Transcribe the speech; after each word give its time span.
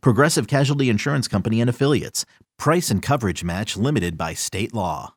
Progressive 0.00 0.46
Casualty 0.46 0.88
Insurance 0.88 1.28
Company 1.28 1.60
and 1.60 1.70
Affiliates. 1.70 2.24
Price 2.58 2.90
and 2.90 3.02
coverage 3.02 3.44
match 3.44 3.76
limited 3.76 4.16
by 4.16 4.34
state 4.34 4.74
law. 4.74 5.14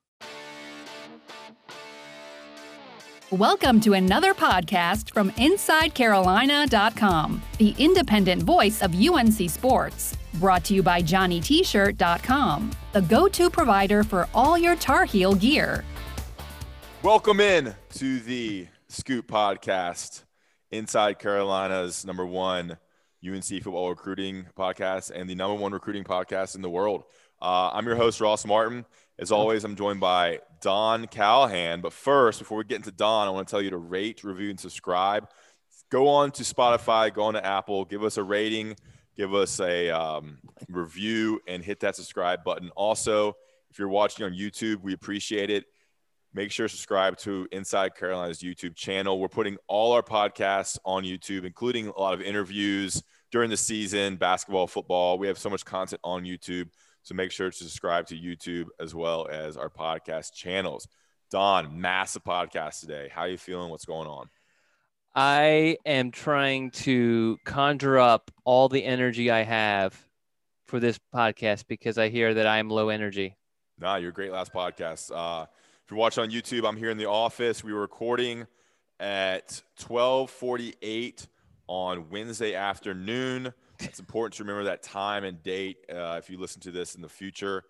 Welcome 3.31 3.81
to 3.81 3.91
another 3.91 4.33
podcast 4.33 5.13
from 5.13 5.31
InsideCarolina.com, 5.31 7.41
the 7.57 7.75
independent 7.77 8.43
voice 8.43 8.81
of 8.81 8.95
UNC 8.95 9.49
Sports. 9.49 10.15
Brought 10.35 10.63
to 10.63 10.73
you 10.73 10.81
by 10.81 11.01
JohnnyT-shirt.com, 11.01 12.71
the 12.93 13.01
go-to 13.01 13.49
provider 13.49 14.05
for 14.05 14.29
all 14.33 14.57
your 14.57 14.77
Tar 14.77 15.03
Heel 15.03 15.35
gear. 15.35 15.83
Welcome 17.03 17.41
in 17.41 17.75
to 17.95 18.21
the 18.21 18.67
Scoop 18.87 19.27
Podcast, 19.27 20.23
Inside 20.71 21.19
Carolina's 21.19 22.05
number 22.05 22.25
one 22.25 22.77
UNC 23.27 23.45
football 23.45 23.89
recruiting 23.89 24.47
podcast 24.57 25.11
and 25.11 25.29
the 25.29 25.35
number 25.35 25.55
one 25.55 25.71
recruiting 25.71 26.03
podcast 26.03 26.55
in 26.55 26.61
the 26.61 26.69
world. 26.69 27.03
Uh, 27.41 27.69
I'm 27.73 27.85
your 27.85 27.95
host, 27.95 28.21
Ross 28.21 28.45
Martin. 28.45 28.85
As 29.19 29.31
always, 29.31 29.63
I'm 29.63 29.75
joined 29.75 29.99
by 29.99 30.39
Don 30.61 31.07
Callahan. 31.07 31.81
But 31.81 31.93
first, 31.93 32.39
before 32.39 32.57
we 32.57 32.63
get 32.63 32.77
into 32.77 32.91
Don, 32.91 33.27
I 33.27 33.31
want 33.31 33.47
to 33.47 33.51
tell 33.51 33.61
you 33.61 33.71
to 33.71 33.77
rate, 33.77 34.23
review, 34.23 34.49
and 34.49 34.59
subscribe. 34.59 35.27
Go 35.89 36.07
on 36.07 36.31
to 36.31 36.43
Spotify, 36.43 37.13
go 37.13 37.23
on 37.23 37.33
to 37.33 37.45
Apple, 37.45 37.85
give 37.85 38.03
us 38.03 38.17
a 38.17 38.23
rating, 38.23 38.75
give 39.15 39.33
us 39.33 39.59
a 39.59 39.89
um, 39.89 40.37
review, 40.69 41.39
and 41.47 41.63
hit 41.63 41.79
that 41.81 41.95
subscribe 41.95 42.43
button. 42.43 42.69
Also, 42.75 43.35
if 43.69 43.79
you're 43.79 43.87
watching 43.87 44.25
on 44.25 44.33
YouTube, 44.33 44.81
we 44.81 44.93
appreciate 44.93 45.49
it. 45.49 45.65
Make 46.33 46.51
sure 46.51 46.67
to 46.67 46.71
subscribe 46.71 47.17
to 47.19 47.47
Inside 47.51 47.95
Carolina's 47.95 48.39
YouTube 48.39 48.75
channel. 48.75 49.19
We're 49.19 49.27
putting 49.27 49.57
all 49.67 49.93
our 49.93 50.03
podcasts 50.03 50.77
on 50.85 51.03
YouTube, 51.03 51.45
including 51.45 51.87
a 51.87 51.99
lot 51.99 52.13
of 52.13 52.21
interviews 52.21 53.01
during 53.31 53.49
the 53.49 53.57
season, 53.57 54.15
basketball, 54.15 54.67
football. 54.67 55.17
We 55.17 55.27
have 55.27 55.37
so 55.37 55.49
much 55.49 55.65
content 55.65 56.01
on 56.03 56.23
YouTube. 56.23 56.69
So 57.03 57.15
make 57.15 57.31
sure 57.31 57.49
to 57.49 57.55
subscribe 57.55 58.07
to 58.07 58.15
YouTube 58.15 58.65
as 58.79 58.93
well 58.93 59.27
as 59.29 59.57
our 59.57 59.69
podcast 59.69 60.33
channels. 60.33 60.87
Don, 61.31 61.79
massive 61.79 62.23
podcast 62.23 62.81
today. 62.81 63.09
How 63.11 63.21
are 63.21 63.29
you 63.29 63.37
feeling? 63.37 63.69
What's 63.69 63.85
going 63.85 64.07
on? 64.07 64.29
I 65.15 65.77
am 65.85 66.11
trying 66.11 66.71
to 66.71 67.37
conjure 67.43 67.97
up 67.97 68.29
all 68.45 68.69
the 68.69 68.83
energy 68.83 69.31
I 69.31 69.43
have 69.43 69.99
for 70.65 70.79
this 70.79 70.99
podcast 71.13 71.65
because 71.67 71.97
I 71.97 72.09
hear 72.09 72.33
that 72.33 72.45
I 72.45 72.59
am 72.59 72.69
low 72.69 72.89
energy. 72.89 73.35
Nah, 73.79 73.95
you're 73.95 74.11
great 74.11 74.31
last 74.31 74.53
podcast. 74.53 75.11
Uh, 75.11 75.45
if 75.83 75.91
you're 75.91 75.97
watching 75.97 76.23
on 76.23 76.29
YouTube, 76.29 76.67
I'm 76.67 76.77
here 76.77 76.89
in 76.89 76.97
the 76.97 77.09
office. 77.09 77.63
We 77.63 77.73
were 77.73 77.81
recording 77.81 78.45
at 78.99 79.61
12:48 79.79 81.27
on 81.67 82.09
Wednesday 82.09 82.55
afternoon. 82.55 83.53
It's 83.79 83.99
important 83.99 84.33
to 84.35 84.43
remember 84.43 84.63
that 84.65 84.81
time 84.83 85.23
and 85.23 85.41
date 85.43 85.77
uh, 85.91 86.15
if 86.17 86.29
you 86.29 86.39
listen 86.39 86.61
to 86.61 86.71
this 86.71 86.95
in 86.95 87.01
the 87.01 87.09
future. 87.09 87.63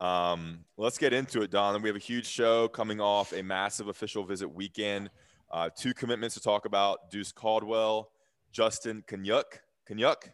Um, 0.00 0.64
let's 0.76 0.98
get 0.98 1.12
into 1.12 1.42
it, 1.42 1.50
Don. 1.50 1.80
We 1.80 1.88
have 1.88 1.96
a 1.96 2.00
huge 2.00 2.26
show 2.26 2.66
coming 2.66 3.00
off 3.00 3.32
a 3.32 3.42
massive 3.42 3.88
official 3.88 4.24
visit 4.24 4.52
weekend. 4.52 5.10
Uh, 5.50 5.70
two 5.76 5.94
commitments 5.94 6.34
to 6.34 6.40
talk 6.40 6.64
about: 6.64 7.10
Deuce 7.10 7.30
Caldwell, 7.30 8.10
Justin 8.50 9.04
Kanyuk. 9.06 9.44
Kanyuk, 9.88 10.24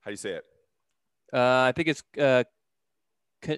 how 0.00 0.06
do 0.06 0.10
you 0.10 0.16
say 0.16 0.32
it? 0.32 0.44
Uh, 1.32 1.64
I 1.66 1.72
think 1.74 1.88
it's 1.88 2.02
uh, 2.18 2.44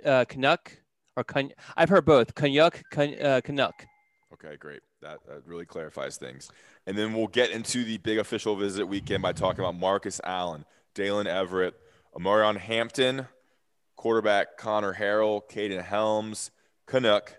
uh, 0.06 0.24
Canuck 0.26 0.78
or 1.16 1.24
Kun- 1.24 1.52
I've 1.76 1.88
heard 1.88 2.04
both 2.04 2.34
Canuck, 2.34 2.82
Kun- 2.90 3.20
uh, 3.20 3.40
Canuck. 3.44 3.84
Okay, 4.32 4.56
great. 4.56 4.80
That, 5.04 5.42
really 5.46 5.64
clarifies 5.64 6.16
things. 6.16 6.50
And 6.86 6.96
then 6.96 7.14
we'll 7.14 7.28
get 7.28 7.50
into 7.50 7.84
the 7.84 7.98
big 7.98 8.18
official 8.18 8.56
visit 8.56 8.86
weekend 8.86 9.22
by 9.22 9.32
talking 9.32 9.60
about 9.60 9.78
Marcus 9.78 10.20
Allen, 10.24 10.64
Daylen 10.94 11.26
Everette, 11.26 11.74
Omarion 12.14 12.56
Hampton, 12.56 13.26
quarterback 13.96 14.56
Conner 14.56 14.94
Harrell, 14.94 15.42
Kaden 15.48 15.82
Helms, 15.82 16.50
Canuck, 16.86 17.36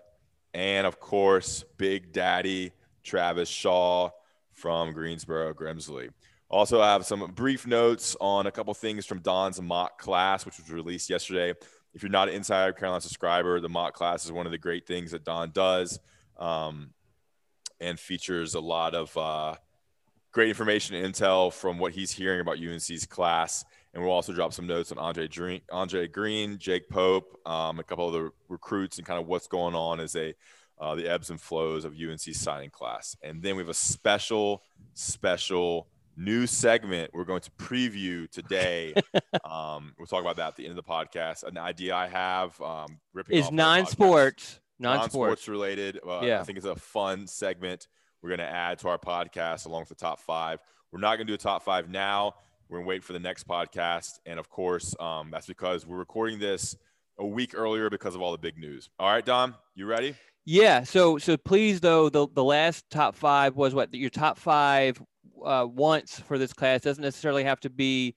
and 0.54 0.86
of 0.86 1.00
course, 1.00 1.64
Big 1.76 2.12
Daddy 2.12 2.72
Travis 3.02 3.48
Shaw 3.48 4.10
from 4.52 4.92
Greensboro 4.92 5.52
Grimsley. 5.52 6.10
Also, 6.48 6.80
I 6.80 6.92
have 6.92 7.04
some 7.04 7.32
brief 7.34 7.66
notes 7.66 8.16
on 8.20 8.46
a 8.46 8.52
couple 8.52 8.72
things 8.72 9.04
from 9.04 9.18
Don's 9.18 9.60
mock 9.60 9.98
class, 9.98 10.46
which 10.46 10.58
was 10.58 10.70
released 10.70 11.10
yesterday 11.10 11.52
if 11.96 12.02
you're 12.02 12.10
not 12.10 12.28
an 12.28 12.34
Inside 12.34 12.76
Carolina 12.76 13.00
subscriber, 13.00 13.58
the 13.58 13.70
mock 13.70 13.94
class 13.94 14.26
is 14.26 14.30
one 14.30 14.44
of 14.44 14.52
the 14.52 14.58
great 14.58 14.86
things 14.86 15.12
that 15.12 15.24
Don 15.24 15.50
does 15.50 15.98
um, 16.36 16.90
and 17.80 17.98
features 17.98 18.54
a 18.54 18.60
lot 18.60 18.94
of 18.94 19.16
uh, 19.16 19.54
great 20.32 20.48
information 20.48 20.96
and 20.96 21.14
intel 21.14 21.52
from 21.52 21.78
what 21.78 21.92
he's 21.92 22.10
hearing 22.10 22.40
about 22.40 22.58
UNC's 22.58 23.06
class. 23.06 23.64
And 23.94 24.02
we'll 24.02 24.12
also 24.12 24.32
drop 24.32 24.52
some 24.52 24.66
notes 24.66 24.92
on 24.92 24.98
Andre, 24.98 25.26
Greene, 25.28 25.62
Andre 25.72 26.06
Greene 26.06 26.58
Jake 26.58 26.88
Pope, 26.88 27.40
um, 27.46 27.78
a 27.78 27.82
couple 27.82 28.06
of 28.06 28.12
the 28.12 28.30
recruits, 28.48 28.98
and 28.98 29.06
kind 29.06 29.18
of 29.20 29.26
what's 29.26 29.46
going 29.46 29.74
on 29.74 30.00
as 30.00 30.14
a 30.16 30.34
uh, 30.78 30.94
the 30.94 31.08
ebbs 31.08 31.30
and 31.30 31.40
flows 31.40 31.84
of 31.84 31.94
UNC's 31.94 32.38
signing 32.38 32.70
class. 32.70 33.16
And 33.22 33.42
then 33.42 33.56
we 33.56 33.62
have 33.62 33.70
a 33.70 33.74
special, 33.74 34.62
special 34.94 35.88
new 36.16 36.46
segment 36.46 37.10
we're 37.12 37.24
going 37.24 37.42
to 37.42 37.50
preview 37.52 38.30
today. 38.30 38.94
um, 39.44 39.94
we'll 39.98 40.06
talk 40.06 40.20
about 40.20 40.36
that 40.36 40.48
at 40.48 40.56
the 40.56 40.66
end 40.66 40.78
of 40.78 40.84
the 40.84 40.90
podcast. 40.90 41.44
An 41.44 41.58
idea 41.58 41.94
I 41.94 42.08
have 42.08 42.60
um, 42.60 42.98
is 43.28 43.50
non-sports, 43.50 44.60
non-sports, 44.78 45.14
non-sports 45.14 45.48
related. 45.48 46.00
Uh, 46.06 46.20
yeah, 46.22 46.40
I 46.40 46.44
think 46.44 46.58
it's 46.58 46.66
a 46.66 46.76
fun 46.76 47.26
segment 47.26 47.88
we're 48.22 48.30
going 48.30 48.40
to 48.40 48.54
add 48.54 48.78
to 48.80 48.88
our 48.88 48.98
podcast 48.98 49.66
along 49.66 49.82
with 49.82 49.88
the 49.90 49.94
top 49.94 50.20
five. 50.20 50.58
We're 50.92 51.00
not 51.00 51.16
going 51.16 51.26
to 51.26 51.30
do 51.30 51.34
a 51.34 51.38
top 51.38 51.62
five 51.62 51.88
now. 51.88 52.34
We're 52.68 52.78
going 52.78 52.86
to 52.86 52.88
wait 52.88 53.04
for 53.04 53.12
the 53.12 53.20
next 53.20 53.46
podcast, 53.46 54.18
and 54.26 54.38
of 54.38 54.48
course, 54.50 54.94
um, 54.98 55.30
that's 55.30 55.46
because 55.46 55.86
we're 55.86 55.98
recording 55.98 56.38
this 56.38 56.76
a 57.18 57.26
week 57.26 57.52
earlier 57.54 57.88
because 57.88 58.14
of 58.14 58.22
all 58.22 58.32
the 58.32 58.38
big 58.38 58.58
news. 58.58 58.90
All 58.98 59.08
right, 59.08 59.24
Dom, 59.24 59.54
you 59.74 59.86
ready? 59.86 60.14
Yeah. 60.44 60.84
So 60.84 61.18
so 61.18 61.36
please 61.36 61.80
though 61.80 62.08
the 62.08 62.28
the 62.32 62.44
last 62.44 62.88
top 62.88 63.16
five 63.16 63.56
was 63.56 63.74
what 63.74 63.92
your 63.92 64.10
top 64.10 64.38
five 64.38 65.00
uh, 65.44 65.66
wants 65.68 66.20
for 66.20 66.38
this 66.38 66.52
class 66.52 66.82
doesn't 66.82 67.02
necessarily 67.02 67.44
have 67.44 67.60
to 67.60 67.70
be 67.70 68.14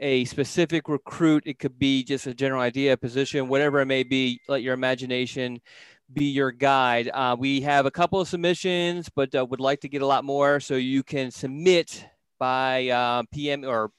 a 0.00 0.24
specific 0.24 0.88
recruit. 0.88 1.42
It 1.46 1.58
could 1.58 1.78
be 1.78 2.02
just 2.02 2.26
a 2.26 2.34
general 2.34 2.60
idea, 2.60 2.96
position, 2.96 3.48
whatever 3.48 3.80
it 3.80 3.86
may 3.86 4.02
be. 4.02 4.40
Let 4.48 4.62
your 4.62 4.74
imagination 4.74 5.60
be 6.12 6.26
your 6.26 6.52
guide. 6.52 7.10
Uh, 7.12 7.36
we 7.38 7.60
have 7.62 7.86
a 7.86 7.90
couple 7.90 8.20
of 8.20 8.28
submissions, 8.28 9.08
but 9.08 9.34
uh, 9.34 9.44
would 9.44 9.60
like 9.60 9.80
to 9.80 9.88
get 9.88 10.02
a 10.02 10.06
lot 10.06 10.24
more. 10.24 10.60
So 10.60 10.74
you 10.74 11.02
can 11.02 11.30
submit 11.30 12.06
by 12.38 12.88
uh, 12.88 13.22
PM 13.32 13.64
or 13.64 13.90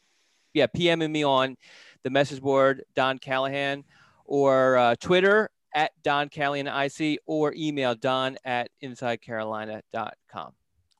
yeah, 0.54 0.68
PMing 0.68 1.12
me 1.12 1.24
on 1.24 1.56
the 2.04 2.10
message 2.10 2.42
board, 2.42 2.84
Don 2.96 3.20
Callahan, 3.20 3.84
or 4.26 4.78
uh, 4.78 4.96
Twitter 5.00 5.50
at 5.76 5.92
Don 6.04 6.30
Callahan 6.30 6.68
IC, 6.68 7.20
or 7.26 7.54
email 7.56 7.96
Don 7.96 8.38
at 8.44 8.70
InsideCarolina.com. 8.84 10.54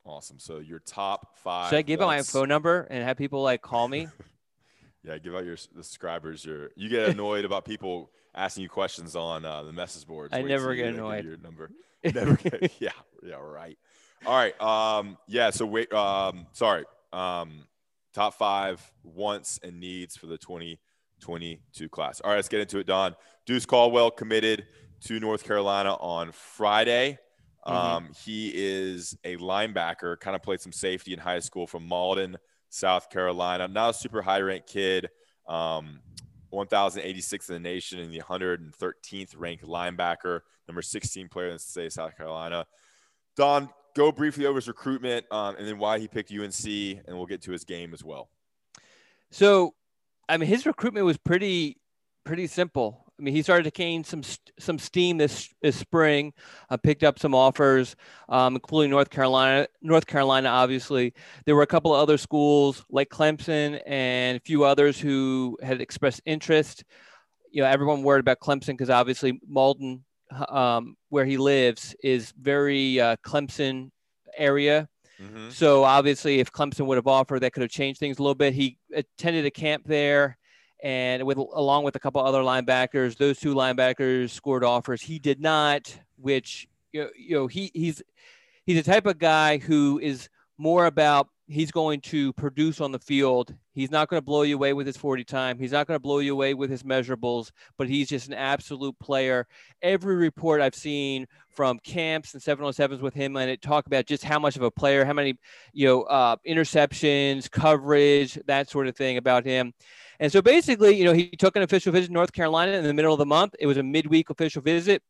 Awesome. 0.06 0.40
So 0.40 0.60
your 0.60 0.80
top 0.80 1.38
five. 1.38 1.70
Should 1.70 1.80
I 1.80 1.82
give 1.82 2.02
out 2.02 2.08
my 2.08 2.22
phone 2.22 2.48
number 2.48 2.88
and 2.90 3.04
have 3.04 3.18
people 3.18 3.42
like 3.42 3.62
call 3.62 3.88
me? 3.88 4.08
yeah, 5.04 5.18
give 5.18 5.36
out 5.36 5.44
your 5.44 5.56
the 5.76 5.84
subscribers. 5.84 6.46
Your 6.46 6.70
you 6.76 6.90
get 6.90 7.10
annoyed 7.10 7.46
about 7.46 7.66
people 7.66 8.12
asking 8.38 8.64
you 8.64 8.70
questions 8.70 9.16
on 9.16 9.44
uh, 9.44 9.64
the 9.64 9.74
message 9.74 10.08
boards. 10.08 10.34
I 10.34 10.42
never 10.44 10.74
get 10.76 10.94
annoyed. 10.94 11.26
Your 11.26 11.38
number. 11.38 11.72
Never 12.04 12.36
get. 12.36 12.72
yeah. 12.80 12.92
Yeah. 13.24 13.36
Right. 13.36 13.78
All 14.26 14.36
right. 14.36 14.62
Um. 14.62 15.18
Yeah. 15.28 15.50
So 15.50 15.66
wait. 15.66 15.92
Um. 15.92 16.46
Sorry. 16.54 16.86
Um. 17.12 17.66
Top 18.14 18.36
five 18.36 18.82
wants 19.04 19.60
and 19.62 19.80
needs 19.80 20.16
for 20.16 20.28
the 20.28 20.38
2022 20.38 21.90
class. 21.90 22.22
All 22.22 22.30
right. 22.30 22.38
Let's 22.38 22.48
get 22.48 22.62
into 22.62 22.78
it. 22.80 22.88
Don 22.88 23.16
Deuce 23.46 23.66
Caldwell 23.66 24.12
committed 24.12 24.68
to 25.02 25.20
North 25.20 25.44
Carolina 25.44 25.96
on 25.96 26.32
Friday. 26.32 27.18
Mm-hmm. 27.66 27.76
Um, 27.76 28.10
he 28.24 28.52
is 28.56 29.18
a 29.24 29.36
linebacker, 29.38 30.20
kind 30.20 30.36
of 30.36 30.42
played 30.42 30.62
some 30.62 30.72
safety 30.72 31.14
in 31.14 31.20
high 31.20 31.40
school 31.40 31.68
from 31.68 31.88
Mauldin, 31.90 32.36
South 32.70 33.10
Carolina. 33.10 33.68
Not 33.68 33.90
a 33.90 33.94
super 33.94 34.22
high 34.22 34.40
ranked 34.40 34.70
kid, 34.70 35.10
um, 35.48 36.00
1,086 36.50 37.50
in 37.50 37.54
the 37.54 37.60
nation 37.60 38.00
and 38.00 38.14
the 38.14 38.22
113th 38.22 39.34
ranked 39.38 39.66
linebacker, 39.66 40.42
number 40.68 40.82
16 40.82 41.30
player 41.30 41.48
in 41.48 41.54
the 41.54 41.60
state 41.60 41.88
of 41.88 41.94
South 41.94 42.18
Carolina. 42.18 42.66
Don, 43.36 43.70
go 43.96 44.12
briefly 44.12 44.46
over 44.46 44.58
his 44.58 44.68
recruitment 44.68 45.26
um, 45.32 45.56
and 45.58 45.68
then 45.68 45.78
why 45.78 46.00
he 46.00 46.08
picked 46.08 46.32
UNC, 46.32 46.66
and 46.66 47.18
we'll 47.18 47.26
get 47.26 47.42
to 47.44 47.52
his 47.52 47.64
game 47.64 47.94
as 47.94 48.04
well. 48.04 48.30
So, 49.32 49.74
I 50.30 50.38
mean, 50.38 50.48
his 50.48 50.66
recruitment 50.66 51.06
was 51.06 51.18
pretty 51.18 51.78
pretty 52.24 52.48
simple. 52.48 53.07
I 53.20 53.24
mean, 53.24 53.34
he 53.34 53.42
started 53.42 53.64
to 53.64 53.72
gain 53.72 54.04
some 54.04 54.22
some 54.60 54.78
steam 54.78 55.18
this 55.18 55.54
this 55.62 55.76
spring. 55.76 56.34
Uh, 56.70 56.78
picked 56.78 57.04
up 57.04 57.18
some 57.18 57.34
offers, 57.34 57.96
um, 58.30 58.56
including 58.56 58.92
North 58.92 59.10
Carolina. 59.10 59.68
North 59.82 60.06
Carolina, 60.06 60.50
obviously, 60.50 61.14
there 61.46 61.56
were 61.56 61.64
a 61.64 61.68
couple 61.68 61.96
of 61.96 62.02
other 62.02 62.18
schools 62.18 62.86
like 62.90 63.10
Clemson 63.10 63.82
and 63.88 64.38
a 64.38 64.42
few 64.42 64.64
others 64.64 65.00
who 65.00 65.58
had 65.64 65.82
expressed 65.82 66.22
interest. 66.26 66.84
You 67.52 67.64
know, 67.64 67.70
everyone 67.70 68.04
worried 68.04 68.20
about 68.20 68.40
Clemson 68.40 68.68
because 68.68 68.90
obviously 68.90 69.40
Mauldin, 69.52 70.02
um, 70.50 70.96
where 71.10 71.26
he 71.26 71.38
lives, 71.38 71.96
is 72.04 72.34
very 72.40 73.00
uh, 73.00 73.16
Clemson 73.26 73.90
area. 74.38 74.88
Mm-hmm. 75.20 75.50
So 75.50 75.84
obviously, 75.84 76.40
if 76.40 76.52
Clemson 76.52 76.86
would 76.86 76.98
have 76.98 77.08
offered, 77.08 77.40
that 77.40 77.54
could 77.54 77.62
have 77.62 77.72
changed 77.72 78.00
things 78.00 78.20
a 78.20 78.22
little 78.22 78.36
bit. 78.36 78.54
He 78.54 78.78
attended 78.94 79.46
a 79.46 79.52
camp 79.52 79.84
there 79.88 80.38
and 80.84 81.24
with 81.24 81.38
along 81.38 81.84
with 81.84 81.96
a 81.96 82.00
couple 82.00 82.22
other 82.22 82.42
linebackers, 82.42 83.18
those 83.18 83.40
two 83.40 83.56
linebackers 83.56 84.30
scored 84.30 84.64
offers. 84.64 85.02
He 85.02 85.20
did 85.20 85.40
not, 85.40 85.98
which 86.18 86.68
you 86.92 87.04
know, 87.04 87.10
you 87.18 87.36
know 87.36 87.48
he 87.48 87.72
he's 87.74 88.02
he's 88.66 88.84
the 88.84 88.92
type 88.92 89.06
of 89.06 89.18
guy 89.18 89.58
who 89.58 90.00
is 90.00 90.30
more 90.58 90.86
about 90.86 91.30
he's 91.48 91.72
going 91.72 92.02
to 92.02 92.34
produce 92.34 92.82
on 92.82 92.92
the 92.92 93.00
field. 93.00 93.54
He's 93.74 93.92
not 93.92 94.10
going 94.10 94.18
to 94.18 94.26
blow 94.26 94.42
you 94.42 94.56
away 94.56 94.74
with 94.74 94.86
his 94.86 94.98
40 94.98 95.24
time. 95.24 95.58
He's 95.58 95.72
not 95.72 95.88
going 95.88 95.96
to 95.96 96.02
blow 96.02 96.20
you 96.20 96.34
away 96.34 96.54
with 96.54 96.70
his 96.70 96.84
measurables, 96.84 97.52
but 97.78 97.88
he's 97.88 98.10
just 98.10 98.28
an 98.28 98.34
absolute 98.34 98.98
player. 99.00 99.48
Every 99.82 100.16
report 100.16 100.62
I've 100.62 100.76
seen 100.76 101.26
from 101.50 101.80
camps 101.80 102.34
and 102.34 102.44
707s 102.44 103.00
with 103.00 103.14
him 103.14 103.36
and 103.38 103.50
it 103.50 103.62
talk 103.62 103.88
about 103.88 104.06
just 104.06 104.24
how 104.24 104.40
much 104.40 104.58
of 104.58 104.62
a 104.62 104.72
player, 104.72 105.06
how 105.06 105.14
many, 105.14 105.38
you 105.74 105.88
know, 105.88 106.04
uh, 106.04 106.36
interceptions, 106.48 107.50
coverage, 107.50 108.38
that 108.48 108.70
sort 108.70 108.88
of 108.88 108.96
thing 108.96 109.18
about 109.18 109.46
him. 109.46 109.74
And 110.20 110.32
so 110.32 110.42
basically, 110.42 110.96
you 110.96 111.06
know, 111.06 111.14
he 111.14 111.30
took 111.30 111.56
an 111.56 111.62
official 111.62 111.92
visit 111.92 112.08
to 112.08 112.14
North 112.14 112.34
Carolina 112.34 112.74
in 112.74 112.84
the 112.84 112.94
middle 112.94 113.14
of 113.14 113.20
the 113.20 113.26
month. 113.26 113.56
It 113.60 113.68
was 113.68 113.78
a 113.78 113.84
midweek 113.84 114.30
official 114.30 114.62
visit. 114.62 115.04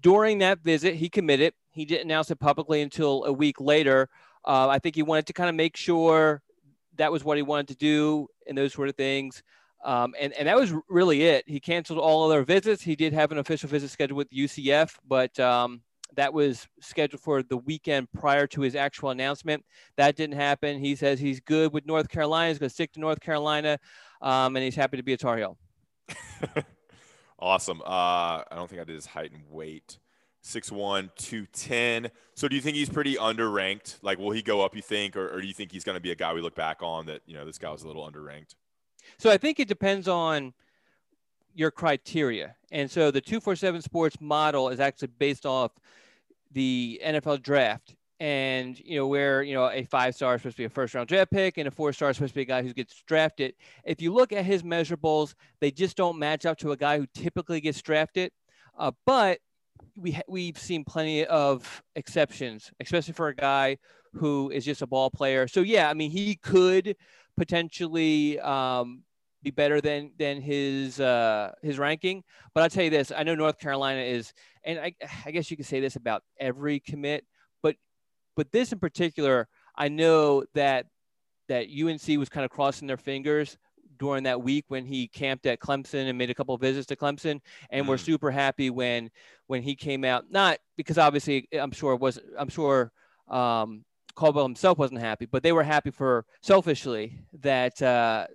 During 0.00 0.38
that 0.38 0.60
visit, 0.60 0.94
he 0.94 1.08
committed. 1.08 1.54
He 1.70 1.84
didn't 1.84 2.06
announce 2.06 2.30
it 2.30 2.40
publicly 2.40 2.82
until 2.82 3.24
a 3.24 3.32
week 3.32 3.60
later. 3.60 4.08
Uh, 4.44 4.68
I 4.68 4.78
think 4.78 4.94
he 4.94 5.02
wanted 5.02 5.26
to 5.26 5.32
kind 5.32 5.48
of 5.48 5.54
make 5.54 5.76
sure 5.76 6.42
that 6.96 7.10
was 7.10 7.24
what 7.24 7.36
he 7.36 7.42
wanted 7.42 7.68
to 7.68 7.76
do 7.76 8.28
and 8.46 8.56
those 8.56 8.72
sort 8.72 8.88
of 8.88 8.96
things. 8.96 9.42
Um, 9.84 10.14
and, 10.18 10.32
and 10.34 10.48
that 10.48 10.56
was 10.56 10.72
really 10.88 11.24
it. 11.24 11.44
He 11.46 11.60
canceled 11.60 11.98
all 11.98 12.24
other 12.24 12.42
visits. 12.42 12.82
He 12.82 12.96
did 12.96 13.12
have 13.12 13.32
an 13.32 13.38
official 13.38 13.68
visit 13.68 13.90
scheduled 13.90 14.16
with 14.16 14.30
UCF, 14.30 14.96
but 15.06 15.38
um, 15.38 15.82
that 16.16 16.32
was 16.32 16.66
scheduled 16.80 17.20
for 17.20 17.42
the 17.42 17.56
weekend 17.56 18.10
prior 18.12 18.46
to 18.48 18.62
his 18.62 18.74
actual 18.74 19.10
announcement. 19.10 19.64
That 19.96 20.16
didn't 20.16 20.36
happen. 20.36 20.78
He 20.78 20.96
says 20.96 21.20
he's 21.20 21.40
good 21.40 21.72
with 21.72 21.86
North 21.86 22.08
Carolina. 22.08 22.48
He's 22.48 22.58
going 22.58 22.70
to 22.70 22.74
stick 22.74 22.92
to 22.92 23.00
North 23.00 23.20
Carolina, 23.20 23.78
um, 24.24 24.56
and 24.56 24.64
he's 24.64 24.74
happy 24.74 24.96
to 24.96 25.02
be 25.02 25.12
a 25.12 25.16
Tar 25.16 25.36
Heel. 25.36 25.56
awesome. 27.38 27.80
Uh, 27.82 27.84
I 27.84 28.44
don't 28.52 28.68
think 28.68 28.80
I 28.80 28.84
did 28.84 28.96
his 28.96 29.06
height 29.06 29.30
and 29.32 29.42
weight. 29.50 29.98
6'1", 30.42 31.10
210. 31.16 32.10
So 32.34 32.48
do 32.48 32.56
you 32.56 32.60
think 32.60 32.76
he's 32.76 32.88
pretty 32.88 33.16
underranked? 33.16 33.98
Like, 34.02 34.18
will 34.18 34.30
he 34.30 34.42
go 34.42 34.62
up, 34.62 34.74
you 34.74 34.82
think, 34.82 35.16
or, 35.16 35.32
or 35.32 35.40
do 35.40 35.46
you 35.46 35.54
think 35.54 35.72
he's 35.72 35.84
going 35.84 35.96
to 35.96 36.02
be 36.02 36.10
a 36.10 36.14
guy 36.14 36.34
we 36.34 36.40
look 36.40 36.54
back 36.54 36.82
on 36.82 37.06
that, 37.06 37.22
you 37.26 37.34
know, 37.34 37.44
this 37.44 37.58
guy 37.58 37.70
was 37.70 37.82
a 37.82 37.86
little 37.86 38.10
underranked? 38.10 38.54
So 39.18 39.30
I 39.30 39.38
think 39.38 39.60
it 39.60 39.68
depends 39.68 40.08
on 40.08 40.52
your 41.54 41.70
criteria. 41.70 42.56
And 42.72 42.90
so 42.90 43.10
the 43.10 43.20
247 43.20 43.82
sports 43.82 44.16
model 44.20 44.68
is 44.68 44.80
actually 44.80 45.08
based 45.18 45.46
off 45.46 45.72
the 46.52 47.00
NFL 47.04 47.42
draft. 47.42 47.94
And, 48.24 48.80
you 48.80 48.96
know, 48.96 49.06
where, 49.06 49.42
you 49.42 49.54
know, 49.54 49.70
a 49.70 49.84
five 49.84 50.14
star 50.14 50.34
is 50.34 50.40
supposed 50.40 50.56
to 50.56 50.62
be 50.62 50.64
a 50.64 50.70
first 50.70 50.94
round 50.94 51.08
draft 51.08 51.30
pick 51.30 51.58
and 51.58 51.68
a 51.68 51.70
four 51.70 51.92
star 51.92 52.08
is 52.08 52.16
supposed 52.16 52.32
to 52.32 52.36
be 52.36 52.42
a 52.42 52.46
guy 52.46 52.62
who 52.62 52.72
gets 52.72 53.02
drafted. 53.06 53.52
If 53.84 54.00
you 54.00 54.14
look 54.14 54.32
at 54.32 54.46
his 54.46 54.62
measurables, 54.62 55.34
they 55.60 55.70
just 55.70 55.94
don't 55.94 56.18
match 56.18 56.46
up 56.46 56.56
to 56.60 56.72
a 56.72 56.76
guy 56.76 56.96
who 56.96 57.06
typically 57.12 57.60
gets 57.60 57.82
drafted. 57.82 58.32
Uh, 58.78 58.92
but 59.04 59.40
we 59.94 60.18
we've 60.26 60.56
seen 60.56 60.84
plenty 60.84 61.26
of 61.26 61.82
exceptions, 61.96 62.72
especially 62.80 63.12
for 63.12 63.28
a 63.28 63.34
guy 63.34 63.76
who 64.14 64.50
is 64.50 64.64
just 64.64 64.80
a 64.80 64.86
ball 64.86 65.10
player. 65.10 65.46
So 65.46 65.60
yeah, 65.60 65.90
I 65.90 65.92
mean, 65.92 66.10
he 66.10 66.36
could 66.36 66.96
potentially 67.36 68.40
um, 68.40 69.02
be 69.42 69.50
better 69.50 69.82
than 69.82 70.12
than 70.18 70.40
his 70.40 70.98
uh, 70.98 71.52
his 71.62 71.78
ranking. 71.78 72.24
But 72.54 72.62
I'll 72.62 72.70
tell 72.70 72.84
you 72.84 72.90
this: 72.90 73.12
I 73.14 73.22
know 73.22 73.34
North 73.34 73.58
Carolina 73.58 74.00
is, 74.00 74.32
and 74.64 74.78
I, 74.78 74.94
I 75.26 75.30
guess 75.30 75.50
you 75.50 75.58
could 75.58 75.66
say 75.66 75.80
this 75.80 75.96
about 75.96 76.22
every 76.40 76.80
commit, 76.80 77.26
but 78.36 78.52
this 78.52 78.72
in 78.72 78.78
particular, 78.78 79.48
I 79.76 79.88
know 79.88 80.44
that 80.54 80.86
that 81.48 81.66
UNC 81.68 82.18
was 82.18 82.28
kind 82.28 82.44
of 82.44 82.50
crossing 82.50 82.88
their 82.88 82.96
fingers 82.96 83.58
during 83.98 84.24
that 84.24 84.42
week 84.42 84.64
when 84.68 84.84
he 84.84 85.06
camped 85.06 85.46
at 85.46 85.60
Clemson 85.60 86.08
and 86.08 86.18
made 86.18 86.30
a 86.30 86.34
couple 86.34 86.54
of 86.54 86.60
visits 86.60 86.86
to 86.86 86.96
Clemson, 86.96 87.40
and 87.70 87.84
mm. 87.84 87.88
we're 87.88 87.98
super 87.98 88.30
happy 88.30 88.70
when 88.70 89.10
when 89.46 89.62
he 89.62 89.74
came 89.74 90.04
out. 90.04 90.30
Not 90.30 90.58
because 90.76 90.98
obviously 90.98 91.48
I'm 91.52 91.72
sure 91.72 91.94
it 91.94 92.00
was 92.00 92.18
I'm 92.38 92.48
sure 92.48 92.92
um, 93.28 93.84
Caldwell 94.14 94.44
himself 94.44 94.78
wasn't 94.78 95.00
happy, 95.00 95.26
but 95.26 95.42
they 95.42 95.52
were 95.52 95.62
happy 95.62 95.90
for 95.90 96.24
selfishly 96.40 97.18
that 97.40 97.80
uh, 97.82 98.26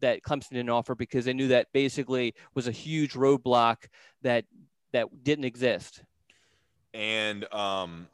that 0.00 0.22
Clemson 0.22 0.50
didn't 0.50 0.70
offer 0.70 0.94
because 0.94 1.24
they 1.24 1.32
knew 1.32 1.48
that 1.48 1.68
basically 1.72 2.34
was 2.54 2.68
a 2.68 2.72
huge 2.72 3.14
roadblock 3.14 3.76
that 4.22 4.44
that 4.92 5.24
didn't 5.24 5.44
exist. 5.44 6.02
And 6.94 7.52
um, 7.52 8.08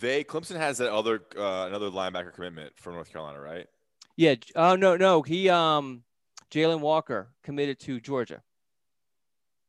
they 0.00 0.24
Clemson 0.24 0.56
has 0.56 0.78
that 0.78 0.92
other 0.92 1.22
uh, 1.36 1.66
another 1.66 1.90
linebacker 1.90 2.32
commitment 2.32 2.72
from 2.76 2.94
North 2.94 3.12
Carolina, 3.12 3.40
right? 3.40 3.66
Yeah. 4.16 4.34
Oh 4.56 4.76
no, 4.76 4.96
no. 4.96 5.22
He 5.22 5.48
um, 5.48 6.02
Jalon 6.50 6.80
Walker 6.80 7.28
committed 7.42 7.78
to 7.80 8.00
Georgia. 8.00 8.42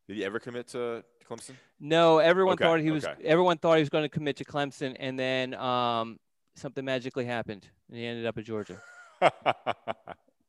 Did 0.08 0.18
he 0.18 0.26
ever 0.26 0.40
commit 0.40 0.68
to 0.70 1.04
Clemson? 1.30 1.56
No, 1.80 2.20
everyone 2.20 2.54
okay, 2.54 2.66
thought 2.66 2.80
he 2.80 2.92
was. 2.92 3.06
Okay. 3.06 3.24
Everyone 3.24 3.58
thought 3.58 3.76
he 3.76 3.82
was 3.82 3.90
going 3.90 4.04
to 4.04 4.10
commit 4.10 4.38
to 4.38 4.46
Clemson, 4.46 4.96
and 5.00 5.18
then 5.18 5.54
um, 5.56 6.20
something 6.56 6.84
magically 6.84 7.26
happened, 7.26 7.68
and 7.90 7.98
he 7.98 8.06
ended 8.06 8.26
up 8.26 8.38
at 8.38 8.44
Georgia. 8.44 8.82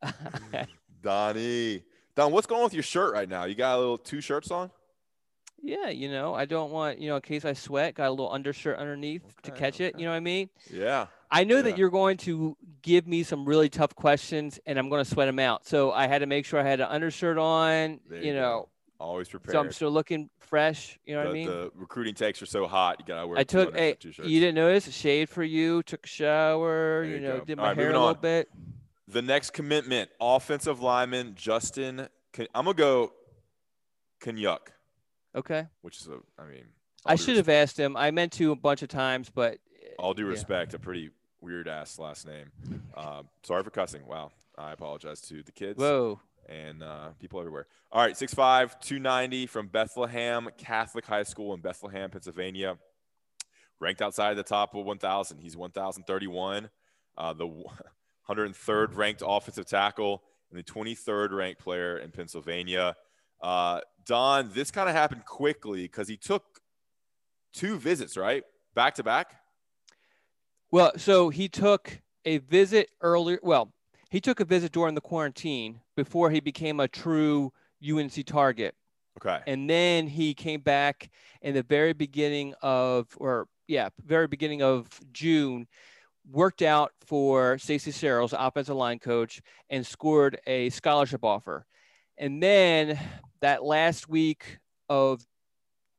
Donnie. 1.03 1.83
Don, 2.17 2.31
what's 2.33 2.47
going 2.47 2.61
on 2.61 2.65
with 2.65 2.75
your 2.75 2.83
shirt 2.83 3.13
right 3.13 3.29
now? 3.29 3.45
You 3.45 3.55
got 3.55 3.77
a 3.77 3.79
little 3.79 3.99
two 3.99 4.21
shirts 4.21 4.51
on? 4.51 4.71
Yeah, 5.65 5.89
you 5.89 6.11
know, 6.11 6.35
I 6.35 6.45
don't 6.45 6.71
want, 6.71 7.01
you 7.01 7.09
know, 7.09 7.17
in 7.17 7.23
case 7.23 7.47
I 7.47 7.55
sweat, 7.55 7.95
got 7.95 8.09
a 8.09 8.11
little 8.11 8.31
undershirt 8.31 8.79
underneath 8.79 9.23
okay, 9.25 9.35
to 9.45 9.51
catch 9.51 9.75
okay. 9.77 9.87
it. 9.87 9.99
You 9.99 10.05
know 10.05 10.11
what 10.11 10.19
I 10.19 10.21
mean? 10.21 10.51
Yeah. 10.71 11.07
I 11.31 11.45
know 11.45 11.57
yeah. 11.57 11.63
that 11.63 11.79
you're 11.79 11.91
going 11.91 12.19
to 12.19 12.55
give 12.83 13.07
me 13.07 13.23
some 13.23 13.47
really 13.47 13.71
tough 13.71 13.95
questions 13.95 14.61
and 14.67 14.79
I'm 14.79 14.91
going 14.91 15.03
to 15.03 15.11
sweat 15.11 15.27
them 15.27 15.39
out. 15.39 15.67
So 15.67 15.91
I 15.91 16.07
had 16.07 16.19
to 16.19 16.27
make 16.27 16.45
sure 16.45 16.61
I 16.61 16.65
had 16.65 16.81
an 16.81 16.89
undershirt 16.91 17.39
on, 17.39 17.99
there 18.11 18.19
you, 18.19 18.27
you 18.29 18.35
know. 18.35 18.69
Always 19.01 19.31
prepared. 19.31 19.53
So 19.53 19.61
I'm 19.61 19.73
still 19.73 19.91
looking 19.91 20.29
fresh. 20.39 20.99
You 21.07 21.15
know 21.15 21.23
the, 21.23 21.29
what 21.29 21.31
I 21.31 21.35
mean? 21.35 21.47
The 21.47 21.71
recruiting 21.75 22.15
takes 22.15 22.43
are 22.43 22.47
so 22.47 22.67
hot. 22.67 22.97
You 23.01 23.07
got 23.07 23.23
to 23.23 23.27
wear 23.27 23.39
I 23.39 23.45
took 23.45 23.75
a, 23.75 23.97
you 24.23 24.41
didn't 24.41 24.57
notice, 24.57 24.95
shade 24.95 25.31
for 25.31 25.43
you, 25.43 25.83
took 25.83 26.05
a 26.05 26.09
shower, 26.09 27.05
you, 27.05 27.15
you, 27.15 27.21
know, 27.21 27.39
go. 27.39 27.45
did 27.45 27.57
my 27.57 27.69
right, 27.69 27.77
hair 27.77 27.91
a 27.91 27.99
little 27.99 28.15
bit. 28.15 28.51
The 29.09 29.23
next 29.23 29.55
commitment, 29.55 30.11
offensive 30.21 30.83
lineman 30.83 31.35
Justin. 31.37 32.07
I'm 32.55 32.67
gonna 32.67 32.75
go 32.75 33.13
Kanyuk. 34.23 34.59
Okay. 35.35 35.67
Which 35.83 36.01
is 36.01 36.09
a, 36.09 36.19
I 36.39 36.47
mean. 36.47 36.65
I 37.07 37.17
should 37.17 37.37
have 37.37 37.49
asked 37.49 37.79
him. 37.79 37.97
I 37.97 38.11
meant 38.11 38.33
to 38.35 38.53
a 38.53 38.57
bunch 38.57 38.83
of 38.83 38.89
times, 38.89 39.31
but. 39.35 39.59
All 39.99 40.15
due 40.15 40.27
respect, 40.27 40.73
yeah. 40.73 40.77
a 40.77 40.79
pretty 40.79 41.11
weird 41.41 41.69
ass 41.69 41.99
last 41.99 42.27
name. 42.27 42.51
Um, 42.97 43.29
sorry 43.43 43.63
for 43.63 43.71
cussing. 43.71 44.07
Wow. 44.07 44.33
I 44.57 44.73
apologize 44.73 45.21
to 45.23 45.43
the 45.43 45.53
kids. 45.53 45.79
Whoa. 45.79 46.21
And 46.49 46.83
uh, 46.83 47.11
people 47.21 47.41
everywhere. 47.41 47.67
All 47.91 48.01
right, 48.01 48.15
6'5, 48.15 48.81
290 48.81 49.47
from 49.47 49.69
Bethlehem 49.69 50.49
Catholic 50.59 51.07
High 51.07 51.23
School 51.23 51.55
in 51.55 51.61
Bethlehem, 51.61 52.11
Pennsylvania. 52.11 52.77
Ranked 53.81 54.03
outside 54.03 54.35
the 54.35 54.43
top 54.43 54.75
of 54.75 54.85
1,000. 54.85 55.39
He's 55.39 55.57
1,031. 55.57 56.71
Uh, 57.17 57.33
the 57.33 57.49
103rd 58.29 58.89
ranked 58.97 59.23
offensive 59.27 59.67
tackle, 59.67 60.23
and 60.51 60.59
the 60.59 60.63
23rd 60.63 61.33
ranked 61.33 61.61
player 61.61 61.99
in 61.99 62.11
Pennsylvania. 62.11 62.97
Uh, 63.41 63.81
Don, 64.05 64.51
this 64.53 64.71
kind 64.71 64.89
of 64.89 64.95
happened 64.95 65.25
quickly 65.25 65.83
because 65.83 66.09
he 66.09 66.17
took 66.17 66.45
two 67.53 67.79
visits, 67.79 68.17
right? 68.17 68.45
Back 68.75 68.95
to 68.97 69.03
back? 69.03 69.37
Well, 70.71 70.93
so 70.97 71.29
he 71.29 71.49
took 71.49 72.01
a 72.25 72.39
visit 72.39 72.91
earlier. 73.01 73.39
Well, 73.43 73.73
he 74.11 74.21
took 74.21 74.41
a 74.41 74.45
visit 74.45 74.73
during 74.73 74.95
the 74.95 75.01
quarantine 75.01 75.81
before 75.97 76.31
he 76.31 76.41
became 76.41 76.81
a 76.81 76.89
true 76.89 77.53
UNC 77.89 78.27
target. 78.27 78.75
Okay. 79.19 79.41
And 79.47 79.71
then 79.71 80.09
he 80.09 80.35
came 80.35 80.61
back 80.61 81.11
in 81.43 81.55
the 81.55 81.63
very 81.63 81.93
beginning 81.93 82.55
of, 82.63 83.09
or 83.19 83.47
yeah, 83.69 83.91
very 84.05 84.27
beginning 84.27 84.63
of 84.63 84.89
June 85.13 85.67
worked 86.31 86.63
out 86.63 86.93
for 87.05 87.59
Stacy 87.59 87.91
Searels, 87.91 88.35
offensive 88.37 88.77
line 88.77 88.99
coach, 88.99 89.43
and 89.71 89.87
scored 89.87 90.41
a 90.47 90.71
scholarship 90.71 91.25
offer. 91.25 91.67
And 92.19 92.43
then 92.43 92.99
that 93.41 93.65
last 93.65 94.09
week 94.09 94.59
of 94.89 95.25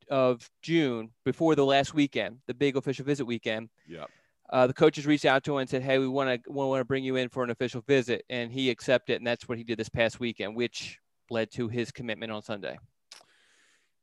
of 0.08 0.48
June, 0.62 1.10
before 1.24 1.56
the 1.56 1.64
last 1.64 1.92
weekend, 1.92 2.38
the 2.46 2.54
big 2.54 2.76
official 2.76 3.04
visit 3.04 3.24
weekend, 3.24 3.68
yeah. 3.88 4.04
Uh, 4.48 4.66
the 4.66 4.72
coaches 4.72 5.06
reached 5.06 5.24
out 5.24 5.42
to 5.42 5.54
him 5.54 5.58
and 5.58 5.68
said, 5.68 5.82
"Hey, 5.82 5.98
we 5.98 6.06
want 6.06 6.44
to 6.44 6.52
want 6.52 6.80
to 6.80 6.84
bring 6.84 7.02
you 7.02 7.16
in 7.16 7.28
for 7.28 7.42
an 7.42 7.50
official 7.50 7.80
visit," 7.80 8.24
and 8.30 8.52
he 8.52 8.70
accepted, 8.70 9.16
and 9.16 9.26
that's 9.26 9.48
what 9.48 9.58
he 9.58 9.64
did 9.64 9.78
this 9.78 9.88
past 9.88 10.20
weekend. 10.20 10.54
Which 10.54 11.00
led 11.30 11.50
to 11.52 11.68
his 11.68 11.90
commitment 11.90 12.30
on 12.30 12.42
Sunday. 12.42 12.78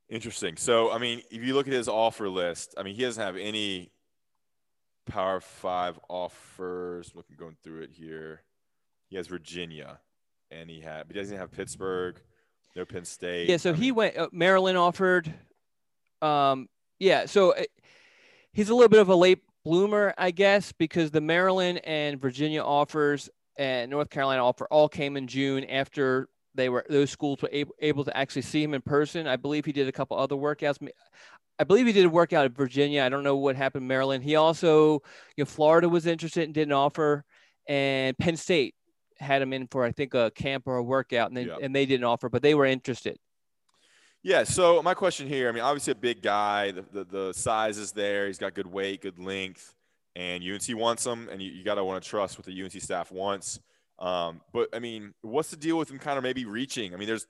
Interesting. 0.10 0.58
So, 0.58 0.91
I 0.91 0.98
mean, 0.98 1.22
if 1.32 1.41
you 1.43 1.53
look 1.53 1.67
at 1.67 1.74
his 1.74 1.88
offer 1.88 2.27
list, 2.27 2.75
I 2.77 2.84
mean, 2.84 2.96
he 2.96 3.01
doesn't 3.03 3.24
have 3.24 3.38
any 3.38 3.91
Power 5.05 5.39
Five 5.39 5.98
offers. 6.10 7.13
Looking 7.15 7.38
going 7.38 7.55
through 7.63 7.84
it 7.84 7.91
here, 7.91 8.43
he 9.08 9.15
has 9.15 9.27
Virginia, 9.27 10.00
and 10.54 10.70
he 10.70 10.80
had, 10.80 11.08
but 11.08 11.16
he 11.16 11.22
doesn't 11.22 11.38
have 11.38 11.52
Pittsburgh, 11.52 12.20
no 12.76 12.86
Penn 12.86 13.06
State. 13.06 13.50
Yeah, 13.50 13.58
so 13.58 13.72
I 13.72 13.74
he 13.74 13.82
mean, 13.82 13.96
went. 13.96 14.18
Uh, 14.18 14.30
Maryland 14.32 14.78
offered. 14.78 15.34
Um, 16.22 16.68
yeah, 17.00 17.26
so 17.26 17.52
uh, 17.52 17.64
he's 18.54 18.70
a 18.70 18.74
little 18.74 18.90
bit 18.90 19.00
of 19.00 19.10
a 19.10 19.16
late 19.16 19.40
bloomer, 19.66 20.14
I 20.18 20.32
guess, 20.32 20.72
because 20.72 21.12
the 21.12 21.22
Maryland 21.22 21.82
and 21.84 22.22
Virginia 22.22 22.62
offers 22.62 23.30
and 23.58 23.92
North 23.92 24.10
Carolina 24.10 24.44
offer 24.46 24.68
all 24.72 24.90
came 24.90 25.18
in 25.18 25.28
June 25.28 25.64
after 25.66 26.30
they 26.56 26.70
were 26.70 26.86
those 26.90 27.10
schools 27.10 27.42
were 27.42 27.50
able, 27.52 27.74
able 27.80 28.04
to 28.04 28.16
actually 28.16 28.42
see 28.44 28.64
him 28.64 28.74
in 28.74 28.82
person. 28.82 29.28
I 29.28 29.36
believe 29.36 29.66
he 29.66 29.72
did 29.72 29.88
a 29.88 29.92
couple 29.92 30.18
other 30.18 30.36
workouts. 30.36 30.78
I 31.60 31.64
believe 31.64 31.86
he 31.86 31.94
did 31.94 32.06
a 32.06 32.10
workout 32.10 32.46
at 32.46 32.56
Virginia. 32.56 33.04
I 33.04 33.10
don't 33.10 33.24
know 33.24 33.36
what 33.36 33.56
happened 33.56 33.84
in 33.84 33.88
Maryland. 33.88 34.24
He 34.24 34.36
also, 34.36 35.02
you 35.36 35.44
know, 35.44 35.46
Florida 35.46 35.88
was 35.88 36.06
interested 36.06 36.44
and 36.46 36.54
didn't 36.54 36.74
offer, 36.74 37.24
and 37.68 38.18
Penn 38.18 38.38
State 38.38 38.76
had 39.24 39.42
him 39.42 39.53
in 39.53 39.68
for 39.68 39.84
I 39.84 39.92
think 39.92 40.13
a 40.13 40.32
camp 40.32 40.68
or 40.68 40.77
a 40.77 40.84
workout, 40.84 41.30
and 41.30 41.38
they 41.38 41.46
Yeah. 41.46 41.58
and 41.62 41.75
they 41.75 41.86
didn't 41.86 42.03
offer, 42.03 42.30
but 42.30 42.42
they 42.42 42.53
were 42.56 42.65
interested. 42.65 43.18
Yeah. 44.22 44.44
So 44.44 44.82
my 44.82 44.94
question 44.94 45.27
here, 45.27 45.50
I 45.50 45.51
mean, 45.51 45.63
obviously 45.63 45.92
a 45.92 45.96
big 45.96 46.22
guy. 46.22 46.72
The, 46.72 46.86
the, 46.92 47.03
the 47.03 47.34
size 47.34 47.77
is 47.77 47.92
there. 47.92 48.27
He's 48.27 48.38
got 48.38 48.53
good 48.53 48.68
weight, 48.68 49.01
good 49.01 49.20
length, 49.20 49.75
and 50.15 50.44
UNC 50.44 50.63
wants 50.77 51.06
him, 51.06 51.27
and 51.30 51.42
you, 51.42 51.51
you 51.51 51.63
got 51.63 51.75
to 51.75 51.84
want 51.84 52.03
to 52.03 52.10
trust 52.10 52.38
what 52.38 52.46
the 52.46 52.63
UNC 52.63 52.74
staff 52.82 53.12
wants. 53.12 53.60
Um, 54.00 54.42
but 54.53 54.70
I 54.74 54.80
mean, 54.80 55.13
what's 55.22 55.50
the 55.50 55.58
deal 55.58 55.77
with 55.77 55.89
him 55.89 56.00
kind 56.00 56.18
of 56.18 56.24
maybe 56.24 56.46
reaching? 56.46 56.94
I 56.94 56.98
mean, 56.98 57.08
there's 57.08 57.27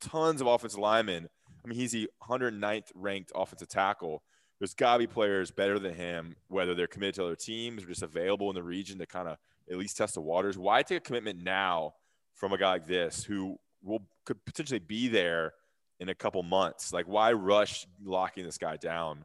tons 0.00 0.40
of 0.40 0.46
offensive 0.46 0.80
linemen. 0.80 1.28
I 1.64 1.68
mean, 1.68 1.78
he's 1.78 1.92
the 1.92 2.08
109th 2.26 2.90
ranked 2.94 3.32
offensive 3.34 3.68
tackle. 3.68 4.22
There's 4.58 4.74
got 4.74 4.94
to 4.94 4.98
be 4.98 5.06
players 5.06 5.50
better 5.50 5.78
than 5.78 5.94
him, 5.94 6.36
whether 6.48 6.74
they're 6.74 6.86
committed 6.86 7.14
to 7.16 7.24
other 7.24 7.36
teams 7.36 7.84
or 7.84 7.86
just 7.86 8.02
available 8.02 8.48
in 8.50 8.54
the 8.54 8.62
region 8.62 8.98
to 8.98 9.06
kind 9.06 9.28
of 9.28 9.36
at 9.70 9.76
least 9.78 9.96
test 9.96 10.14
the 10.14 10.20
waters. 10.20 10.58
Why 10.58 10.82
take 10.82 10.98
a 10.98 11.00
commitment 11.00 11.42
now 11.42 11.94
from 12.34 12.52
a 12.52 12.58
guy 12.58 12.70
like 12.72 12.86
this 12.86 13.24
who 13.24 13.58
will 13.82 14.02
could 14.26 14.44
potentially 14.44 14.80
be 14.80 15.08
there 15.08 15.54
in 15.98 16.08
a 16.08 16.14
couple 16.14 16.42
months? 16.42 16.92
Like, 16.92 17.06
why 17.06 17.32
rush 17.32 17.86
locking 18.02 18.44
this 18.44 18.58
guy 18.58 18.76
down 18.76 19.24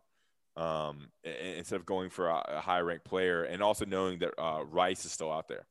um, 0.55 1.07
instead 1.23 1.77
of 1.77 1.85
going 1.85 2.09
for 2.09 2.29
a, 2.29 2.61
high 2.61 2.79
ranked 2.79 3.05
player 3.05 3.43
and 3.43 3.61
also 3.61 3.85
knowing 3.85 4.19
that 4.19 4.33
uh, 4.37 4.63
Rice 4.63 5.05
is 5.05 5.11
still 5.11 5.31
out 5.31 5.47
there? 5.47 5.65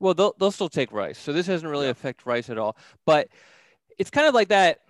Well, 0.00 0.14
they'll 0.14 0.34
they'll 0.38 0.50
still 0.50 0.68
take 0.68 0.92
Rice, 0.92 1.18
so 1.18 1.32
this 1.32 1.46
doesn't 1.46 1.68
really 1.68 1.86
Yeah. 1.86 1.90
affect 1.92 2.26
Rice 2.26 2.50
at 2.50 2.58
all. 2.58 2.76
But 3.06 3.28
it's 3.98 4.10
kind 4.10 4.26
of 4.26 4.34
like 4.34 4.48
that. 4.48 4.80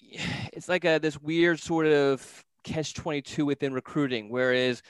It's 0.52 0.68
like 0.68 0.84
a 0.84 0.98
this 0.98 1.20
weird 1.20 1.58
sort 1.58 1.86
of 1.86 2.44
catch 2.62 2.94
twenty 2.94 3.20
two 3.20 3.44
within 3.44 3.72
recruiting, 3.72 4.30
whereas 4.30 4.82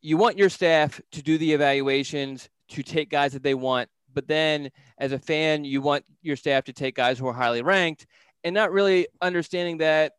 you 0.00 0.16
want 0.16 0.38
your 0.38 0.48
staff 0.48 0.98
to 1.12 1.22
do 1.22 1.36
the 1.36 1.52
evaluations 1.52 2.48
to 2.70 2.82
take 2.82 3.10
guys 3.10 3.32
that 3.32 3.42
they 3.42 3.54
want, 3.54 3.88
but 4.12 4.26
then 4.26 4.70
as 4.98 5.12
a 5.12 5.18
fan, 5.18 5.64
you 5.64 5.80
want 5.80 6.04
your 6.22 6.36
staff 6.36 6.64
to 6.64 6.72
take 6.72 6.94
guys 6.94 7.18
who 7.18 7.28
are 7.28 7.32
highly 7.32 7.62
ranked, 7.62 8.06
and 8.42 8.54
not 8.54 8.72
really 8.72 9.06
understanding 9.20 9.78
that 9.78 10.12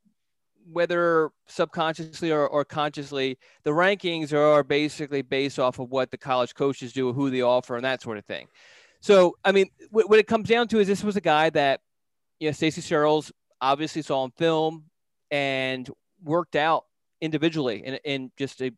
whether 0.72 1.32
subconsciously 1.48 2.32
or, 2.32 2.48
or 2.48 2.64
consciously, 2.64 3.38
the 3.64 3.72
rankings 3.72 4.32
are 4.32 4.64
basically 4.64 5.22
based 5.22 5.58
off 5.60 5.80
of 5.80 5.90
what 5.90 6.12
the 6.12 6.18
college 6.18 6.54
coaches 6.54 6.94
do, 6.94 7.12
who 7.12 7.30
they 7.30 7.42
offer, 7.42 7.76
and 7.76 7.84
that 7.84 8.02
sort 8.02 8.18
of 8.18 8.26
thing. 8.26 8.48
So, 9.00 9.36
I 9.44 9.52
mean, 9.52 9.70
what, 9.90 10.08
what 10.10 10.20
it 10.20 10.28
comes 10.28 10.48
down 10.48 10.68
to 10.70 10.80
is 10.80 10.88
this 10.88 11.04
was 11.04 11.16
a 11.16 11.22
guy 11.22 11.50
that, 11.50 11.82
you 12.40 12.48
know, 12.48 12.52
Stacy 12.52 12.82
Searels 12.82 13.32
obviously 13.60 14.04
saw 14.04 14.22
on 14.22 14.32
film 14.38 14.86
and 15.32 15.90
worked 16.24 16.56
out 16.56 16.86
individually 17.20 17.84
in, 17.84 17.96
in 18.06 18.32
just 18.38 18.62
a 18.62 18.72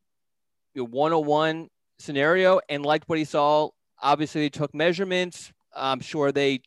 one-on-one 0.75 1.69
scenario 1.99 2.59
and 2.69 2.85
liked 2.85 3.09
what 3.09 3.17
he 3.17 3.25
saw. 3.25 3.69
Obviously, 4.01 4.41
they 4.41 4.49
took 4.49 4.73
measurements. 4.73 5.51
I'm 5.75 5.99
sure 5.99 6.31
they 6.31 6.61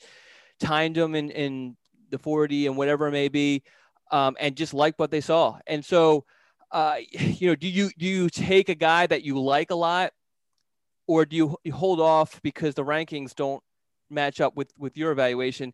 timed 0.58 0.96
him 0.96 1.14
in, 1.14 1.30
in 1.30 1.76
the 2.10 2.18
40 2.18 2.66
and 2.66 2.76
whatever 2.76 3.08
it 3.08 3.12
may 3.12 3.28
be 3.28 3.62
um, 4.10 4.36
and 4.38 4.56
just 4.56 4.74
liked 4.74 4.98
what 4.98 5.10
they 5.10 5.20
saw. 5.20 5.58
And 5.66 5.84
so, 5.84 6.24
uh, 6.70 6.96
you 7.10 7.48
know, 7.48 7.54
do 7.54 7.68
you 7.68 7.90
do 7.96 8.06
you 8.06 8.28
take 8.28 8.68
a 8.68 8.74
guy 8.74 9.06
that 9.06 9.22
you 9.22 9.40
like 9.40 9.70
a 9.70 9.74
lot, 9.74 10.12
or 11.06 11.24
do 11.24 11.36
you, 11.36 11.72
hold 11.72 12.00
off 12.00 12.40
because 12.42 12.74
the 12.74 12.84
rankings 12.84 13.34
don't 13.34 13.62
match 14.10 14.40
up 14.40 14.56
with 14.56 14.72
with 14.78 14.96
your 14.96 15.12
evaluation? 15.12 15.72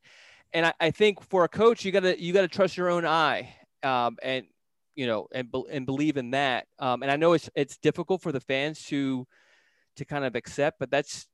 And 0.53 0.67
I, 0.67 0.75
I 0.81 0.91
think 0.91 1.23
for 1.23 1.45
a 1.45 1.49
coach, 1.49 1.85
you 1.85 1.93
gotta 1.93 2.21
you 2.21 2.33
gotta 2.33 2.49
trust 2.49 2.77
your 2.77 2.91
own 2.91 3.07
eye, 3.07 3.55
um, 3.83 4.19
and 4.23 4.47
you 4.95 5.07
know, 5.07 5.29
and 5.33 5.49
and 5.71 5.87
believe 5.87 6.17
in 6.17 6.33
that. 6.33 6.67
Um, 6.79 7.03
and 7.03 7.11
I 7.11 7.17
know 7.17 7.33
it's 7.33 7.49
it's 7.55 7.77
difficult 7.79 8.23
for 8.23 8.33
the 8.33 8.41
fans 8.41 8.85
to 8.87 9.27
to 9.97 10.05
kind 10.05 10.25
of 10.25 10.35
accept, 10.35 10.79
but 10.79 10.91
that's 10.91 11.27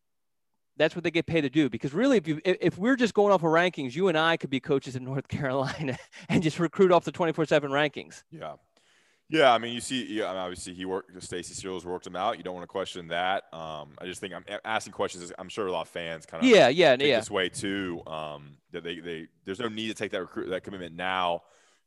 that's 0.77 0.95
what 0.95 1.03
they 1.05 1.11
get 1.11 1.27
paid 1.27 1.43
to 1.43 1.51
do. 1.51 1.69
Because 1.69 1.93
really, 1.93 2.17
if 2.17 2.29
you 2.29 2.41
if 2.45 2.79
we're 2.79 2.97
just 2.97 3.15
going 3.15 3.33
off 3.33 3.43
of 3.43 3.51
rankings, 3.51 3.95
you 3.95 4.09
and 4.09 4.17
I 4.17 4.37
could 4.37 4.51
be 4.51 4.61
coaches 4.61 4.97
in 4.97 5.05
North 5.13 5.29
Carolina 5.29 5.99
and 6.29 6.43
just 6.43 6.59
recruit 6.59 6.93
off 6.93 7.05
the 7.05 7.13
twenty 7.13 7.33
four 7.33 7.45
seven 7.45 7.71
rankings. 7.71 8.23
Yeah. 8.31 8.55
Yeah, 9.31 9.53
I 9.53 9.59
mean, 9.59 9.75
you 9.75 9.83
see, 9.83 10.07
yeah, 10.07 10.25
I 10.25 10.29
mean, 10.29 10.39
obviously 10.39 10.73
he 10.73 10.87
worked. 10.87 11.23
Stacy 11.23 11.53
Searels 11.53 11.85
worked 11.85 12.07
him 12.07 12.17
out. 12.17 12.39
You 12.39 12.43
don't 12.45 12.55
want 12.55 12.63
to 12.63 12.69
question 12.69 13.09
that. 13.09 13.45
Um, 13.53 13.91
I 13.99 14.07
just 14.07 14.23
think 14.23 14.33
I'm 14.33 14.43
asking 14.65 14.95
questions. 14.95 15.31
I'm 15.39 15.51
sure 15.51 15.67
a 15.67 15.71
lot 15.71 15.83
of 15.83 15.89
fans 15.89 16.25
kind 16.25 16.43
of 16.43 16.49
Yeah, 16.49 16.69
yeah, 16.69 16.97
think 16.97 17.11
yeah. 17.11 17.19
this 17.19 17.31
way 17.31 17.51
too. 17.51 18.01
Um, 18.07 18.57
that 18.73 18.85
they, 18.85 19.01
they 19.01 19.27
there's 19.45 19.61
no 19.61 19.69
need 19.69 19.89
to 19.89 19.95
take 19.95 20.13
that 20.13 20.23
recruit 20.23 20.49
that 20.49 20.63
commitment 20.65 20.97
now, 20.97 21.43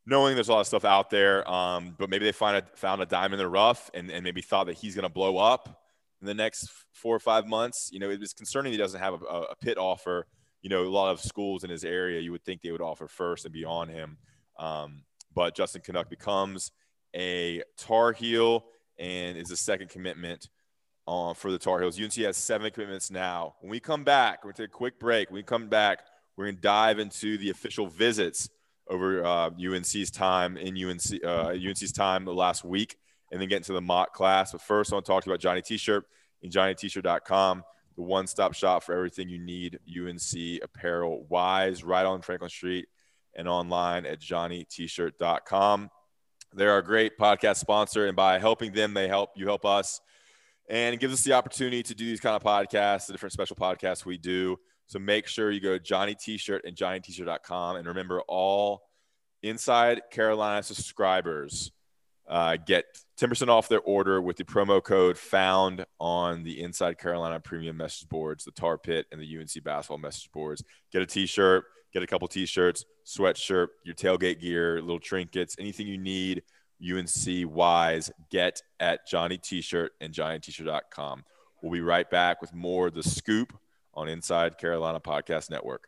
knowing 0.05 0.35
there's 0.35 0.49
a 0.49 0.53
lot 0.53 0.59
of 0.59 0.67
stuff 0.67 0.85
out 0.85 1.09
there. 1.09 1.49
Um, 1.49 1.95
but 1.97 2.11
maybe 2.11 2.25
they 2.25 2.31
find 2.31 2.57
a 2.57 2.77
found 2.77 3.01
a 3.01 3.07
dime 3.07 3.33
in 3.33 3.39
the 3.39 3.47
rough 3.47 3.89
and, 3.95 4.11
and 4.11 4.23
maybe 4.23 4.41
thought 4.41 4.67
that 4.67 4.77
he's 4.77 4.93
going 4.93 5.01
to 5.03 5.09
blow 5.09 5.37
up 5.37 5.81
in 6.21 6.27
the 6.27 6.33
next 6.33 6.69
four 6.93 7.15
or 7.15 7.19
five 7.19 7.47
months. 7.47 7.89
You 7.91 7.99
know, 7.99 8.09
it 8.09 8.19
was 8.19 8.33
concerning 8.33 8.71
he 8.71 8.77
doesn't 8.77 8.99
have 8.99 9.21
a, 9.21 9.25
a 9.25 9.55
pit 9.55 9.77
offer. 9.77 10.27
You 10.61 10.69
know, 10.69 10.83
a 10.83 10.89
lot 10.89 11.11
of 11.11 11.19
schools 11.19 11.63
in 11.63 11.69
his 11.69 11.83
area 11.83 12.21
you 12.21 12.31
would 12.31 12.45
think 12.45 12.61
they 12.61 12.71
would 12.71 12.81
offer 12.81 13.07
first 13.07 13.45
and 13.45 13.53
be 13.53 13.65
on 13.65 13.89
him. 13.89 14.17
Um, 14.59 15.03
but 15.33 15.55
Justin 15.55 15.81
Canuck 15.81 16.09
becomes 16.09 16.71
a 17.15 17.63
Tar 17.77 18.13
Heel 18.13 18.65
and 18.99 19.37
is 19.37 19.51
a 19.51 19.57
second 19.57 19.89
commitment 19.89 20.49
uh, 21.07 21.33
for 21.33 21.51
the 21.51 21.57
Tar 21.57 21.81
Heels. 21.81 21.99
UNC 21.99 22.13
has 22.15 22.37
seven 22.37 22.71
commitments 22.71 23.09
now. 23.09 23.55
When 23.61 23.71
we 23.71 23.79
come 23.79 24.03
back, 24.03 24.43
we're 24.43 24.51
going 24.51 24.55
to 24.55 24.61
take 24.63 24.69
a 24.69 24.77
quick 24.77 24.99
break. 24.99 25.29
When 25.29 25.35
we 25.35 25.43
come 25.43 25.67
back, 25.67 25.99
we're 26.37 26.45
going 26.45 26.55
to 26.55 26.61
dive 26.61 26.99
into 26.99 27.37
the 27.37 27.49
official 27.49 27.87
visits 27.87 28.49
over 28.87 29.23
uh, 29.23 29.49
UNC's 29.49 30.11
time 30.11 30.57
in 30.57 30.77
UNC 30.77 31.23
uh, 31.23 31.53
UNC's 31.53 31.91
time 31.91 32.25
last 32.25 32.63
week, 32.63 32.97
and 33.31 33.41
then 33.41 33.47
get 33.47 33.57
into 33.57 33.73
the 33.73 33.81
mock 33.81 34.13
class. 34.13 34.51
But 34.51 34.61
first, 34.61 34.91
I 34.91 34.95
want 34.95 35.05
to 35.05 35.11
talk 35.11 35.23
to 35.23 35.29
you 35.29 35.33
about 35.33 35.41
Johnny 35.41 35.61
T-shirt 35.61 36.05
and 36.43 36.51
JohnnyT-shirt.com, 36.51 37.63
the 37.95 38.01
one-stop 38.01 38.53
shop 38.53 38.83
for 38.83 38.93
everything 38.93 39.29
you 39.29 39.39
need 39.39 39.79
UNC 39.87 40.61
apparel 40.63 41.25
wise, 41.29 41.83
right 41.83 42.05
on 42.05 42.21
Franklin 42.21 42.49
Street 42.49 42.87
and 43.35 43.47
online 43.47 44.05
at 44.05 44.19
JohnnyT-shirt.com. 44.19 45.89
They're 46.53 46.71
our 46.71 46.81
great 46.81 47.17
podcast 47.17 47.57
sponsor, 47.57 48.07
and 48.07 48.15
by 48.15 48.37
helping 48.37 48.73
them, 48.73 48.93
they 48.93 49.07
help 49.07 49.31
you 49.37 49.45
help 49.45 49.65
us, 49.65 50.01
and 50.69 50.93
it 50.93 50.99
gives 50.99 51.13
us 51.13 51.23
the 51.23 51.33
opportunity 51.33 51.81
to 51.83 51.95
do 51.95 52.05
these 52.05 52.19
kind 52.19 52.35
of 52.35 52.43
podcasts, 52.43 53.07
the 53.07 53.13
different 53.13 53.31
special 53.31 53.55
podcasts 53.55 54.05
we 54.05 54.17
do. 54.17 54.57
So 54.87 54.99
make 54.99 55.27
sure 55.27 55.51
you 55.51 55.61
go 55.61 55.71
to 55.71 55.79
Johnny 55.79 56.15
T-shirt 56.15 56.65
and 56.65 56.75
JohnnyT-shirt.com, 56.75 57.77
and 57.77 57.87
remember 57.87 58.21
all 58.27 58.83
Inside 59.43 60.01
Carolina 60.11 60.61
subscribers 60.61 61.71
uh, 62.29 62.57
get 62.57 62.85
10% 63.21 63.49
off 63.49 63.69
their 63.69 63.81
order 63.81 64.19
with 64.19 64.37
the 64.37 64.43
promo 64.43 64.83
code 64.83 65.15
found 65.15 65.85
on 65.99 66.41
the 66.41 66.59
Inside 66.59 66.97
Carolina 66.97 67.39
premium 67.39 67.77
message 67.77 68.09
boards, 68.09 68.45
the 68.45 68.51
Tar 68.51 68.79
Pit 68.79 69.05
and 69.11 69.21
the 69.21 69.37
UNC 69.37 69.63
basketball 69.63 69.99
message 69.99 70.31
boards. 70.31 70.63
Get 70.91 71.03
a 71.03 71.05
T-shirt, 71.05 71.65
get 71.93 72.01
a 72.01 72.07
couple 72.07 72.27
T-shirts, 72.27 72.83
sweatshirt, 73.05 73.67
your 73.85 73.93
tailgate 73.93 74.39
gear, 74.39 74.81
little 74.81 74.99
trinkets, 74.99 75.55
anything 75.59 75.85
you 75.85 75.99
need 75.99 76.41
UNC 76.81 77.47
wise, 77.47 78.11
get 78.31 78.59
at 78.79 79.07
Johnny 79.07 79.37
T-shirt 79.37 79.91
and 80.01 80.11
JohnnyT-shirt.com. 80.11 81.23
We'll 81.61 81.71
be 81.71 81.81
right 81.81 82.09
back 82.09 82.41
with 82.41 82.55
more 82.55 82.89
the 82.89 83.03
scoop 83.03 83.53
on 83.93 84.09
Inside 84.09 84.57
Carolina 84.57 84.99
Podcast 84.99 85.51
Network. 85.51 85.87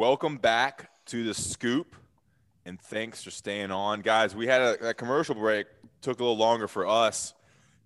Welcome 0.00 0.38
back 0.38 0.88
to 1.08 1.24
the 1.24 1.34
scoop, 1.34 1.94
and 2.64 2.80
thanks 2.80 3.22
for 3.22 3.30
staying 3.30 3.70
on, 3.70 4.00
guys. 4.00 4.34
We 4.34 4.46
had 4.46 4.62
a, 4.62 4.88
a, 4.88 4.94
commercial 4.94 5.34
break, 5.34 5.66
took 6.00 6.20
a 6.20 6.22
little 6.22 6.38
longer 6.38 6.66
for 6.68 6.86
us 6.86 7.34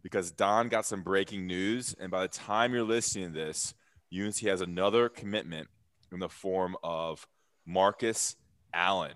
because 0.00 0.30
Don 0.30 0.68
got 0.68 0.87
some 0.87 1.02
breaking 1.02 1.49
news, 1.49 1.92
and 1.99 2.12
by 2.12 2.23
the 2.23 2.28
time 2.28 2.73
you're 2.73 2.85
listening 2.85 3.33
to 3.33 3.35
this, 3.35 3.75
UNC 4.16 4.38
has 4.42 4.61
another 4.61 5.09
commitment 5.09 5.66
in 6.12 6.21
the 6.21 6.28
form 6.28 6.76
of 6.85 7.26
Marcus 7.66 8.37
Allen, 8.73 9.14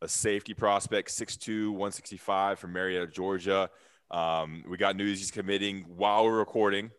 a 0.00 0.06
safety 0.06 0.54
prospect, 0.54 1.08
6'2", 1.08 1.70
165 1.70 2.60
from 2.60 2.72
Marietta, 2.72 3.08
Georgia. 3.08 3.70
Um, 4.12 4.62
we 4.68 4.76
got 4.76 4.94
news 4.94 5.18
he's 5.18 5.32
committing 5.32 5.84
while 5.96 6.24
we're 6.24 6.38
recording, 6.38 6.92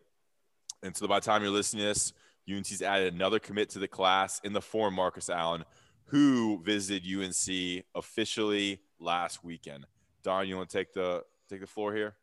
and 0.82 0.94
so 0.94 1.08
by 1.08 1.20
the 1.20 1.24
time 1.24 1.40
you're 1.40 1.50
listening 1.50 1.84
to 1.84 1.88
this 1.88 2.12
UNC's 2.50 2.82
added 2.82 3.14
another 3.14 3.38
commit 3.38 3.70
to 3.70 3.78
the 3.78 3.88
class 3.88 4.40
in 4.44 4.52
the 4.52 4.60
form 4.60 4.94
Marcus 4.94 5.28
Allen, 5.28 5.64
who 6.06 6.60
visited 6.62 7.04
UNC 7.04 7.84
officially 7.94 8.80
last 8.98 9.44
weekend. 9.44 9.86
Don, 10.22 10.48
you 10.48 10.56
want 10.56 10.70
to 10.70 10.78
take 10.78 10.92
the 10.92 11.22
take 11.48 11.60
the 11.60 11.66
floor 11.66 11.94
here? 11.94 12.16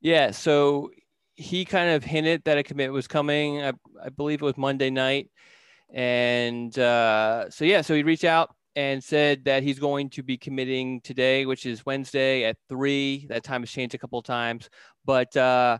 Yeah. 0.00 0.30
So 0.30 0.90
he 1.34 1.64
kind 1.64 1.90
of 1.90 2.04
hinted 2.04 2.44
that 2.44 2.58
a 2.58 2.62
commit 2.62 2.92
was 2.92 3.06
coming. 3.06 3.62
I, 3.62 3.72
I 4.02 4.08
believe 4.08 4.42
it 4.42 4.44
was 4.44 4.56
Monday 4.56 4.90
night, 4.90 5.30
and 5.92 6.76
uh, 6.78 7.48
so 7.50 7.64
yeah, 7.64 7.80
so 7.82 7.94
he 7.94 8.02
reached 8.02 8.24
out 8.24 8.54
and 8.76 9.02
said 9.02 9.44
that 9.44 9.62
he's 9.62 9.78
going 9.78 10.10
to 10.10 10.22
be 10.22 10.36
committing 10.36 11.00
today, 11.00 11.46
which 11.46 11.66
is 11.66 11.86
Wednesday 11.86 12.44
at 12.44 12.56
three. 12.68 13.26
That 13.28 13.44
time 13.44 13.62
has 13.62 13.70
changed 13.70 13.94
a 13.94 13.98
couple 13.98 14.18
of 14.18 14.24
times, 14.24 14.68
but. 15.04 15.36
Uh, 15.36 15.78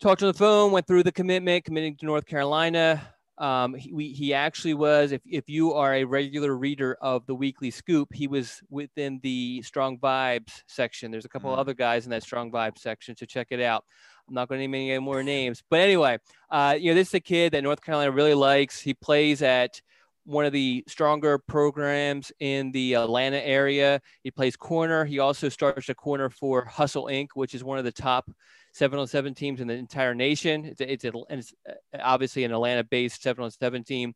talked 0.00 0.22
on 0.22 0.28
the 0.28 0.34
phone, 0.34 0.72
went 0.72 0.86
through 0.86 1.02
the 1.02 1.12
commitment, 1.12 1.64
committing 1.64 1.96
to 1.96 2.06
North 2.06 2.26
Carolina. 2.26 3.02
Um, 3.38 3.74
he, 3.74 3.92
we, 3.92 4.08
he 4.12 4.32
actually 4.32 4.74
was, 4.74 5.12
if, 5.12 5.20
if 5.26 5.48
you 5.48 5.74
are 5.74 5.94
a 5.94 6.04
regular 6.04 6.56
reader 6.56 6.96
of 7.00 7.26
the 7.26 7.34
weekly 7.34 7.70
scoop, 7.70 8.12
he 8.12 8.26
was 8.26 8.62
within 8.70 9.20
the 9.22 9.60
strong 9.62 9.98
vibes 9.98 10.62
section. 10.66 11.10
There's 11.10 11.26
a 11.26 11.28
couple 11.28 11.54
mm. 11.54 11.58
other 11.58 11.74
guys 11.74 12.06
in 12.06 12.10
that 12.10 12.22
strong 12.22 12.50
vibes 12.50 12.78
section, 12.78 13.14
so 13.16 13.26
check 13.26 13.48
it 13.50 13.60
out. 13.60 13.84
I'm 14.26 14.34
not 14.34 14.48
going 14.48 14.60
to 14.60 14.66
name 14.66 14.90
any 14.90 14.98
more 14.98 15.22
names, 15.22 15.62
but 15.70 15.80
anyway, 15.80 16.18
uh, 16.50 16.76
you 16.78 16.90
know, 16.90 16.94
this 16.94 17.08
is 17.08 17.14
a 17.14 17.20
kid 17.20 17.52
that 17.52 17.62
North 17.62 17.82
Carolina 17.82 18.10
really 18.10 18.34
likes. 18.34 18.80
He 18.80 18.94
plays 18.94 19.42
at 19.42 19.80
one 20.24 20.44
of 20.44 20.52
the 20.52 20.82
stronger 20.88 21.38
programs 21.38 22.32
in 22.40 22.72
the 22.72 22.94
Atlanta 22.94 23.38
area. 23.46 24.00
He 24.24 24.32
plays 24.32 24.56
corner. 24.56 25.04
He 25.04 25.20
also 25.20 25.48
starts 25.48 25.88
a 25.88 25.94
corner 25.94 26.28
for 26.30 26.64
Hustle 26.64 27.04
Inc., 27.04 27.28
which 27.34 27.54
is 27.54 27.62
one 27.62 27.78
of 27.78 27.84
the 27.84 27.92
top 27.92 28.28
seven 28.76 29.06
seven 29.06 29.34
teams 29.34 29.60
in 29.60 29.66
the 29.66 29.74
entire 29.74 30.14
nation. 30.14 30.66
It's, 30.66 30.80
it's, 30.80 31.04
it's 31.04 31.54
uh, 31.68 31.72
obviously 32.00 32.44
an 32.44 32.52
Atlanta 32.52 32.84
based 32.84 33.22
seven 33.22 33.50
seven 33.50 33.82
team. 33.82 34.14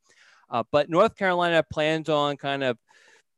Uh, 0.51 0.65
but 0.71 0.91
North 0.91 1.17
Carolina 1.17 1.63
plans 1.63 2.09
on 2.09 2.37
kind 2.37 2.63
of, 2.63 2.77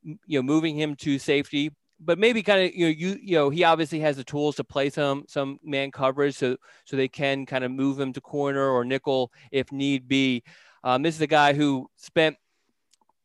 you 0.02 0.38
know, 0.38 0.42
moving 0.42 0.75
him 0.75 0.96
to 0.96 1.18
safety, 1.18 1.70
but 2.01 2.18
maybe 2.18 2.42
kind 2.42 2.64
of, 2.64 2.75
you 2.75 2.87
know, 2.87 2.90
you, 2.90 3.18
you 3.23 3.37
know, 3.37 3.51
he 3.51 3.62
obviously 3.64 4.01
has 4.01 4.16
the 4.16 4.25
tools 4.25 4.57
to 4.57 4.64
play 4.64 4.90
some, 4.90 5.25
some 5.29 5.59
man 5.62 5.90
coverage. 5.90 6.35
So, 6.35 6.57
so 6.85 6.96
they 6.96 7.09
can 7.09 7.46
kind 7.46 7.64
of 7.64 7.70
move 7.70 8.01
him 8.01 8.12
to 8.14 8.20
corner 8.20 8.68
or 8.68 8.85
nickel 8.85 9.31
if 9.53 9.70
need 9.70 10.09
be. 10.09 10.42
Um, 10.83 11.03
this 11.03 11.14
is 11.14 11.20
a 11.20 11.27
guy 11.29 11.53
who 11.53 11.87
spent 11.96 12.37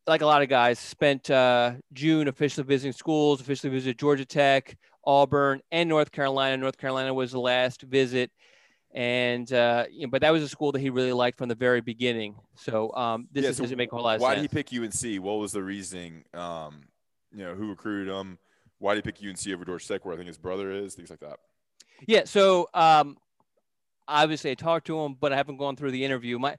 like 0.05 0.21
a 0.21 0.25
lot 0.25 0.41
of 0.41 0.49
guys, 0.49 0.79
spent 0.79 1.29
uh, 1.29 1.73
June 1.91 2.27
officially 2.27 2.65
visiting 2.65 2.93
schools, 2.93 3.41
officially 3.41 3.71
visited 3.71 3.99
Georgia 3.99 4.25
Tech, 4.25 4.77
Auburn, 5.07 5.61
and 5.71 5.87
North 5.87 6.11
Carolina. 6.11 6.57
North 6.57 6.77
Carolina 6.77 7.13
was 7.13 7.31
the 7.31 7.39
last 7.39 7.81
visit, 7.81 8.29
and 8.93 9.51
uh, 9.53 9.85
you 9.89 10.01
know, 10.01 10.09
but 10.09 10.21
that 10.21 10.31
was 10.31 10.43
a 10.43 10.49
school 10.49 10.73
that 10.73 10.79
he 10.79 10.89
really 10.89 11.13
liked 11.13 11.37
from 11.37 11.47
the 11.47 11.55
very 11.55 11.81
beginning. 11.81 12.35
So 12.55 12.93
um, 12.93 13.27
this 13.31 13.43
yeah, 13.43 13.49
is, 13.51 13.57
so 13.57 13.63
doesn't 13.63 13.77
make 13.77 13.91
a 13.93 13.95
whole 13.95 14.03
lot 14.03 14.15
of 14.15 14.21
why 14.21 14.35
sense. 14.35 14.53
Why 14.53 14.61
did 14.61 14.69
he 14.69 14.77
pick 14.81 15.15
UNC? 15.15 15.23
What 15.23 15.39
was 15.39 15.53
the 15.53 15.63
reasoning? 15.63 16.25
Um, 16.33 16.89
you 17.33 17.43
know, 17.43 17.55
who 17.55 17.69
recruited 17.69 18.13
him? 18.13 18.37
Why 18.79 18.93
did 18.95 19.05
he 19.05 19.11
pick 19.11 19.27
UNC 19.27 19.47
over 19.53 19.79
Tech, 19.79 20.05
where 20.05 20.13
I 20.13 20.17
think 20.17 20.27
his 20.27 20.37
brother 20.37 20.71
is? 20.71 20.93
Things 20.93 21.09
like 21.09 21.21
that. 21.21 21.39
Yeah. 22.05 22.25
So 22.25 22.67
um, 22.73 23.17
obviously, 24.07 24.51
I 24.51 24.55
talked 24.55 24.87
to 24.87 24.99
him, 24.99 25.15
but 25.19 25.31
I 25.31 25.37
haven't 25.37 25.57
gone 25.57 25.75
through 25.75 25.91
the 25.91 26.03
interview. 26.03 26.37
My 26.37 26.57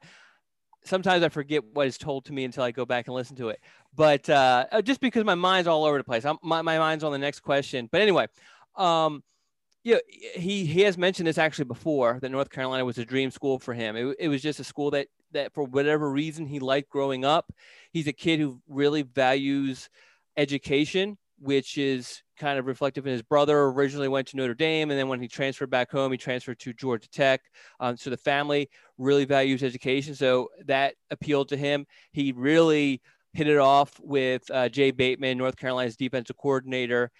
sometimes 0.84 1.22
I 1.22 1.28
forget 1.28 1.62
what 1.72 1.86
is 1.86 1.98
told 1.98 2.24
to 2.26 2.32
me 2.32 2.44
until 2.44 2.64
I 2.64 2.70
go 2.70 2.84
back 2.84 3.06
and 3.06 3.14
listen 3.14 3.36
to 3.36 3.50
it. 3.50 3.60
But 3.98 4.30
uh, 4.30 4.66
uh, 4.70 4.80
just 4.80 5.00
because 5.00 5.24
my 5.24 5.34
mind's 5.34 5.66
all 5.66 5.84
over 5.84 5.98
the 5.98 6.04
place, 6.04 6.24
I'm, 6.24 6.38
my, 6.40 6.62
my 6.62 6.78
mind's 6.78 7.02
on 7.02 7.10
the 7.10 7.18
next 7.18 7.40
question. 7.40 7.88
But 7.90 8.00
anyway, 8.00 8.28
um, 8.76 9.24
yeah, 9.82 9.96
he 10.12 10.64
he 10.66 10.82
has 10.82 10.96
mentioned 10.96 11.26
this 11.26 11.36
actually 11.36 11.64
before 11.64 12.20
that 12.22 12.28
North 12.28 12.48
Carolina 12.48 12.84
was 12.84 12.98
a 12.98 13.04
dream 13.04 13.32
school 13.32 13.58
for 13.58 13.74
him. 13.74 13.96
It, 13.96 14.16
it 14.20 14.28
was 14.28 14.40
just 14.40 14.60
a 14.60 14.64
school 14.64 14.92
that 14.92 15.08
that 15.32 15.52
for 15.52 15.64
whatever 15.64 16.08
reason 16.12 16.46
he 16.46 16.60
liked 16.60 16.90
growing 16.90 17.24
up. 17.24 17.52
He's 17.92 18.06
a 18.06 18.12
kid 18.12 18.38
who 18.38 18.60
really 18.68 19.02
values 19.02 19.90
education, 20.36 21.18
which 21.40 21.76
is 21.76 22.22
kind 22.38 22.56
of 22.56 22.66
reflective 22.66 23.04
in 23.04 23.12
his 23.12 23.22
brother 23.22 23.64
originally 23.64 24.06
went 24.06 24.28
to 24.28 24.36
Notre 24.36 24.54
Dame. 24.54 24.92
And 24.92 24.98
then 24.98 25.08
when 25.08 25.20
he 25.20 25.26
transferred 25.26 25.70
back 25.70 25.90
home, 25.90 26.12
he 26.12 26.18
transferred 26.18 26.60
to 26.60 26.72
Georgia 26.72 27.08
Tech. 27.10 27.40
Um, 27.80 27.96
so 27.96 28.10
the 28.10 28.16
family 28.16 28.70
really 28.96 29.24
values 29.24 29.64
education. 29.64 30.14
So 30.14 30.50
that 30.66 30.94
appealed 31.10 31.48
to 31.48 31.56
him. 31.56 31.84
He 32.12 32.30
really 32.30 33.02
hit 33.38 33.46
it 33.46 33.58
off 33.58 34.00
with 34.00 34.50
uh, 34.50 34.68
Jay 34.68 34.90
Bateman, 34.90 35.38
North 35.38 35.56
Carolina's 35.56 35.94
defensive 35.94 36.36
coordinator. 36.36 37.12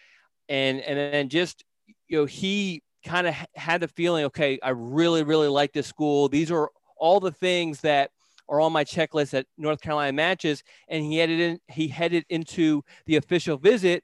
And, 0.49 0.81
and 0.81 0.99
then 0.99 1.29
just, 1.29 1.65
you 2.09 2.19
know, 2.19 2.25
he 2.25 2.83
kind 3.05 3.29
of 3.29 3.37
had 3.55 3.81
the 3.81 3.87
feeling, 3.87 4.25
okay, 4.25 4.59
I 4.61 4.71
really, 4.71 5.23
really 5.23 5.47
like 5.47 5.73
this 5.73 5.87
school. 5.87 6.29
These 6.29 6.51
are 6.51 6.71
all 6.97 7.21
the 7.21 7.31
things 7.31 7.83
that 7.83 8.11
are 8.49 8.61
on 8.61 8.73
my 8.73 8.83
checklist 8.83 9.33
at 9.33 9.47
North 9.57 9.81
Carolina 9.81 10.13
matches. 10.13 10.65
And 10.89 11.05
he 11.05 11.19
headed 11.19 11.39
in, 11.39 11.61
he 11.69 11.87
headed 11.87 12.25
into 12.29 12.83
the 13.07 13.15
official 13.15 13.57
visit 13.57 14.03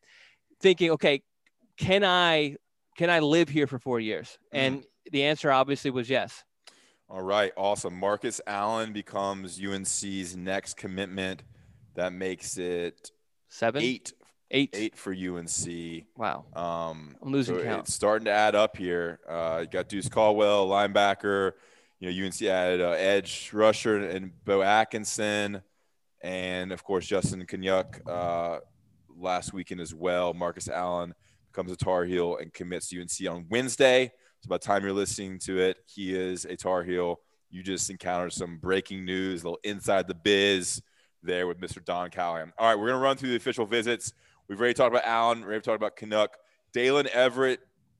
thinking, 0.60 0.92
okay, 0.92 1.20
can 1.76 2.04
I 2.04 2.54
can 2.96 3.10
I 3.10 3.18
live 3.18 3.48
here 3.48 3.66
for 3.66 3.80
four 3.80 3.98
years? 3.98 4.38
Mm-hmm. 4.54 4.56
And 4.56 4.84
the 5.10 5.24
answer 5.24 5.50
obviously 5.50 5.90
was 5.90 6.08
yes. 6.08 6.44
All 7.08 7.22
right, 7.22 7.52
awesome. 7.56 7.98
Marcus 7.98 8.40
Allen 8.46 8.92
becomes 8.92 9.60
UNC's 9.60 10.36
next 10.36 10.76
commitment. 10.76 11.42
That 11.94 12.12
makes 12.12 12.58
it 12.58 13.12
seven, 13.48 13.82
eight, 13.82 14.12
eight, 14.50 14.70
eight 14.74 14.96
for 14.96 15.12
UNC. 15.12 16.04
Wow. 16.16 16.44
Um, 16.54 17.16
I'm 17.22 17.32
losing 17.32 17.58
so 17.58 17.64
count. 17.64 17.86
It's 17.86 17.94
starting 17.94 18.24
to 18.26 18.32
add 18.32 18.54
up 18.54 18.76
here. 18.76 19.20
Uh, 19.28 19.58
you 19.62 19.66
got 19.68 19.88
Deuce 19.88 20.08
Caldwell, 20.08 20.68
linebacker. 20.68 21.52
You 22.00 22.10
know, 22.10 22.26
UNC 22.26 22.42
added 22.42 22.80
uh, 22.80 22.90
edge 22.90 23.50
rusher 23.52 23.98
and 23.98 24.32
Bo 24.44 24.62
Atkinson, 24.62 25.62
and 26.20 26.72
of 26.72 26.82
course 26.84 27.06
Justin 27.06 27.46
Kanyuk, 27.46 28.06
uh, 28.08 28.60
last 29.16 29.52
weekend 29.52 29.80
as 29.80 29.94
well. 29.94 30.34
Marcus 30.34 30.68
Allen 30.68 31.14
becomes 31.52 31.70
a 31.70 31.76
Tar 31.76 32.04
Heel 32.04 32.36
and 32.36 32.52
commits 32.52 32.88
to 32.88 33.00
UNC 33.00 33.32
on 33.32 33.46
Wednesday. 33.48 34.10
So 34.40 34.48
by 34.48 34.56
the 34.56 34.64
time 34.64 34.82
you're 34.82 34.92
listening 34.92 35.38
to 35.40 35.58
it, 35.60 35.78
he 35.86 36.14
is 36.14 36.44
a 36.44 36.56
Tar 36.56 36.82
Heel. 36.82 37.20
You 37.50 37.62
just 37.62 37.88
encountered 37.88 38.32
some 38.32 38.58
breaking 38.58 39.04
news, 39.04 39.42
a 39.42 39.46
little 39.46 39.60
inside 39.62 40.08
the 40.08 40.14
biz 40.14 40.82
there 41.24 41.46
with 41.46 41.60
Mr. 41.60 41.84
Don 41.84 42.10
Callahan. 42.10 42.52
All 42.58 42.68
right, 42.68 42.78
we're 42.78 42.88
going 42.88 42.98
to 42.98 43.04
run 43.04 43.16
through 43.16 43.30
the 43.30 43.36
official 43.36 43.66
visits. 43.66 44.12
We've 44.48 44.58
already 44.58 44.74
talked 44.74 44.92
about 44.92 45.06
Allen. 45.06 45.46
We've 45.46 45.62
talked 45.62 45.76
about 45.76 45.96
Canuck. 45.96 46.36
Daylen 46.74 47.08
Everette, 47.10 47.58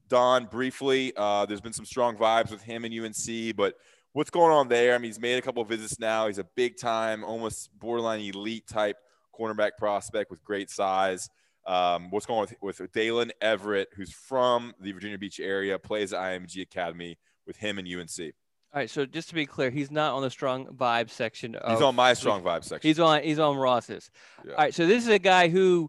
Don, 0.09 0.47
briefly. 0.47 1.13
Uh, 1.17 1.47
there's 1.47 1.61
been 1.61 1.73
some 1.73 1.85
strong 1.85 2.17
vibes 2.17 2.51
with 2.51 2.63
him 2.63 2.85
and 2.85 2.93
UNC, 2.93 3.57
but 3.57 3.75
what's 4.13 4.31
going 4.31 4.53
on 4.53 4.69
there? 4.69 4.95
I 4.95 4.99
mean, 4.99 5.09
he's 5.09 5.21
made 5.21 5.39
a 5.39 5.43
couple 5.43 5.63
of 5.63 5.69
visits 5.69 5.99
now. 5.99 6.27
He's 6.27 6.39
a 6.39 6.47
big 6.57 6.77
time, 6.77 7.25
almost 7.25 7.71
borderline 7.79 8.21
elite 8.21 8.67
type 8.67 8.97
cornerback 9.39 9.73
prospect 9.79 10.31
with 10.31 10.43
great 10.45 10.71
size. 10.71 11.29
Um, 11.67 12.11
what's 12.11 12.27
going 12.27 12.41
on 12.41 12.47
with, 12.61 12.81
with 12.81 12.93
Daylen 12.93 13.31
Everette, 13.43 13.87
who's 13.97 14.13
from 14.13 14.75
the 14.81 14.93
Virginia 14.93 15.19
Beach 15.19 15.41
area, 15.41 15.79
plays 15.79 16.13
at 16.13 16.21
IMG 16.21 16.63
Academy 16.63 17.19
with 17.47 17.57
him 17.57 17.79
and 17.79 17.89
UNC. 17.89 18.35
All 18.75 18.81
right, 18.81 18.91
so 18.91 19.07
just 19.07 19.29
to 19.29 19.37
be 19.37 19.47
clear, 19.47 19.71
he's 19.71 19.93
not 19.93 20.15
on 20.15 20.23
the 20.23 20.31
strong 20.31 20.67
vibe 20.67 21.09
section. 21.09 21.55
Of, 21.55 21.71
he's 21.71 21.81
on 21.81 21.95
my 21.95 22.13
strong 22.13 22.43
vibe 22.43 22.65
section. 22.65 22.89
He's 22.89 22.99
on 22.99 23.23
he's 23.23 23.39
on 23.39 23.57
Ross's. 23.57 24.11
Yeah. 24.45 24.51
All 24.51 24.59
right, 24.59 24.75
so 24.75 24.85
this 24.85 25.05
is 25.05 25.11
a 25.11 25.21
guy 25.21 25.47
who 25.47 25.89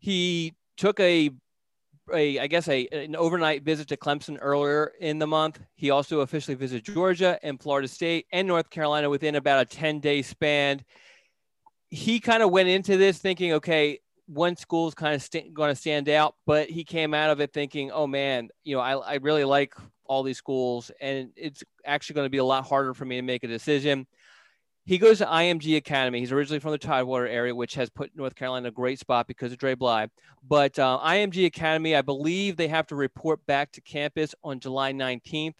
he 0.00 0.54
took 0.76 0.98
a 0.98 1.30
a 2.12 2.40
I 2.40 2.48
guess 2.48 2.66
a 2.66 2.88
an 2.88 3.14
overnight 3.14 3.62
visit 3.62 3.86
to 3.88 3.96
Clemson 3.96 4.36
earlier 4.40 4.94
in 4.98 5.20
the 5.20 5.28
month. 5.28 5.60
He 5.76 5.90
also 5.90 6.22
officially 6.22 6.56
visited 6.56 6.92
Georgia 6.92 7.38
and 7.44 7.60
Florida 7.60 7.86
State 7.86 8.26
and 8.32 8.48
North 8.48 8.68
Carolina 8.68 9.08
within 9.08 9.36
about 9.36 9.62
a 9.62 9.64
10 9.64 10.00
day 10.00 10.22
span. 10.22 10.82
He 11.88 12.18
kind 12.18 12.42
of 12.42 12.50
went 12.50 12.68
into 12.68 12.96
this 12.96 13.18
thinking, 13.18 13.52
okay, 13.52 14.00
one 14.26 14.56
school's 14.56 14.94
kind 14.94 15.14
of 15.14 15.22
st- 15.22 15.54
going 15.54 15.70
to 15.70 15.76
stand 15.76 16.08
out, 16.08 16.34
but 16.46 16.68
he 16.68 16.82
came 16.82 17.14
out 17.14 17.30
of 17.30 17.40
it 17.40 17.52
thinking, 17.52 17.92
oh 17.92 18.08
man, 18.08 18.48
you 18.64 18.74
know, 18.74 18.82
I, 18.82 18.96
I 18.96 19.14
really 19.18 19.44
like 19.44 19.72
all 20.08 20.22
these 20.22 20.38
schools, 20.38 20.90
and 21.00 21.30
it's 21.36 21.62
actually 21.84 22.14
going 22.14 22.26
to 22.26 22.30
be 22.30 22.38
a 22.38 22.44
lot 22.44 22.64
harder 22.64 22.94
for 22.94 23.04
me 23.04 23.16
to 23.16 23.22
make 23.22 23.44
a 23.44 23.48
decision. 23.48 24.06
He 24.84 24.98
goes 24.98 25.18
to 25.18 25.26
IMG 25.26 25.76
Academy. 25.76 26.20
He's 26.20 26.30
originally 26.30 26.60
from 26.60 26.70
the 26.70 26.78
Tidewater 26.78 27.26
area, 27.26 27.52
which 27.52 27.74
has 27.74 27.90
put 27.90 28.14
North 28.14 28.36
Carolina 28.36 28.66
in 28.66 28.72
a 28.72 28.74
great 28.74 29.00
spot 29.00 29.26
because 29.26 29.50
of 29.50 29.58
Dre 29.58 29.74
Bly. 29.74 30.08
But 30.48 30.78
uh, 30.78 31.00
IMG 31.04 31.46
Academy, 31.46 31.96
I 31.96 32.02
believe 32.02 32.56
they 32.56 32.68
have 32.68 32.86
to 32.88 32.96
report 32.96 33.44
back 33.46 33.72
to 33.72 33.80
campus 33.80 34.32
on 34.44 34.60
July 34.60 34.92
19th. 34.92 35.56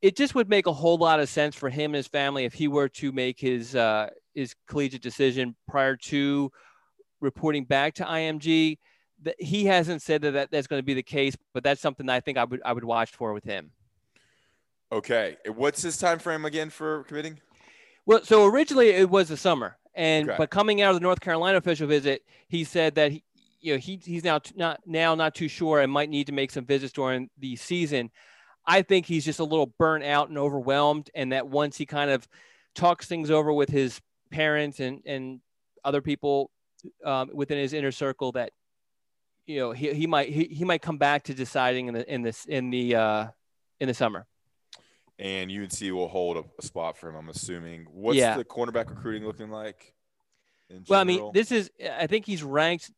It 0.00 0.16
just 0.16 0.34
would 0.34 0.48
make 0.48 0.66
a 0.66 0.72
whole 0.72 0.96
lot 0.96 1.20
of 1.20 1.28
sense 1.28 1.54
for 1.54 1.68
him 1.68 1.90
and 1.90 1.96
his 1.96 2.06
family 2.06 2.44
if 2.44 2.54
he 2.54 2.66
were 2.66 2.88
to 2.90 3.12
make 3.12 3.38
his 3.38 3.74
uh, 3.76 4.08
his 4.34 4.54
collegiate 4.68 5.02
decision 5.02 5.54
prior 5.68 5.96
to 5.96 6.50
reporting 7.20 7.64
back 7.64 7.94
to 7.94 8.04
IMG. 8.04 8.78
He 9.38 9.66
hasn't 9.66 10.02
said 10.02 10.22
that, 10.22 10.32
that 10.32 10.50
that's 10.50 10.66
going 10.66 10.80
to 10.80 10.84
be 10.84 10.94
the 10.94 11.02
case, 11.02 11.36
but 11.52 11.62
that's 11.64 11.80
something 11.80 12.06
that 12.06 12.14
I 12.14 12.20
think 12.20 12.38
I 12.38 12.44
would 12.44 12.60
I 12.64 12.72
would 12.72 12.84
watch 12.84 13.12
for 13.12 13.32
with 13.32 13.44
him. 13.44 13.70
Okay, 14.92 15.36
what's 15.54 15.82
his 15.82 15.98
time 15.98 16.18
frame 16.18 16.44
again 16.44 16.70
for 16.70 17.02
committing? 17.04 17.40
Well, 18.06 18.22
so 18.22 18.44
originally 18.46 18.90
it 18.90 19.10
was 19.10 19.28
the 19.28 19.36
summer, 19.36 19.78
and 19.94 20.28
Okay. 20.28 20.38
but 20.38 20.50
coming 20.50 20.80
out 20.80 20.90
of 20.90 20.96
the 20.96 21.00
North 21.00 21.20
Carolina 21.20 21.58
official 21.58 21.88
visit, 21.88 22.22
he 22.48 22.62
said 22.62 22.94
that 22.94 23.10
he, 23.10 23.24
you 23.60 23.72
know 23.74 23.78
he 23.78 24.00
he's 24.04 24.22
now 24.22 24.38
t- 24.38 24.54
not 24.56 24.80
now 24.86 25.14
not 25.16 25.34
too 25.34 25.48
sure 25.48 25.80
and 25.80 25.90
might 25.90 26.08
need 26.08 26.28
to 26.28 26.32
make 26.32 26.52
some 26.52 26.64
visits 26.64 26.92
during 26.92 27.28
the 27.38 27.56
season. 27.56 28.10
I 28.64 28.82
think 28.82 29.06
he's 29.06 29.24
just 29.24 29.40
a 29.40 29.44
little 29.44 29.72
burnt 29.78 30.04
out 30.04 30.28
and 30.28 30.38
overwhelmed, 30.38 31.10
and 31.14 31.32
that 31.32 31.48
once 31.48 31.76
he 31.76 31.86
kind 31.86 32.10
of 32.10 32.28
talks 32.74 33.06
things 33.06 33.30
over 33.30 33.52
with 33.52 33.70
his 33.70 34.00
parents 34.30 34.78
and 34.78 35.02
and 35.04 35.40
other 35.84 36.00
people 36.00 36.50
um, 37.04 37.30
within 37.34 37.58
his 37.58 37.72
inner 37.72 37.90
circle, 37.92 38.30
that 38.32 38.52
you 39.46 39.58
know 39.60 39.72
he, 39.72 39.94
he 39.94 40.06
might 40.06 40.28
he, 40.28 40.44
he 40.44 40.64
might 40.64 40.82
come 40.82 40.98
back 40.98 41.24
to 41.24 41.34
deciding 41.34 41.88
in 41.88 41.94
the 41.94 42.12
in 42.12 42.22
this 42.22 42.44
in 42.46 42.70
the 42.70 42.94
uh, 42.94 43.26
in 43.80 43.88
the 43.88 43.94
summer. 43.94 44.26
And 45.18 45.50
UNC 45.50 45.80
will 45.80 46.08
hold 46.08 46.36
a, 46.36 46.44
a 46.58 46.62
spot 46.62 46.98
for 46.98 47.08
him. 47.08 47.16
I'm 47.16 47.28
assuming. 47.30 47.86
What's 47.90 48.18
Yeah. 48.18 48.36
the 48.36 48.44
cornerback 48.44 48.90
recruiting 48.90 49.26
looking 49.26 49.48
like? 49.48 49.94
Well, 50.88 51.00
I 51.00 51.04
mean, 51.04 51.30
this 51.32 51.52
is 51.52 51.70
I 51.98 52.06
think 52.06 52.26
he's 52.26 52.42
ranked 52.42 52.90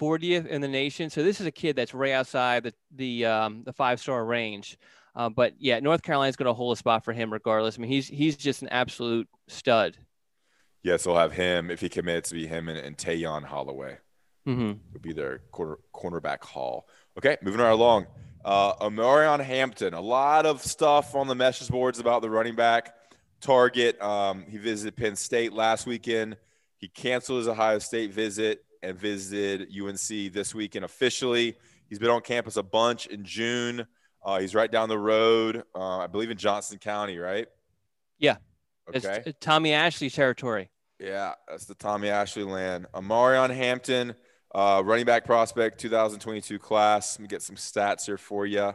40th 0.00 0.46
in 0.46 0.60
the 0.60 0.68
nation, 0.68 1.10
so 1.10 1.22
this 1.22 1.40
is 1.40 1.46
a 1.46 1.50
kid 1.50 1.76
that's 1.76 1.92
right 1.92 2.12
outside 2.12 2.62
the 2.62 2.72
the 2.94 3.26
um, 3.26 3.62
the 3.64 3.72
five 3.72 4.00
star 4.00 4.24
range. 4.24 4.78
Uh, 5.14 5.28
but 5.30 5.54
yeah, 5.58 5.80
North 5.80 6.02
Carolina's 6.02 6.36
going 6.36 6.46
to 6.46 6.52
hold 6.52 6.76
a 6.76 6.78
spot 6.78 7.04
for 7.04 7.12
him 7.12 7.32
regardless. 7.32 7.78
I 7.78 7.80
mean, 7.80 7.90
he's 7.90 8.06
he's 8.06 8.36
just 8.36 8.62
an 8.62 8.68
absolute 8.68 9.28
stud. 9.48 9.96
Yes, 10.82 11.04
we'll 11.04 11.16
have 11.16 11.32
him 11.32 11.70
if 11.70 11.80
he 11.80 11.88
commits. 11.88 12.30
Be 12.30 12.46
him 12.46 12.68
and, 12.68 12.78
and 12.78 12.96
Tayon 12.96 13.44
Holloway 13.44 13.98
Mm-hmm. 14.46 14.72
would 14.92 15.02
be 15.02 15.12
their 15.12 15.40
corner, 15.50 15.78
cornerback 15.94 16.44
haul. 16.44 16.88
Okay, 17.18 17.36
moving 17.42 17.60
right 17.60 17.70
along. 17.70 18.06
Uh, 18.44 18.74
Omarion 18.76 19.42
Hampton. 19.42 19.92
A 19.94 20.00
lot 20.00 20.46
of 20.46 20.62
stuff 20.62 21.16
on 21.16 21.26
the 21.26 21.34
message 21.34 21.68
boards 21.68 21.98
about 21.98 22.22
the 22.22 22.30
running 22.30 22.54
back 22.54 22.94
target. 23.40 24.00
Um, 24.00 24.44
he 24.48 24.56
visited 24.58 24.96
Penn 24.96 25.16
State 25.16 25.52
last 25.52 25.86
weekend. 25.86 26.36
He 26.78 26.88
canceled 26.88 27.38
his 27.38 27.48
Ohio 27.48 27.80
State 27.80 28.12
visit 28.12 28.64
and 28.82 28.96
visited 28.96 29.68
UNC 29.76 30.32
this 30.32 30.54
weekend 30.54 30.84
officially. 30.84 31.56
He's 31.88 31.98
been 31.98 32.10
on 32.10 32.20
campus 32.20 32.56
a 32.56 32.62
bunch 32.62 33.06
in 33.06 33.24
June. 33.24 33.86
Uh, 34.24 34.40
he's 34.40 34.54
right 34.54 34.70
down 34.70 34.88
the 34.88 34.98
road, 34.98 35.62
uh, 35.74 35.98
I 35.98 36.06
believe 36.08 36.30
in 36.30 36.36
Johnston 36.36 36.78
County, 36.78 37.16
right? 37.18 37.46
Yeah. 38.18 38.36
Okay. 38.88 39.22
It's 39.26 39.38
Tommy 39.40 39.72
Ashley 39.72 40.10
territory. 40.10 40.70
Yeah, 40.98 41.34
that's 41.48 41.66
the 41.66 41.74
Tommy 41.74 42.08
Ashley 42.08 42.42
land. 42.42 42.86
Omarion 42.94 43.54
Hampton, 43.54 44.14
uh, 44.56 44.82
running 44.82 45.04
back 45.04 45.26
prospect, 45.26 45.78
2022 45.78 46.58
class. 46.58 47.18
Let 47.18 47.22
me 47.22 47.28
get 47.28 47.42
some 47.42 47.56
stats 47.56 48.06
here 48.06 48.16
for 48.16 48.46
you. 48.46 48.72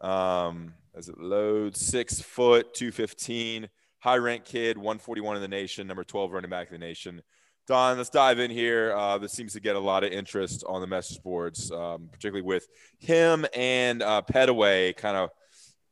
Um, 0.00 0.74
as 0.96 1.08
it 1.08 1.16
loads, 1.16 1.80
six 1.80 2.20
foot, 2.20 2.74
215, 2.74 3.68
high 4.00 4.16
rank 4.16 4.44
kid, 4.44 4.76
141 4.76 5.36
in 5.36 5.42
the 5.42 5.48
nation, 5.48 5.86
number 5.86 6.02
12 6.02 6.32
running 6.32 6.50
back 6.50 6.72
in 6.72 6.72
the 6.72 6.84
nation. 6.84 7.22
Don, 7.68 7.98
let's 7.98 8.10
dive 8.10 8.40
in 8.40 8.50
here. 8.50 8.92
Uh, 8.96 9.16
this 9.16 9.32
seems 9.32 9.52
to 9.52 9.60
get 9.60 9.76
a 9.76 9.78
lot 9.78 10.02
of 10.02 10.10
interest 10.10 10.64
on 10.68 10.80
the 10.80 10.88
message 10.88 11.22
boards, 11.22 11.70
um, 11.70 12.08
particularly 12.10 12.42
with 12.42 12.66
him 12.98 13.46
and 13.54 14.02
uh, 14.02 14.22
Pettaway 14.28 14.96
kind 14.96 15.16
of 15.16 15.30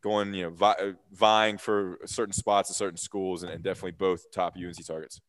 going, 0.03 0.35
you 0.35 0.43
know, 0.43 0.51
vi- 0.51 0.95
vying 1.13 1.57
for 1.57 1.99
certain 2.05 2.33
spots 2.33 2.69
at 2.69 2.75
certain 2.75 2.97
schools, 2.97 3.45
and, 3.45 3.53
and 3.53 3.63
definitely 3.63 3.93
both 3.93 4.29
top 4.33 4.57
UNC 4.57 4.85
targets. 4.85 5.21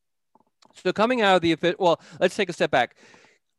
So 0.84 0.92
coming 0.92 1.22
out 1.22 1.36
of 1.36 1.42
the 1.42 1.76
well, 1.78 2.02
let's 2.20 2.36
take 2.36 2.50
a 2.50 2.54
step 2.54 2.72
back. 2.72 2.96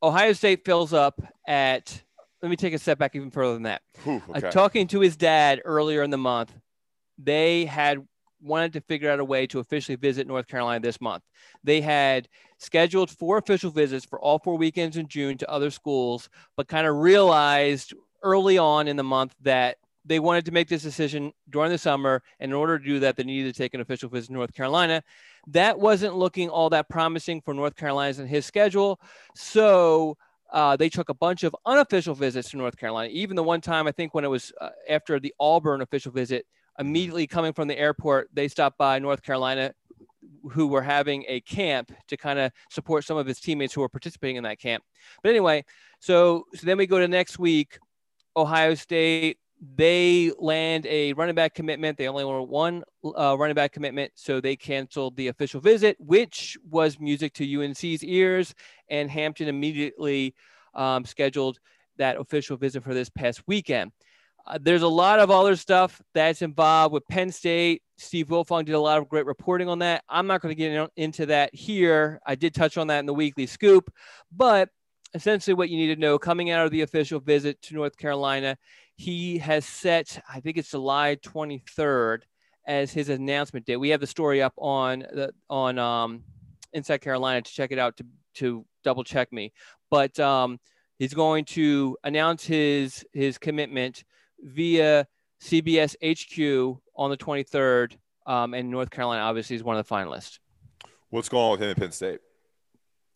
Ohio 0.02 0.32
State 0.32 0.64
fills 0.64 0.92
up 0.92 1.20
at. 1.46 2.02
Let 2.42 2.48
me 2.48 2.56
take 2.56 2.72
a 2.72 2.78
step 2.78 2.98
back 2.98 3.14
even 3.14 3.30
further 3.30 3.52
than 3.52 3.64
that. 3.64 3.82
Whew, 4.02 4.22
Uh, 4.34 4.40
talking 4.50 4.86
to 4.88 5.00
his 5.00 5.14
dad 5.16 5.60
earlier 5.64 6.02
in 6.02 6.08
the 6.10 6.16
month, 6.16 6.54
they 7.18 7.66
had 7.66 8.06
wanted 8.40 8.72
to 8.72 8.80
figure 8.80 9.10
out 9.10 9.20
a 9.20 9.24
way 9.24 9.46
to 9.48 9.58
officially 9.58 9.96
visit 9.96 10.26
North 10.26 10.46
Carolina 10.46 10.80
this 10.80 11.02
month. 11.02 11.22
They 11.62 11.82
had 11.82 12.28
scheduled 12.56 13.10
four 13.10 13.36
official 13.36 13.70
visits 13.70 14.06
for 14.06 14.18
all 14.18 14.38
four 14.38 14.56
weekends 14.56 14.96
in 14.96 15.06
June 15.06 15.36
to 15.36 15.50
other 15.50 15.70
schools, 15.70 16.30
but 16.56 16.66
kind 16.66 16.86
of 16.86 16.96
realized 16.96 17.92
early 18.22 18.56
on 18.56 18.88
in 18.88 18.96
the 18.96 19.04
month 19.04 19.34
that 19.42 19.76
they 20.04 20.18
wanted 20.18 20.44
to 20.46 20.52
make 20.52 20.68
this 20.68 20.82
decision 20.82 21.32
during 21.48 21.70
the 21.70 21.78
summer. 21.78 22.22
And 22.38 22.50
in 22.50 22.56
order 22.56 22.78
to 22.78 22.84
do 22.84 23.00
that, 23.00 23.16
they 23.16 23.22
needed 23.22 23.54
to 23.54 23.58
take 23.58 23.74
an 23.74 23.80
official 23.80 24.08
visit 24.08 24.28
to 24.28 24.32
North 24.32 24.54
Carolina. 24.54 25.02
That 25.48 25.78
wasn't 25.78 26.16
looking 26.16 26.48
all 26.48 26.70
that 26.70 26.88
promising 26.88 27.40
for 27.40 27.54
North 27.54 27.76
Carolina's 27.76 28.18
and 28.18 28.28
his 28.28 28.46
schedule. 28.46 29.00
So 29.34 30.16
uh, 30.52 30.76
they 30.76 30.88
took 30.88 31.08
a 31.08 31.14
bunch 31.14 31.44
of 31.44 31.54
unofficial 31.66 32.14
visits 32.14 32.50
to 32.50 32.56
North 32.56 32.76
Carolina. 32.76 33.10
Even 33.12 33.36
the 33.36 33.42
one 33.42 33.60
time, 33.60 33.86
I 33.86 33.92
think, 33.92 34.14
when 34.14 34.24
it 34.24 34.28
was 34.28 34.52
uh, 34.60 34.70
after 34.88 35.20
the 35.20 35.34
Auburn 35.38 35.80
official 35.80 36.12
visit, 36.12 36.46
immediately 36.78 37.26
coming 37.26 37.52
from 37.52 37.68
the 37.68 37.78
airport, 37.78 38.30
they 38.32 38.48
stopped 38.48 38.78
by 38.78 38.98
North 38.98 39.22
Carolina, 39.22 39.72
who 40.50 40.66
were 40.66 40.82
having 40.82 41.24
a 41.28 41.40
camp 41.42 41.92
to 42.08 42.16
kind 42.16 42.38
of 42.38 42.52
support 42.70 43.04
some 43.04 43.16
of 43.16 43.26
his 43.26 43.40
teammates 43.40 43.74
who 43.74 43.80
were 43.80 43.88
participating 43.88 44.36
in 44.36 44.44
that 44.44 44.58
camp. 44.58 44.82
But 45.22 45.30
anyway, 45.30 45.64
so 45.98 46.46
so 46.54 46.66
then 46.66 46.78
we 46.78 46.86
go 46.86 46.98
to 46.98 47.08
next 47.08 47.38
week, 47.38 47.78
Ohio 48.36 48.74
State. 48.74 49.38
They 49.76 50.32
land 50.38 50.86
a 50.86 51.12
running 51.12 51.34
back 51.34 51.54
commitment. 51.54 51.98
They 51.98 52.08
only 52.08 52.24
want 52.24 52.48
one 52.48 52.82
uh, 53.04 53.36
running 53.38 53.54
back 53.54 53.72
commitment, 53.72 54.12
so 54.14 54.40
they 54.40 54.56
canceled 54.56 55.16
the 55.16 55.28
official 55.28 55.60
visit, 55.60 55.96
which 56.00 56.56
was 56.68 56.98
music 56.98 57.34
to 57.34 57.62
UNC's 57.62 58.02
ears. 58.02 58.54
And 58.88 59.10
Hampton 59.10 59.48
immediately 59.48 60.34
um, 60.74 61.04
scheduled 61.04 61.58
that 61.98 62.16
official 62.16 62.56
visit 62.56 62.82
for 62.82 62.94
this 62.94 63.10
past 63.10 63.42
weekend. 63.46 63.92
Uh, 64.46 64.58
there's 64.60 64.82
a 64.82 64.88
lot 64.88 65.20
of 65.20 65.30
other 65.30 65.54
stuff 65.54 66.00
that's 66.14 66.42
involved 66.42 66.92
with 66.92 67.06
Penn 67.08 67.30
State. 67.30 67.82
Steve 67.98 68.28
Wiltfong 68.28 68.64
did 68.64 68.74
a 68.74 68.80
lot 68.80 68.98
of 68.98 69.08
great 69.08 69.26
reporting 69.26 69.68
on 69.68 69.80
that. 69.80 70.02
I'm 70.08 70.26
not 70.26 70.40
going 70.40 70.54
to 70.54 70.58
get 70.58 70.72
in- 70.72 70.88
into 70.96 71.26
that 71.26 71.54
here. 71.54 72.20
I 72.24 72.34
did 72.34 72.54
touch 72.54 72.78
on 72.78 72.86
that 72.86 73.00
in 73.00 73.06
the 73.06 73.14
weekly 73.14 73.46
scoop, 73.46 73.92
but 74.34 74.70
essentially 75.14 75.54
what 75.54 75.68
you 75.68 75.76
need 75.76 75.94
to 75.94 76.00
know 76.00 76.18
coming 76.18 76.50
out 76.50 76.64
of 76.64 76.70
the 76.70 76.82
official 76.82 77.20
visit 77.20 77.60
to 77.62 77.74
North 77.74 77.96
Carolina, 77.96 78.56
he 79.00 79.38
has 79.38 79.64
set, 79.64 80.22
I 80.30 80.40
think 80.40 80.58
it's 80.58 80.72
July 80.72 81.16
23rd 81.24 82.20
as 82.66 82.92
his 82.92 83.08
announcement 83.08 83.64
date. 83.64 83.78
We 83.78 83.88
have 83.88 84.00
the 84.00 84.06
story 84.06 84.42
up 84.42 84.52
on 84.58 84.98
the 84.98 85.32
on 85.48 85.78
um, 85.78 86.22
Inside 86.74 86.98
Carolina 86.98 87.40
to 87.40 87.50
check 87.50 87.72
it 87.72 87.78
out 87.78 87.96
to 87.96 88.04
to 88.34 88.66
double 88.84 89.02
check 89.02 89.32
me. 89.32 89.54
But 89.90 90.20
um, 90.20 90.60
he's 90.98 91.14
going 91.14 91.46
to 91.46 91.96
announce 92.04 92.44
his 92.44 93.02
his 93.14 93.38
commitment 93.38 94.04
via 94.38 95.06
CBS 95.42 95.96
HQ 96.04 96.78
on 96.94 97.08
the 97.08 97.16
23rd, 97.16 97.96
um, 98.26 98.52
and 98.52 98.70
North 98.70 98.90
Carolina 98.90 99.22
obviously 99.22 99.56
is 99.56 99.64
one 99.64 99.78
of 99.78 99.88
the 99.88 99.94
finalists. 99.94 100.40
What's 101.08 101.30
going 101.30 101.44
on 101.44 101.52
with 101.52 101.62
him 101.62 101.70
at 101.70 101.76
Penn 101.78 101.92
State 101.92 102.20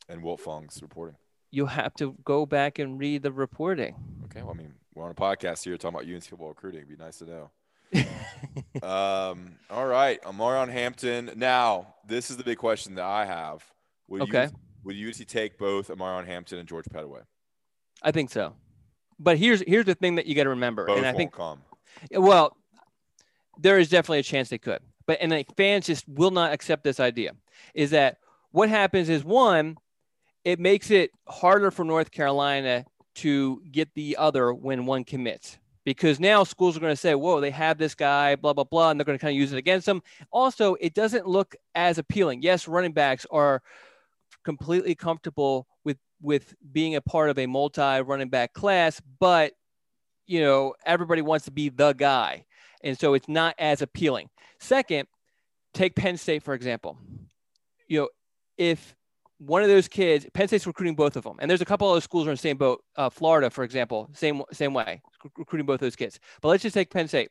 and 0.09 0.23
Wiltfong's 0.23 0.81
reporting? 0.81 1.16
You 1.51 1.66
have 1.66 1.92
to 1.97 2.16
go 2.25 2.47
back 2.47 2.79
and 2.79 2.99
read 2.99 3.23
the 3.23 3.33
reporting. 3.33 3.97
Okay, 4.25 4.40
well, 4.40 4.53
I 4.53 4.55
mean, 4.55 4.75
we're 4.94 5.04
on 5.04 5.11
a 5.11 5.14
podcast 5.14 5.64
here 5.64 5.76
talking 5.76 5.98
about 5.98 6.09
UNC 6.09 6.24
football 6.24 6.48
recruiting. 6.48 6.83
It'd 6.83 6.98
be 6.98 7.02
nice 7.02 7.18
to 7.18 7.24
know. 7.26 7.50
um, 8.83 9.57
all 9.70 9.87
right, 9.87 10.22
Omarion 10.22 10.70
Hampton. 10.70 11.30
Now, 11.37 11.94
this 12.07 12.30
is 12.30 12.37
the 12.37 12.44
big 12.44 12.59
question 12.59 12.94
that 12.96 13.04
I 13.04 13.24
have. 13.24 13.64
Would 14.09 14.22
Okay. 14.22 14.44
You, 14.44 14.50
would 14.85 14.96
UNC 14.96 15.26
take 15.26 15.59
both 15.59 15.88
Omarion 15.88 16.26
Hampton 16.26 16.59
and 16.59 16.68
George 16.68 16.87
Pettaway? 16.87 17.22
I 18.02 18.11
think 18.11 18.30
so. 18.30 18.54
But 19.18 19.38
here's 19.38 19.62
here's 19.66 19.87
the 19.87 19.94
thing 19.94 20.16
that 20.16 20.26
you 20.26 20.35
got 20.35 20.44
to 20.44 20.50
remember, 20.50 20.87
Both 20.87 20.98
and 20.98 21.07
I 21.07 21.12
think 21.12 21.33
come. 21.33 21.62
well, 22.12 22.57
there 23.59 23.78
is 23.78 23.88
definitely 23.88 24.18
a 24.18 24.24
chance 24.24 24.48
they 24.48 24.59
could, 24.59 24.80
but 25.07 25.18
and 25.20 25.30
like 25.30 25.57
fans 25.57 25.87
just 25.87 26.09
will 26.09 26.33
not 26.33 26.52
accept 26.52 26.85
this 26.85 26.98
idea. 26.98 27.33
Is 27.74 27.90
that 27.90 28.18
what 28.50 28.68
happens? 28.68 29.09
Is 29.09 29.24
one, 29.24 29.76
it 30.44 30.59
makes 30.59 30.90
it 30.90 31.12
harder 31.28 31.70
for 31.70 31.85
North 31.85 32.11
Carolina 32.11 32.85
to 33.16 33.62
get 33.70 33.94
the 33.94 34.16
other 34.16 34.53
when 34.53 34.87
one 34.87 35.05
commits 35.05 35.59
because 35.85 36.18
now 36.18 36.44
schools 36.44 36.77
are 36.77 36.81
going 36.81 36.92
to 36.92 36.96
say, 36.96 37.14
whoa, 37.14 37.40
they 37.40 37.50
have 37.50 37.79
this 37.79 37.94
guy, 37.94 38.37
blah, 38.37 38.53
blah, 38.53 38.64
blah, 38.64 38.90
and 38.90 38.98
they're 38.98 39.05
going 39.05 39.18
to 39.18 39.22
kind 39.22 39.35
of 39.35 39.38
use 39.38 39.53
it 39.53 39.59
against 39.59 39.87
them. 39.87 40.03
Also, 40.31 40.74
it 40.81 40.94
doesn't 40.94 41.27
look 41.27 41.55
as 41.74 41.98
appealing. 41.98 42.42
Yes, 42.42 42.66
running 42.66 42.92
backs 42.92 43.27
are 43.31 43.62
completely 44.44 44.94
comfortable 44.94 45.66
with 45.85 45.98
with 46.20 46.55
being 46.72 46.96
a 46.96 47.00
part 47.00 47.31
of 47.31 47.38
a 47.38 47.46
multi 47.46 48.00
running 48.00 48.29
back 48.29 48.53
class, 48.55 49.00
but 49.18 49.53
you 50.27 50.40
know, 50.40 50.74
everybody 50.87 51.22
wants 51.22 51.44
to 51.44 51.50
be 51.50 51.68
the 51.68 51.92
guy. 51.92 52.46
And 52.83 52.98
so 52.98 53.14
it's 53.14 53.29
not 53.29 53.55
as 53.59 53.83
appealing. 53.83 54.31
Second, 54.59 55.07
take 55.74 55.94
Penn 55.94 56.16
State, 56.16 56.42
for 56.42 56.55
example. 56.55 56.96
You 57.88 58.00
know, 58.00 58.09
if 58.57 58.94
one 59.38 59.62
of 59.62 59.68
those 59.68 59.88
kids, 59.88 60.27
Penn 60.33 60.49
State's 60.49 60.66
recruiting 60.66 60.94
both 60.94 61.16
of 61.16 61.25
them, 61.25 61.37
and 61.40 61.51
there's 61.51 61.61
a 61.61 61.66
couple 61.66 61.88
other 61.90 62.01
schools 62.01 62.27
are 62.27 62.31
in 62.31 62.35
the 62.35 62.38
same 62.38 62.57
boat. 62.57 62.83
Uh, 62.97 63.11
Florida, 63.11 63.51
for 63.51 63.64
example, 63.64 64.09
same 64.12 64.42
same 64.53 64.75
way, 64.75 65.03
recruiting 65.37 65.66
both 65.66 65.81
those 65.81 65.97
kids. 65.97 66.18
But 66.40 66.49
let's 66.49 66.62
just 66.62 66.75
take 66.75 66.90
Penn 66.90 67.09
State. 67.09 67.31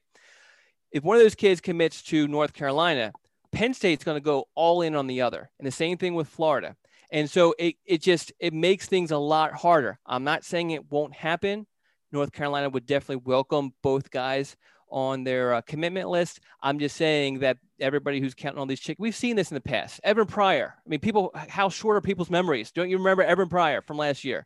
If 0.91 1.03
one 1.03 1.15
of 1.15 1.23
those 1.23 1.35
kids 1.35 1.61
commits 1.61 2.03
to 2.03 2.27
North 2.27 2.53
Carolina, 2.53 3.13
Penn 3.51 3.73
State's 3.73 4.03
going 4.03 4.17
to 4.17 4.21
go 4.21 4.45
all 4.55 4.81
in 4.81 4.95
on 4.95 5.07
the 5.07 5.21
other, 5.21 5.49
and 5.59 5.67
the 5.67 5.71
same 5.71 5.97
thing 5.97 6.15
with 6.15 6.27
Florida. 6.27 6.75
And 7.11 7.29
so 7.29 7.53
it 7.57 7.75
it 7.85 8.01
just 8.01 8.33
it 8.39 8.53
makes 8.53 8.87
things 8.87 9.11
a 9.11 9.17
lot 9.17 9.53
harder. 9.53 9.99
I'm 10.05 10.23
not 10.23 10.43
saying 10.43 10.71
it 10.71 10.91
won't 10.91 11.13
happen. 11.13 11.67
North 12.11 12.31
Carolina 12.31 12.69
would 12.69 12.85
definitely 12.85 13.23
welcome 13.25 13.73
both 13.81 14.11
guys 14.11 14.55
on 14.93 15.23
their 15.23 15.55
uh, 15.55 15.61
commitment 15.61 16.07
list. 16.07 16.39
I'm 16.61 16.77
just 16.77 16.95
saying 16.95 17.39
that 17.39 17.57
everybody 17.79 18.21
who's 18.21 18.35
counting 18.35 18.61
on 18.61 18.67
these 18.67 18.79
chicks, 18.79 18.99
we've 18.99 19.15
seen 19.15 19.35
this 19.35 19.49
in 19.49 19.55
the 19.55 19.61
past. 19.61 19.99
Evan 20.03 20.27
Pryor. 20.27 20.75
I 20.77 20.87
mean, 20.87 20.99
people, 20.99 21.31
how 21.33 21.67
short 21.67 21.97
are 21.97 22.01
people's 22.01 22.29
memories? 22.29 22.71
Don't 22.71 22.89
you 22.89 22.97
remember 22.99 23.23
Evan 23.23 23.49
Pryor 23.49 23.81
from 23.81 23.97
last 23.97 24.23
year? 24.23 24.45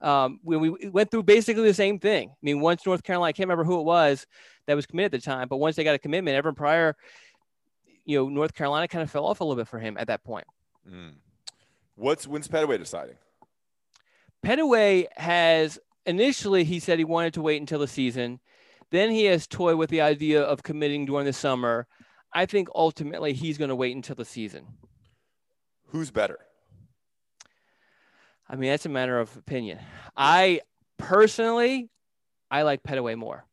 Um, 0.00 0.38
when 0.44 0.60
we 0.60 0.88
went 0.88 1.10
through 1.10 1.24
basically 1.24 1.64
the 1.64 1.74
same 1.74 1.98
thing. 1.98 2.30
I 2.30 2.40
mean, 2.40 2.60
once 2.60 2.86
North 2.86 3.02
Carolina, 3.02 3.28
I 3.28 3.32
can't 3.32 3.48
remember 3.48 3.64
who 3.64 3.80
it 3.80 3.84
was 3.84 4.24
that 4.66 4.74
was 4.74 4.86
committed 4.86 5.12
at 5.14 5.20
the 5.20 5.24
time, 5.24 5.48
but 5.48 5.56
once 5.56 5.74
they 5.74 5.82
got 5.82 5.96
a 5.96 5.98
commitment, 5.98 6.36
Evan 6.36 6.54
Pryor, 6.54 6.96
you 8.04 8.18
know, 8.18 8.28
North 8.28 8.54
Carolina 8.54 8.86
kind 8.86 9.02
of 9.02 9.10
fell 9.10 9.26
off 9.26 9.40
a 9.40 9.44
little 9.44 9.60
bit 9.60 9.66
for 9.66 9.80
him 9.80 9.96
at 9.98 10.06
that 10.06 10.22
point. 10.22 10.46
Mm. 10.88 11.14
What's 11.96 12.28
when's 12.28 12.46
Pettaway 12.46 12.78
deciding? 12.78 13.16
Pettaway 14.46 15.06
has 15.16 15.80
initially 16.06 16.62
he 16.62 16.78
said 16.78 16.98
he 16.98 17.04
wanted 17.04 17.34
to 17.34 17.42
wait 17.42 17.60
until 17.60 17.80
the 17.80 17.88
season. 17.88 18.38
Then 18.90 19.10
he 19.10 19.24
has 19.26 19.46
toyed 19.46 19.76
with 19.76 19.90
the 19.90 20.00
idea 20.00 20.42
of 20.42 20.62
committing 20.62 21.04
during 21.06 21.26
the 21.26 21.32
summer. 21.32 21.86
I 22.32 22.46
think 22.46 22.68
ultimately 22.74 23.32
he's 23.32 23.58
going 23.58 23.68
to 23.68 23.76
wait 23.76 23.94
until 23.94 24.16
the 24.16 24.24
season. 24.24 24.66
Who's 25.88 26.10
better? 26.10 26.38
I 28.48 28.56
mean, 28.56 28.70
that's 28.70 28.86
a 28.86 28.90
matter 28.90 29.18
of 29.18 29.36
opinion. 29.36 29.78
I 30.16 30.60
personally, 30.96 31.90
I 32.50 32.62
like 32.62 32.82
Pettaway 32.82 33.16
more. 33.16 33.44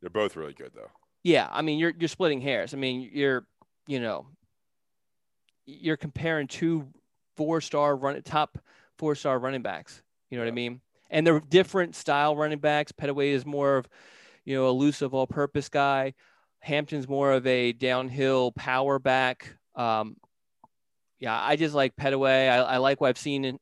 They're 0.00 0.10
both 0.10 0.36
really 0.36 0.52
good, 0.52 0.72
though. 0.74 0.90
Yeah, 1.24 1.48
I 1.50 1.62
mean, 1.62 1.78
you're 1.78 1.92
you're 1.98 2.08
splitting 2.08 2.40
hairs. 2.40 2.72
I 2.72 2.76
mean, 2.76 3.10
you're 3.12 3.46
you 3.86 4.00
know, 4.00 4.26
you're 5.66 5.96
comparing 5.96 6.46
two 6.46 6.88
four-star 7.36 7.96
run 7.96 8.20
top 8.22 8.58
four-star 8.98 9.38
running 9.38 9.62
backs. 9.62 10.02
You 10.30 10.36
know 10.36 10.44
yeah. 10.44 10.50
what 10.50 10.52
I 10.52 10.54
mean? 10.54 10.80
And 11.10 11.26
they're 11.26 11.40
different 11.40 11.94
style 11.94 12.36
running 12.36 12.58
backs. 12.58 12.92
Pettaway 12.92 13.28
is 13.28 13.46
more 13.46 13.76
of 13.78 13.88
you 14.44 14.54
know, 14.56 14.68
elusive 14.68 15.14
all-purpose 15.14 15.68
guy. 15.68 16.14
Hampton's 16.60 17.08
more 17.08 17.32
of 17.32 17.46
a 17.46 17.72
downhill 17.72 18.52
power 18.52 18.98
back. 18.98 19.56
Um, 19.74 20.16
yeah, 21.18 21.40
I 21.40 21.56
just 21.56 21.74
like 21.74 21.96
Pettaway. 21.96 22.50
I, 22.50 22.56
I 22.56 22.76
like 22.78 23.00
what 23.00 23.08
I've 23.08 23.18
seen 23.18 23.44
in 23.44 23.58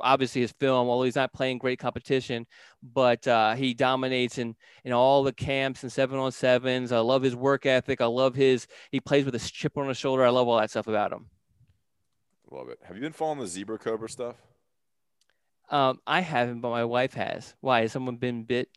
obviously 0.00 0.40
his 0.40 0.52
film, 0.52 0.88
although 0.88 1.04
he's 1.04 1.14
not 1.16 1.32
playing 1.32 1.58
great 1.58 1.78
competition, 1.78 2.46
but 2.82 3.26
uh, 3.28 3.54
he 3.54 3.74
dominates 3.74 4.38
in, 4.38 4.56
in 4.84 4.92
all 4.92 5.22
the 5.22 5.32
camps 5.32 5.82
and 5.82 5.92
seven 5.92 6.18
on 6.18 6.32
sevens. 6.32 6.92
I 6.92 6.98
love 6.98 7.22
his 7.22 7.36
work 7.36 7.64
ethic. 7.64 8.00
I 8.00 8.06
love 8.06 8.34
his, 8.34 8.66
he 8.90 9.00
plays 9.00 9.24
with 9.24 9.34
a 9.34 9.38
chip 9.38 9.78
on 9.78 9.88
his 9.88 9.96
shoulder. 9.96 10.24
I 10.24 10.30
love 10.30 10.48
all 10.48 10.58
that 10.58 10.70
stuff 10.70 10.88
about 10.88 11.12
him. 11.12 11.26
Love 12.50 12.68
it. 12.68 12.78
Have 12.84 12.96
you 12.96 13.02
been 13.02 13.12
following 13.12 13.40
the 13.40 13.46
zebra 13.46 13.78
cobra 13.78 14.08
stuff? 14.08 14.36
Um, 15.70 16.00
I 16.06 16.20
haven't, 16.20 16.60
but 16.60 16.70
my 16.70 16.84
wife 16.84 17.14
has. 17.14 17.54
Why? 17.60 17.82
Has 17.82 17.92
someone 17.92 18.16
been 18.16 18.44
bit? 18.44 18.68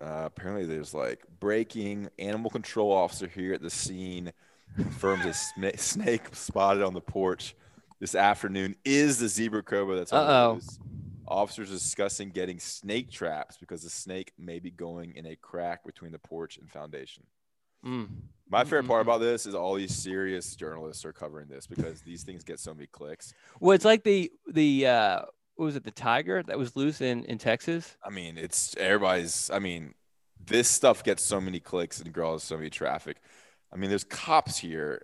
Uh, 0.00 0.22
apparently, 0.26 0.64
there's 0.64 0.94
like 0.94 1.24
breaking 1.40 2.08
animal 2.18 2.50
control 2.50 2.92
officer 2.92 3.26
here 3.26 3.54
at 3.54 3.62
the 3.62 3.70
scene 3.70 4.32
confirms 4.76 5.24
a 5.24 5.76
snake 5.76 6.22
spotted 6.32 6.82
on 6.82 6.94
the 6.94 7.00
porch 7.00 7.56
this 8.00 8.14
afternoon 8.14 8.76
is 8.84 9.18
the 9.18 9.28
zebra 9.28 9.62
cobra 9.62 9.96
that's 9.96 10.12
on 10.12 10.26
Uh-oh. 10.26 10.48
the 10.48 10.54
news. 10.54 10.78
Officers 11.26 11.70
discussing 11.70 12.30
getting 12.30 12.58
snake 12.58 13.10
traps 13.10 13.56
because 13.58 13.82
the 13.82 13.90
snake 13.90 14.32
may 14.38 14.60
be 14.60 14.70
going 14.70 15.14
in 15.14 15.26
a 15.26 15.36
crack 15.36 15.84
between 15.84 16.12
the 16.12 16.18
porch 16.18 16.56
and 16.58 16.70
foundation. 16.70 17.24
Mm. 17.84 18.08
My 18.48 18.64
favorite 18.64 18.86
part 18.86 19.02
about 19.02 19.20
this 19.20 19.46
is 19.46 19.54
all 19.54 19.74
these 19.74 19.94
serious 19.94 20.56
journalists 20.56 21.04
are 21.04 21.12
covering 21.12 21.48
this 21.48 21.66
because 21.66 22.00
these 22.00 22.22
things 22.22 22.44
get 22.44 22.58
so 22.58 22.72
many 22.72 22.86
clicks. 22.86 23.34
Well, 23.60 23.74
it's 23.74 23.84
like 23.84 24.04
the 24.04 24.32
the 24.46 24.86
uh, 24.86 25.22
what 25.58 25.64
was 25.64 25.76
it 25.76 25.82
the 25.82 25.90
tiger 25.90 26.40
that 26.44 26.56
was 26.56 26.76
loose 26.76 27.00
in 27.00 27.24
in 27.24 27.36
Texas? 27.36 27.96
I 28.04 28.10
mean, 28.10 28.38
it's 28.38 28.76
everybody's. 28.76 29.50
I 29.52 29.58
mean, 29.58 29.92
this 30.46 30.68
stuff 30.68 31.02
gets 31.02 31.24
so 31.24 31.40
many 31.40 31.58
clicks 31.58 32.00
and 32.00 32.12
draws 32.12 32.44
so 32.44 32.56
many 32.56 32.70
traffic. 32.70 33.16
I 33.72 33.76
mean, 33.76 33.90
there's 33.90 34.04
cops 34.04 34.56
here 34.56 35.02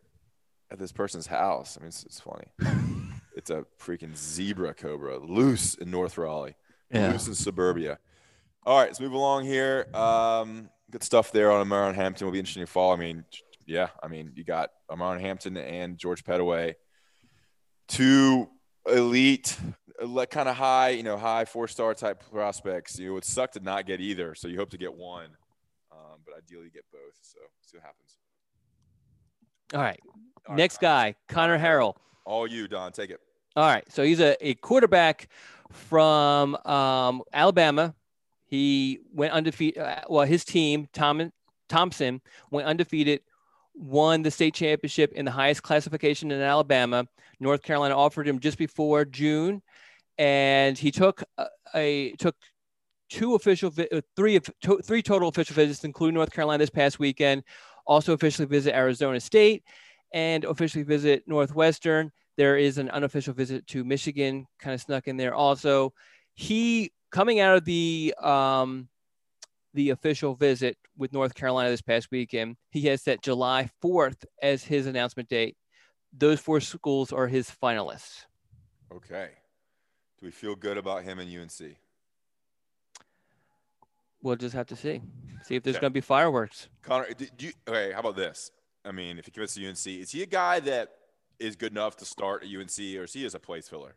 at 0.70 0.78
this 0.78 0.92
person's 0.92 1.26
house. 1.26 1.76
I 1.76 1.80
mean, 1.80 1.88
it's, 1.88 2.04
it's 2.04 2.20
funny. 2.20 2.44
it's 3.36 3.50
a 3.50 3.66
freaking 3.80 4.16
zebra 4.16 4.74
cobra 4.74 5.18
loose 5.18 5.74
in 5.74 5.90
North 5.90 6.16
Raleigh, 6.16 6.54
yeah. 6.88 7.10
loose 7.10 7.26
in 7.26 7.34
suburbia. 7.34 7.98
All 8.64 8.78
right, 8.78 8.86
let's 8.86 9.00
move 9.00 9.12
along 9.12 9.46
here. 9.46 9.88
Um, 9.92 10.70
good 10.88 11.02
stuff 11.02 11.32
there 11.32 11.50
on 11.50 11.66
Omarion 11.66 11.96
Hampton. 11.96 12.26
Will 12.28 12.32
be 12.32 12.38
interesting 12.38 12.64
to 12.64 12.70
follow. 12.70 12.94
I 12.94 12.96
mean, 12.96 13.24
yeah, 13.66 13.88
I 14.00 14.06
mean, 14.06 14.30
you 14.36 14.44
got 14.44 14.70
Omarion 14.88 15.20
Hampton 15.20 15.56
and 15.56 15.98
George 15.98 16.22
Pettaway, 16.22 16.76
two 17.88 18.48
elite 18.86 19.58
kind 20.30 20.48
of 20.48 20.56
high, 20.56 20.90
you 20.90 21.02
know, 21.02 21.16
high 21.16 21.44
four 21.44 21.68
star 21.68 21.94
type 21.94 22.22
prospects. 22.30 22.98
You 22.98 23.10
know, 23.10 23.16
it 23.16 23.24
sucked 23.24 23.54
to 23.54 23.60
not 23.60 23.86
get 23.86 24.00
either, 24.00 24.34
so 24.34 24.48
you 24.48 24.56
hope 24.56 24.70
to 24.70 24.78
get 24.78 24.94
one, 24.94 25.28
um, 25.92 26.18
but 26.24 26.36
ideally 26.36 26.64
you 26.64 26.70
get 26.70 26.84
both. 26.92 27.14
So 27.22 27.38
see 27.62 27.76
what 27.76 27.84
happens. 27.84 28.18
All 29.72 29.80
right, 29.80 30.00
All 30.48 30.56
next 30.56 30.76
right, 30.76 31.14
guy, 31.28 31.32
Conner 31.32 31.58
Harrell. 31.58 31.94
All 32.24 32.46
you, 32.46 32.68
Don. 32.68 32.92
Take 32.92 33.10
it. 33.10 33.20
All 33.56 33.66
right, 33.66 33.84
so 33.90 34.02
he's 34.02 34.20
a, 34.20 34.36
a 34.46 34.54
quarterback 34.54 35.28
from 35.70 36.56
um, 36.64 37.22
Alabama. 37.32 37.94
He 38.46 39.00
went 39.12 39.32
undefeated. 39.32 39.82
Uh, 39.82 40.02
well, 40.08 40.26
his 40.26 40.44
team, 40.44 40.88
Tom 40.92 41.32
Thompson, 41.68 42.20
went 42.50 42.66
undefeated 42.66 43.20
won 43.74 44.22
the 44.22 44.30
state 44.30 44.54
championship 44.54 45.12
in 45.12 45.24
the 45.24 45.30
highest 45.30 45.62
classification 45.62 46.30
in 46.30 46.40
Alabama. 46.40 47.06
North 47.40 47.62
Carolina 47.62 47.96
offered 47.96 48.26
him 48.26 48.38
just 48.38 48.56
before 48.56 49.04
June, 49.04 49.62
and 50.18 50.78
he 50.78 50.90
took 50.90 51.22
a, 51.38 51.46
a 51.74 52.12
took 52.12 52.36
two 53.10 53.34
official 53.34 53.70
vi- 53.70 53.88
uh, 53.92 54.00
three 54.16 54.40
to, 54.62 54.78
three 54.78 55.02
total 55.02 55.28
official 55.28 55.54
visits, 55.54 55.84
including 55.84 56.14
North 56.14 56.32
Carolina 56.32 56.58
this 56.58 56.70
past 56.70 56.98
weekend. 56.98 57.42
Also 57.86 58.12
officially 58.12 58.46
visit 58.46 58.74
Arizona 58.74 59.20
State 59.20 59.62
and 60.12 60.44
officially 60.44 60.84
visit 60.84 61.24
Northwestern. 61.26 62.10
There 62.36 62.56
is 62.56 62.78
an 62.78 62.90
unofficial 62.90 63.34
visit 63.34 63.66
to 63.68 63.84
Michigan, 63.84 64.46
kind 64.58 64.74
of 64.74 64.80
snuck 64.80 65.06
in 65.06 65.16
there. 65.16 65.34
Also, 65.34 65.92
he 66.34 66.92
coming 67.10 67.40
out 67.40 67.56
of 67.56 67.64
the 67.64 68.14
um, 68.20 68.88
the 69.74 69.90
official 69.90 70.34
visit 70.34 70.76
with 70.96 71.12
North 71.12 71.34
Carolina 71.34 71.70
this 71.70 71.82
past 71.82 72.10
weekend. 72.10 72.56
He 72.70 72.82
has 72.82 73.02
set 73.02 73.22
July 73.22 73.70
4th 73.82 74.24
as 74.42 74.64
his 74.64 74.86
announcement 74.86 75.28
date. 75.28 75.56
Those 76.16 76.40
four 76.40 76.60
schools 76.60 77.12
are 77.12 77.26
his 77.26 77.50
finalists. 77.50 78.24
Okay. 78.94 79.30
Do 80.24 80.28
we 80.28 80.32
feel 80.32 80.56
good 80.56 80.78
about 80.78 81.02
him 81.02 81.18
and 81.18 81.30
UNC? 81.30 81.76
We'll 84.22 84.36
just 84.36 84.54
have 84.54 84.66
to 84.68 84.76
see. 84.76 85.02
See 85.42 85.56
if 85.56 85.62
there's 85.62 85.76
okay. 85.76 85.82
going 85.82 85.90
to 85.90 85.94
be 85.94 86.00
fireworks. 86.00 86.68
Conner, 86.80 87.08
do 87.12 87.26
you, 87.40 87.52
okay, 87.68 87.92
how 87.92 88.00
about 88.00 88.16
this? 88.16 88.50
I 88.86 88.92
mean, 88.92 89.18
if 89.18 89.26
he 89.26 89.30
commits 89.30 89.52
to 89.56 89.68
UNC, 89.68 89.86
is 89.86 90.12
he 90.12 90.22
a 90.22 90.26
guy 90.26 90.60
that 90.60 90.92
is 91.38 91.56
good 91.56 91.72
enough 91.72 91.98
to 91.98 92.06
start 92.06 92.42
at 92.42 92.48
UNC 92.48 92.78
or 92.96 93.04
is 93.04 93.12
he 93.12 93.26
as 93.26 93.34
a 93.34 93.38
place 93.38 93.68
filler? 93.68 93.96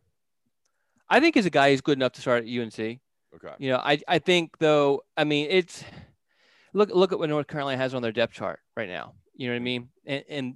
I 1.10 1.22
think 1.22 1.36
he's 1.36 1.46
a 1.46 1.50
guy 1.50 1.72
who's 1.72 1.80
good 1.80 1.98
enough 1.98 2.12
to 2.12 2.20
start 2.20 2.44
at 2.44 2.50
UNC. 2.50 2.78
Okay. 2.78 3.54
You 3.60 3.70
know, 3.70 3.78
I 3.78 4.02
I 4.06 4.20
think 4.20 4.58
though, 4.58 5.04
I 5.16 5.24
mean, 5.24 5.48
it's 5.50 5.82
look 6.74 6.90
look 6.94 7.14
at 7.14 7.20
what 7.20 7.30
North 7.30 7.48
Carolina 7.48 7.78
has 7.78 7.94
on 7.94 8.02
their 8.02 8.12
depth 8.12 8.34
chart 8.34 8.60
right 8.76 8.90
now. 8.90 9.14
You 9.34 9.48
know 9.48 9.54
what 9.54 9.62
I 9.62 9.64
mean? 9.64 9.90
And, 10.06 10.24
and 10.28 10.56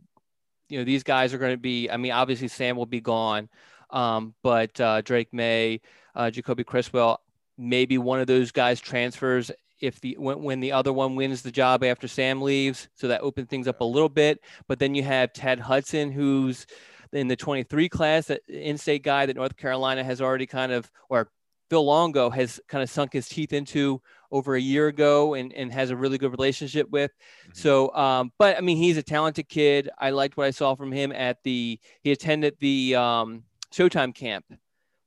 you 0.67 0.79
know 0.79 0.83
these 0.83 1.03
guys 1.03 1.33
are 1.33 1.37
going 1.37 1.53
to 1.53 1.57
be. 1.57 1.89
I 1.89 1.95
mean, 1.95 2.11
obviously 2.11 2.49
Sam 2.49 2.75
will 2.75 2.85
be 2.85 2.99
gone, 2.99 3.47
um, 3.91 4.33
but 4.43 4.79
uh, 4.79 5.01
Drake 5.01 5.33
Maye, 5.33 5.81
uh, 6.15 6.31
Jacoby 6.31 6.63
Criswell, 6.63 7.21
maybe 7.57 7.97
one 7.97 8.19
of 8.19 8.27
those 8.27 8.51
guys 8.51 8.79
transfers 8.79 9.51
if 9.81 9.99
the 9.99 10.15
when, 10.17 10.41
when 10.43 10.59
the 10.59 10.71
other 10.71 10.93
one 10.93 11.15
wins 11.15 11.41
the 11.41 11.51
job 11.51 11.83
after 11.83 12.07
Sam 12.07 12.41
leaves, 12.41 12.87
so 12.93 13.07
that 13.07 13.21
opens 13.21 13.47
things 13.47 13.67
up 13.67 13.81
a 13.81 13.85
little 13.85 14.09
bit. 14.09 14.39
But 14.67 14.79
then 14.79 14.95
you 14.95 15.03
have 15.03 15.33
Ted 15.33 15.59
Hudson, 15.59 16.11
who's 16.11 16.67
in 17.11 17.27
the 17.27 17.35
23 17.35 17.89
class, 17.89 18.27
that 18.27 18.41
in-state 18.47 19.03
guy 19.03 19.25
that 19.25 19.35
North 19.35 19.57
Carolina 19.57 20.03
has 20.03 20.21
already 20.21 20.45
kind 20.45 20.71
of 20.71 20.89
or 21.09 21.29
Phil 21.71 21.85
Longo 21.85 22.29
has 22.29 22.59
kind 22.67 22.83
of 22.83 22.89
sunk 22.89 23.13
his 23.13 23.29
teeth 23.29 23.53
into 23.53 24.01
over 24.29 24.55
a 24.55 24.61
year 24.61 24.87
ago 24.87 25.35
and, 25.35 25.53
and 25.53 25.71
has 25.71 25.89
a 25.89 25.95
really 25.95 26.17
good 26.17 26.31
relationship 26.31 26.89
with. 26.89 27.11
Mm-hmm. 27.11 27.51
So, 27.53 27.95
um, 27.95 28.33
but 28.37 28.57
I 28.57 28.61
mean, 28.61 28.75
he's 28.75 28.97
a 28.97 29.03
talented 29.03 29.47
kid. 29.47 29.89
I 29.97 30.09
liked 30.09 30.35
what 30.35 30.47
I 30.47 30.51
saw 30.51 30.75
from 30.75 30.91
him 30.91 31.13
at 31.13 31.41
the, 31.43 31.79
he 32.01 32.11
attended 32.11 32.57
the 32.59 32.95
um, 32.95 33.43
Showtime 33.73 34.13
camp, 34.13 34.45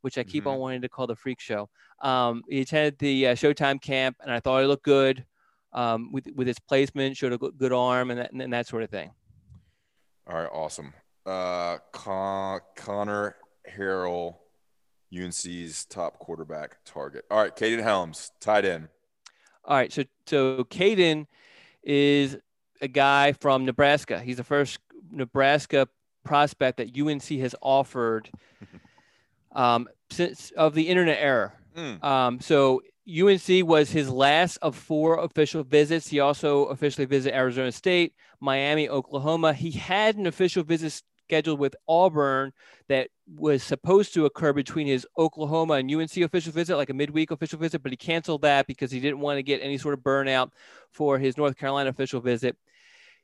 which 0.03 0.18
I 0.18 0.24
keep 0.24 0.44
mm-hmm. 0.44 0.53
on 0.53 0.59
wanting 0.59 0.83
to 0.83 0.88
call 0.88 1.07
the 1.07 1.16
freak 1.16 1.40
show. 1.40 1.68
Um, 2.00 2.42
he 2.48 2.61
attended 2.61 2.98
the 2.98 3.29
uh, 3.29 3.35
Showtime 3.35 3.81
camp 3.81 4.16
and 4.22 4.33
I 4.33 4.40
thought 4.40 4.61
he 4.61 4.66
looked 4.66 4.85
good 4.85 5.24
um, 5.72 6.12
with, 6.12 6.27
with 6.35 6.46
his 6.46 6.59
placement, 6.59 7.16
showed 7.16 7.33
a 7.33 7.38
good 7.38 7.72
arm 7.72 8.11
and 8.11 8.20
that, 8.20 8.33
and 8.33 8.53
that 8.53 8.66
sort 8.66 8.83
of 8.83 8.90
thing. 8.90 9.11
All 10.27 10.37
right. 10.37 10.50
Awesome. 10.53 10.92
Uh, 11.27 11.79
Con- 11.92 12.61
Conner 12.77 13.37
Harrell, 13.70 14.37
UNC's 15.14 15.85
top 15.87 16.18
quarterback 16.18 16.77
target. 16.85 17.24
All 17.31 17.38
right. 17.38 17.55
Kaden 17.55 17.83
Helms, 17.83 18.31
tight 18.40 18.64
end. 18.64 18.88
All 19.66 19.77
right, 19.77 19.90
so 19.90 20.05
so 20.27 20.64
Kaden 20.64 21.27
is 21.83 22.37
a 22.83 22.88
guy 22.88 23.33
from 23.33 23.64
Nebraska. 23.64 24.20
He's 24.20 24.37
the 24.37 24.44
first 24.44 24.79
Nebraska 25.11 25.88
prospect 26.24 26.78
that 26.78 26.98
UNC 26.98 27.24
has 27.40 27.54
offered 27.60 28.30
um, 29.52 29.88
since 30.10 30.50
of 30.52 30.74
the 30.74 30.88
internet 30.88 31.18
era. 31.20 31.52
Mm. 31.76 32.02
Um, 32.02 32.40
so 32.40 32.82
UNC 33.06 33.66
was 33.68 33.90
his 33.90 34.08
last 34.10 34.56
of 34.62 34.74
four 34.74 35.18
official 35.18 35.62
visits. 35.62 36.08
He 36.08 36.20
also 36.20 36.66
officially 36.66 37.06
visited 37.06 37.37
Arizona 37.37 37.72
State, 37.72 38.14
Miami, 38.40 38.88
Oklahoma. 38.88 39.52
He 39.52 39.70
had 39.70 40.16
an 40.16 40.26
official 40.26 40.62
visit 40.62 41.02
scheduled 41.26 41.58
with 41.58 41.74
Auburn 41.88 42.52
that 42.88 43.08
was 43.26 43.62
supposed 43.62 44.14
to 44.14 44.26
occur 44.26 44.52
between 44.52 44.87
his 44.87 45.06
Oklahoma 45.18 45.74
and 45.74 45.92
UNC 45.92 46.16
official 46.18 46.52
visit, 46.52 46.76
like 46.76 46.90
a 46.90 46.94
midweek 46.94 47.30
official 47.30 47.58
visit, 47.58 47.82
but 47.82 47.92
he 47.92 47.96
canceled 47.96 48.42
that 48.42 48.66
because 48.66 48.90
he 48.90 49.00
didn't 49.00 49.20
want 49.20 49.38
to 49.38 49.42
get 49.42 49.62
any 49.62 49.78
sort 49.78 49.94
of 49.94 50.00
burnout 50.00 50.50
for 50.90 51.18
his 51.18 51.37
North 51.37 51.56
Carolina 51.56 51.90
official 51.90 52.20
visit. 52.20 52.56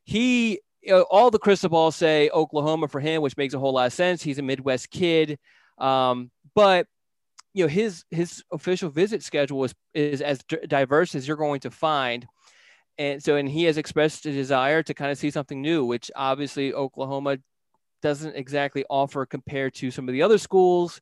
He, 0.05 0.61
you 0.83 0.93
know, 0.93 1.03
all 1.11 1.31
the 1.31 1.39
crystal 1.39 1.69
balls 1.69 1.97
say 1.97 2.31
Oklahoma 2.31 2.89
for 2.89 3.01
him, 3.01 3.23
which 3.23 3.37
makes 3.37 3.55
a 3.55 3.59
whole 3.59 3.75
lot 3.75 3.87
of 3.87 3.93
sense. 3.93 4.23
He's 4.23 4.39
a 4.39 4.43
Midwest 4.43 4.91
kid, 4.91 5.39
um, 5.79 6.31
but 6.55 6.87
you 7.53 7.65
know 7.65 7.69
his 7.69 8.05
his 8.11 8.45
official 8.53 8.91
visit 8.91 9.23
schedule 9.23 9.65
is 9.65 9.75
is 9.93 10.23
as 10.23 10.39
diverse 10.69 11.15
as 11.15 11.27
you're 11.27 11.37
going 11.37 11.59
to 11.59 11.71
find 11.71 12.25
and 12.97 13.21
so 13.21 13.35
and 13.35 13.49
he 13.49 13.65
has 13.65 13.77
expressed 13.77 14.25
a 14.25 14.31
desire 14.31 14.85
to 14.85 14.95
kind 14.95 15.11
of 15.11 15.19
see 15.19 15.33
something 15.33 15.61
new 15.61 15.85
which 15.85 16.13
obviously 16.15 16.73
oklahoma 16.73 17.39
doesn't 18.01 18.37
exactly 18.37 18.85
offer 18.89 19.27
compared 19.27 19.75
to 19.75 19.91
some 19.91 20.09
of 20.09 20.13
the 20.13 20.23
other 20.23 20.39
schools. 20.39 21.01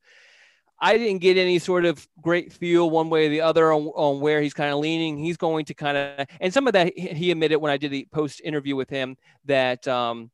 I 0.80 0.96
didn't 0.96 1.18
get 1.18 1.36
any 1.36 1.58
sort 1.58 1.84
of 1.84 2.06
great 2.20 2.52
feel 2.52 2.88
one 2.88 3.10
way 3.10 3.26
or 3.26 3.30
the 3.30 3.40
other 3.40 3.72
on, 3.72 3.86
on 3.88 4.20
where 4.20 4.40
he's 4.40 4.54
kind 4.54 4.72
of 4.72 4.78
leaning. 4.78 5.18
He's 5.18 5.36
going 5.36 5.64
to 5.66 5.74
kind 5.74 5.96
of, 5.96 6.26
and 6.40 6.54
some 6.54 6.66
of 6.68 6.72
that 6.74 6.96
he 6.96 7.30
admitted 7.30 7.58
when 7.58 7.72
I 7.72 7.76
did 7.76 7.90
the 7.90 8.06
post 8.12 8.40
interview 8.44 8.76
with 8.76 8.88
him 8.88 9.16
that 9.46 9.88
um, 9.88 10.30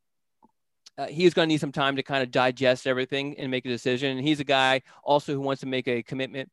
uh, 0.99 1.07
he's 1.07 1.33
going 1.33 1.49
to 1.49 1.53
need 1.53 1.61
some 1.61 1.73
time 1.73 1.97
to 1.97 2.03
kind 2.03 2.23
of 2.23 2.31
digest 2.31 2.87
everything 2.87 3.39
and 3.39 3.51
make 3.51 3.65
a 3.65 3.71
decision. 3.71 4.19
And 4.19 4.27
he's 4.27 4.41
a 4.41 4.45
guy 4.45 4.83
also 5.03 5.33
who 5.33 5.41
wants 5.41 5.61
to 5.61 5.67
make 5.67 5.89
a 5.89 6.03
commitment 6.03 6.51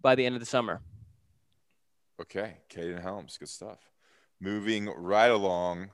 by 0.00 0.14
the 0.14 0.24
end 0.24 0.36
of 0.36 0.40
the 0.40 0.46
summer. 0.46 0.80
Okay, 2.20 2.58
Kaden 2.70 3.02
Helms, 3.02 3.36
good 3.38 3.48
stuff. 3.48 3.78
Moving 4.40 4.88
right 4.88 5.30
along 5.30 5.90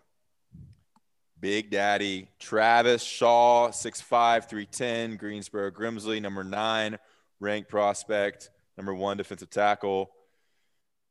Big 1.40 1.70
Daddy 1.70 2.28
Travis 2.38 3.02
Shaw, 3.02 3.68
6'5, 3.68 4.48
310, 4.48 5.16
Greensboro 5.16 5.70
Grimsley, 5.70 6.20
number 6.20 6.44
nine, 6.44 6.98
ranked 7.40 7.68
prospect, 7.68 8.50
number 8.76 8.94
one 8.94 9.16
defensive 9.16 9.50
tackle. 9.50 10.10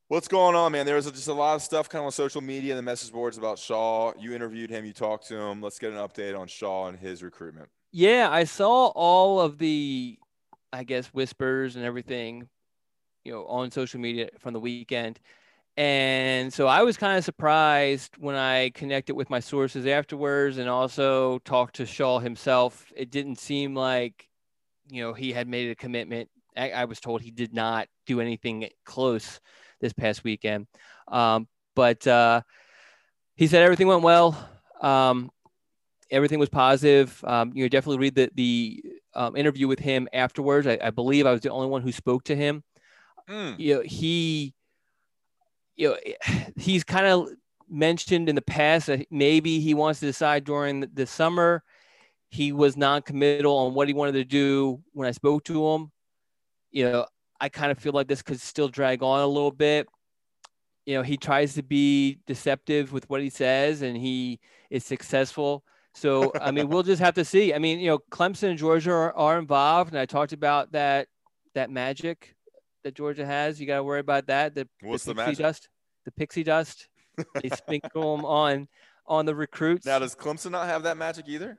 What's 0.10 0.28
going 0.30 0.56
on, 0.56 0.72
man? 0.72 0.86
There 0.86 0.96
was 0.96 1.12
just 1.12 1.28
a 1.28 1.34
lot 1.34 1.56
of 1.56 1.62
stuff 1.62 1.90
kind 1.90 2.00
of 2.00 2.06
on 2.06 2.12
social 2.14 2.40
media 2.40 2.72
and 2.72 2.78
the 2.78 2.84
message 2.84 3.12
boards 3.12 3.38
about 3.38 3.60
Shaw. 3.60 4.14
You 4.18 4.34
interviewed 4.34 4.70
him, 4.70 4.86
you 4.86 4.94
talked 4.94 5.28
to 5.28 5.36
him. 5.36 5.62
Let's 5.62 5.80
get 5.80 5.92
an 5.92 5.98
update 5.98 6.38
on 6.38 6.48
Shaw 6.48 6.88
and 6.88 6.98
his 6.98 7.22
recruitment. 7.24 7.68
Yeah, 7.92 8.30
I 8.32 8.46
saw 8.46 8.88
all 8.88 9.42
of 9.42 9.58
the, 9.58 10.18
I 10.72 10.84
guess, 10.86 11.08
whispers 11.08 11.76
and 11.76 11.84
everything, 11.84 12.48
you 13.26 13.34
know, 13.34 13.46
on 13.48 13.70
social 13.72 14.00
media 14.00 14.30
from 14.40 14.54
the 14.54 14.60
weekend. 14.62 15.20
And 15.76 16.54
so 16.54 16.68
I 16.68 16.84
was 16.84 16.98
kind 16.98 17.18
of 17.18 17.26
surprised 17.26 18.16
when 18.18 18.36
I 18.36 18.70
connected 18.72 19.16
with 19.16 19.30
my 19.30 19.40
sources 19.42 19.86
afterwards 19.86 20.58
and 20.58 20.70
also 20.70 21.40
talked 21.40 21.76
to 21.76 21.86
Shaw 21.86 22.20
himself. 22.20 22.92
It 22.96 23.12
didn't 23.12 23.40
seem 23.40 23.76
like, 23.76 24.30
you 24.90 25.04
know, 25.04 25.14
he 25.14 25.32
had 25.32 25.48
made 25.48 25.70
a 25.70 25.76
commitment. 25.76 26.30
I, 26.56 26.72
I 26.72 26.86
was 26.86 27.00
told 27.00 27.22
he 27.22 27.32
did 27.32 27.54
not 27.54 27.88
do 28.06 28.20
anything 28.22 28.70
close 28.86 29.40
this 29.80 29.94
past 29.94 30.24
weekend. 30.24 30.68
Um, 31.08 31.48
but 31.76 32.06
uh, 32.08 32.42
he 33.36 33.48
said 33.48 33.64
everything 33.64 33.88
went 33.88 34.02
well. 34.02 34.38
Um, 34.82 35.30
everything 36.10 36.40
was 36.40 36.50
positive. 36.50 37.24
Um, 37.24 37.52
you 37.54 37.64
know, 37.64 37.70
definitely 37.70 38.00
read 38.00 38.16
the, 38.16 38.32
the 38.34 38.84
um, 39.14 39.36
interview 39.36 39.68
with 39.68 39.80
him 39.80 40.08
afterwards. 40.14 40.68
I, 40.68 40.80
I, 40.82 40.90
believe 40.90 41.26
I 41.26 41.32
was 41.32 41.42
the 41.42 41.50
only 41.50 41.68
one 41.68 41.82
who 41.82 41.92
spoke 41.92 42.24
to 42.26 42.36
him. 42.36 42.64
Mm. 43.30 43.60
You 43.60 43.76
know, 43.76 43.82
he 43.82 44.54
you 45.78 45.90
know, 45.90 45.98
he's 46.58 46.84
kind 46.84 47.06
of 47.06 47.30
mentioned 47.70 48.28
in 48.28 48.36
the 48.36 48.42
past 48.42 48.88
that 48.88 49.08
maybe 49.12 49.60
he 49.60 49.74
wants 49.74 50.00
to 50.02 50.06
decide 50.08 50.44
during 50.44 50.82
the 50.94 51.06
summer. 51.06 51.64
He 52.30 52.52
was 52.52 52.76
non-committal 52.76 53.56
on 53.56 53.74
what 53.74 53.88
he 53.88 53.94
wanted 53.94 54.14
to 54.14 54.26
do 54.26 54.82
when 54.94 55.08
I 55.08 55.12
spoke 55.12 55.44
to 55.46 55.68
him. 55.68 55.92
You 56.72 56.86
know, 56.86 57.06
I 57.40 57.50
kind 57.50 57.72
of 57.72 57.80
feel 57.80 57.94
like 57.94 58.08
this 58.08 58.22
could 58.22 58.42
still 58.42 58.68
drag 58.68 59.02
on 59.04 59.22
a 59.22 59.28
little 59.28 59.52
bit. 59.52 59.88
You 60.86 60.96
know, 60.96 61.04
he 61.04 61.18
tries 61.18 61.54
to 61.56 61.64
be 61.64 62.20
deceptive 62.28 62.92
with 62.92 63.10
what 63.10 63.22
he 63.22 63.30
says, 63.30 63.82
and 63.82 63.98
he 63.98 64.40
is 64.70 64.86
successful. 64.86 65.64
So, 65.94 66.32
I 66.40 66.52
mean, 66.52 66.70
we'll 66.70 66.84
just 66.84 67.02
have 67.02 67.16
to 67.16 67.26
see. 67.26 67.54
I 67.54 67.60
mean, 67.60 67.80
you 67.80 67.88
know, 67.88 68.00
Clemson 68.12 68.50
and 68.50 68.58
Georgia 68.58 68.92
are, 68.92 69.16
are 69.16 69.40
involved, 69.40 69.92
and 69.92 70.00
I 70.00 70.06
talked 70.06 70.32
about 70.32 70.72
that 70.74 71.08
that 71.56 71.72
magic 71.72 72.36
that 72.84 72.94
Georgia 72.94 73.26
has. 73.26 73.60
You 73.60 73.66
got 73.68 73.78
to 73.78 73.84
worry 73.84 74.00
about 74.00 74.28
that. 74.28 74.54
The, 74.54 74.68
What's 74.82 75.06
the, 75.06 75.14
the 75.14 75.26
pixie 75.26 75.42
dust, 75.44 75.70
the 76.06 76.12
pixie 76.12 76.44
dust. 76.44 76.88
they 77.42 77.50
sprinkle 77.56 78.16
them 78.16 78.26
on 78.26 78.68
on 79.08 79.26
the 79.26 79.36
recruits. 79.36 79.86
Now, 79.86 80.00
does 80.00 80.16
Clemson 80.16 80.52
not 80.52 80.68
have 80.68 80.84
that 80.84 80.98
magic 80.98 81.28
either? 81.28 81.58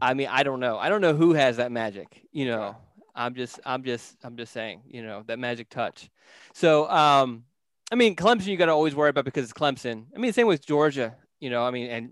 I 0.00 0.14
mean, 0.14 0.28
I 0.30 0.42
don't 0.42 0.60
know. 0.60 0.78
I 0.78 0.88
don't 0.88 1.00
know 1.00 1.14
who 1.14 1.32
has 1.34 1.56
that 1.56 1.72
magic. 1.72 2.22
You 2.32 2.46
know, 2.46 2.76
I'm 3.14 3.34
just, 3.34 3.60
I'm 3.64 3.82
just, 3.82 4.16
I'm 4.22 4.36
just 4.36 4.52
saying. 4.52 4.82
You 4.86 5.02
know, 5.02 5.22
that 5.26 5.38
magic 5.38 5.68
touch. 5.68 6.10
So, 6.54 6.88
um, 6.90 7.44
I 7.90 7.94
mean, 7.94 8.16
Clemson, 8.16 8.46
you 8.46 8.56
got 8.56 8.66
to 8.66 8.72
always 8.72 8.94
worry 8.94 9.10
about 9.10 9.24
because 9.24 9.44
it's 9.44 9.52
Clemson. 9.52 10.06
I 10.14 10.18
mean, 10.18 10.32
same 10.32 10.46
with 10.46 10.64
Georgia. 10.64 11.16
You 11.40 11.50
know, 11.50 11.64
I 11.64 11.70
mean, 11.70 11.90
and 11.90 12.10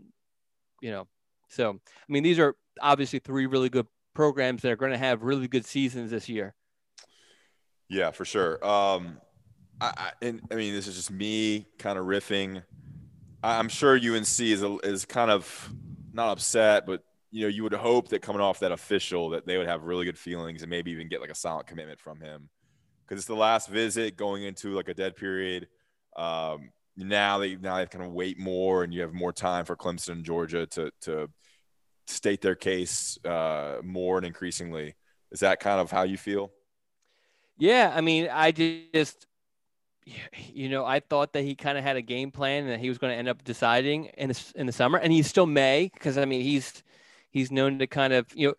you 0.80 0.90
know, 0.90 1.06
so 1.48 1.70
I 1.70 2.12
mean, 2.12 2.22
these 2.22 2.38
are 2.38 2.54
obviously 2.80 3.18
three 3.18 3.46
really 3.46 3.68
good 3.68 3.86
programs 4.14 4.62
that 4.62 4.70
are 4.70 4.76
going 4.76 4.92
to 4.92 4.98
have 4.98 5.22
really 5.22 5.48
good 5.48 5.66
seasons 5.66 6.10
this 6.10 6.28
year. 6.28 6.54
Yeah, 7.88 8.10
for 8.12 8.24
sure. 8.24 8.64
Um, 8.64 9.18
I, 9.80 9.92
I, 9.96 10.10
and, 10.22 10.40
I 10.50 10.54
mean, 10.54 10.74
this 10.74 10.86
is 10.86 10.96
just 10.96 11.10
me 11.10 11.66
kind 11.78 11.98
of 11.98 12.06
riffing. 12.06 12.62
I'm 13.42 13.68
sure 13.68 13.96
UNC 13.96 14.40
is 14.40 14.62
a, 14.62 14.78
is 14.82 15.04
kind 15.04 15.30
of 15.30 15.70
not 16.12 16.30
upset, 16.30 16.86
but 16.86 17.02
you 17.34 17.42
know, 17.42 17.48
you 17.48 17.64
would 17.64 17.72
hope 17.72 18.10
that 18.10 18.22
coming 18.22 18.40
off 18.40 18.60
that 18.60 18.70
official 18.70 19.30
that 19.30 19.44
they 19.44 19.58
would 19.58 19.66
have 19.66 19.82
really 19.82 20.04
good 20.04 20.16
feelings 20.16 20.62
and 20.62 20.70
maybe 20.70 20.92
even 20.92 21.08
get 21.08 21.20
like 21.20 21.32
a 21.32 21.34
silent 21.34 21.66
commitment 21.66 21.98
from 21.98 22.20
him 22.20 22.48
because 23.02 23.18
it's 23.20 23.26
the 23.26 23.34
last 23.34 23.68
visit 23.68 24.16
going 24.16 24.44
into 24.44 24.72
like 24.72 24.88
a 24.88 24.94
dead 24.94 25.16
period. 25.16 25.66
Um, 26.16 26.70
now 26.96 27.38
they 27.38 27.56
now 27.56 27.78
they 27.78 27.86
kind 27.86 28.04
of 28.04 28.12
wait 28.12 28.38
more 28.38 28.84
and 28.84 28.94
you 28.94 29.00
have 29.00 29.12
more 29.12 29.32
time 29.32 29.64
for 29.64 29.74
Clemson 29.74 30.10
and 30.10 30.24
Georgia 30.24 30.64
to 30.66 30.92
to 31.00 31.28
state 32.06 32.40
their 32.40 32.54
case 32.54 33.18
uh, 33.24 33.78
more 33.82 34.16
and 34.16 34.24
increasingly. 34.24 34.94
Is 35.32 35.40
that 35.40 35.58
kind 35.58 35.80
of 35.80 35.90
how 35.90 36.04
you 36.04 36.16
feel? 36.16 36.52
Yeah, 37.58 37.92
I 37.92 38.00
mean, 38.00 38.28
I 38.30 38.52
just, 38.52 39.26
you 40.52 40.68
know, 40.68 40.84
I 40.84 41.00
thought 41.00 41.32
that 41.32 41.42
he 41.42 41.56
kind 41.56 41.76
of 41.76 41.82
had 41.82 41.96
a 41.96 42.02
game 42.02 42.30
plan 42.30 42.62
and 42.62 42.72
that 42.72 42.78
he 42.78 42.88
was 42.88 42.98
going 42.98 43.12
to 43.12 43.16
end 43.16 43.26
up 43.26 43.42
deciding 43.42 44.04
in 44.04 44.28
the, 44.28 44.52
in 44.54 44.66
the 44.66 44.72
summer, 44.72 44.98
and 44.98 45.12
he 45.12 45.24
still 45.24 45.46
may 45.46 45.90
because 45.92 46.16
I 46.16 46.26
mean 46.26 46.42
he's 46.42 46.84
he's 47.34 47.52
known 47.52 47.78
to 47.80 47.86
kind 47.86 48.14
of 48.14 48.26
you 48.34 48.48
know 48.48 48.54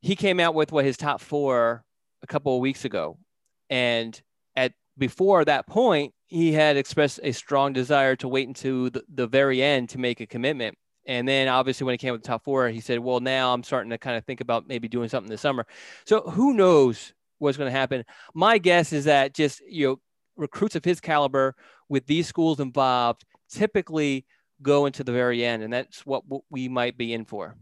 he 0.00 0.14
came 0.14 0.38
out 0.38 0.54
with 0.54 0.70
what 0.70 0.84
his 0.84 0.96
top 0.96 1.20
four 1.20 1.82
a 2.22 2.26
couple 2.28 2.54
of 2.54 2.60
weeks 2.60 2.84
ago, 2.84 3.18
and 3.68 4.20
at 4.54 4.72
before 4.96 5.44
that 5.44 5.66
point 5.66 6.14
he 6.26 6.52
had 6.52 6.76
expressed 6.76 7.18
a 7.22 7.32
strong 7.32 7.72
desire 7.72 8.14
to 8.14 8.28
wait 8.28 8.46
until 8.46 8.90
the, 8.90 9.02
the 9.12 9.26
very 9.26 9.62
end 9.62 9.88
to 9.88 9.98
make 9.98 10.20
a 10.20 10.26
commitment. 10.26 10.76
And 11.06 11.26
then 11.26 11.48
obviously 11.48 11.86
when 11.86 11.94
he 11.94 11.98
came 11.98 12.12
with 12.12 12.22
the 12.22 12.28
top 12.28 12.44
four, 12.44 12.68
he 12.68 12.80
said, 12.80 12.98
well, 12.98 13.18
now 13.20 13.54
I'm 13.54 13.62
starting 13.62 13.88
to 13.90 13.96
kind 13.96 14.14
of 14.14 14.26
think 14.26 14.42
about 14.42 14.68
maybe 14.68 14.88
doing 14.88 15.08
something 15.08 15.30
this 15.30 15.40
summer. 15.40 15.66
So 16.04 16.20
who 16.20 16.52
knows 16.52 17.14
what's 17.38 17.56
going 17.56 17.72
to 17.72 17.78
happen. 17.78 18.04
My 18.34 18.58
guess 18.58 18.92
is 18.92 19.06
that 19.06 19.34
just 19.34 19.62
you 19.66 19.86
know 19.86 20.00
recruits 20.36 20.76
of 20.76 20.84
his 20.84 21.00
caliber 21.00 21.54
with 21.88 22.06
these 22.06 22.26
schools 22.26 22.60
involved 22.60 23.24
typically 23.50 24.26
go 24.60 24.86
into 24.86 25.04
the 25.04 25.12
very 25.12 25.44
end, 25.44 25.62
and 25.62 25.72
that's 25.72 26.04
what 26.04 26.24
we 26.50 26.68
might 26.68 26.98
be 26.98 27.12
in 27.12 27.24
for. 27.24 27.56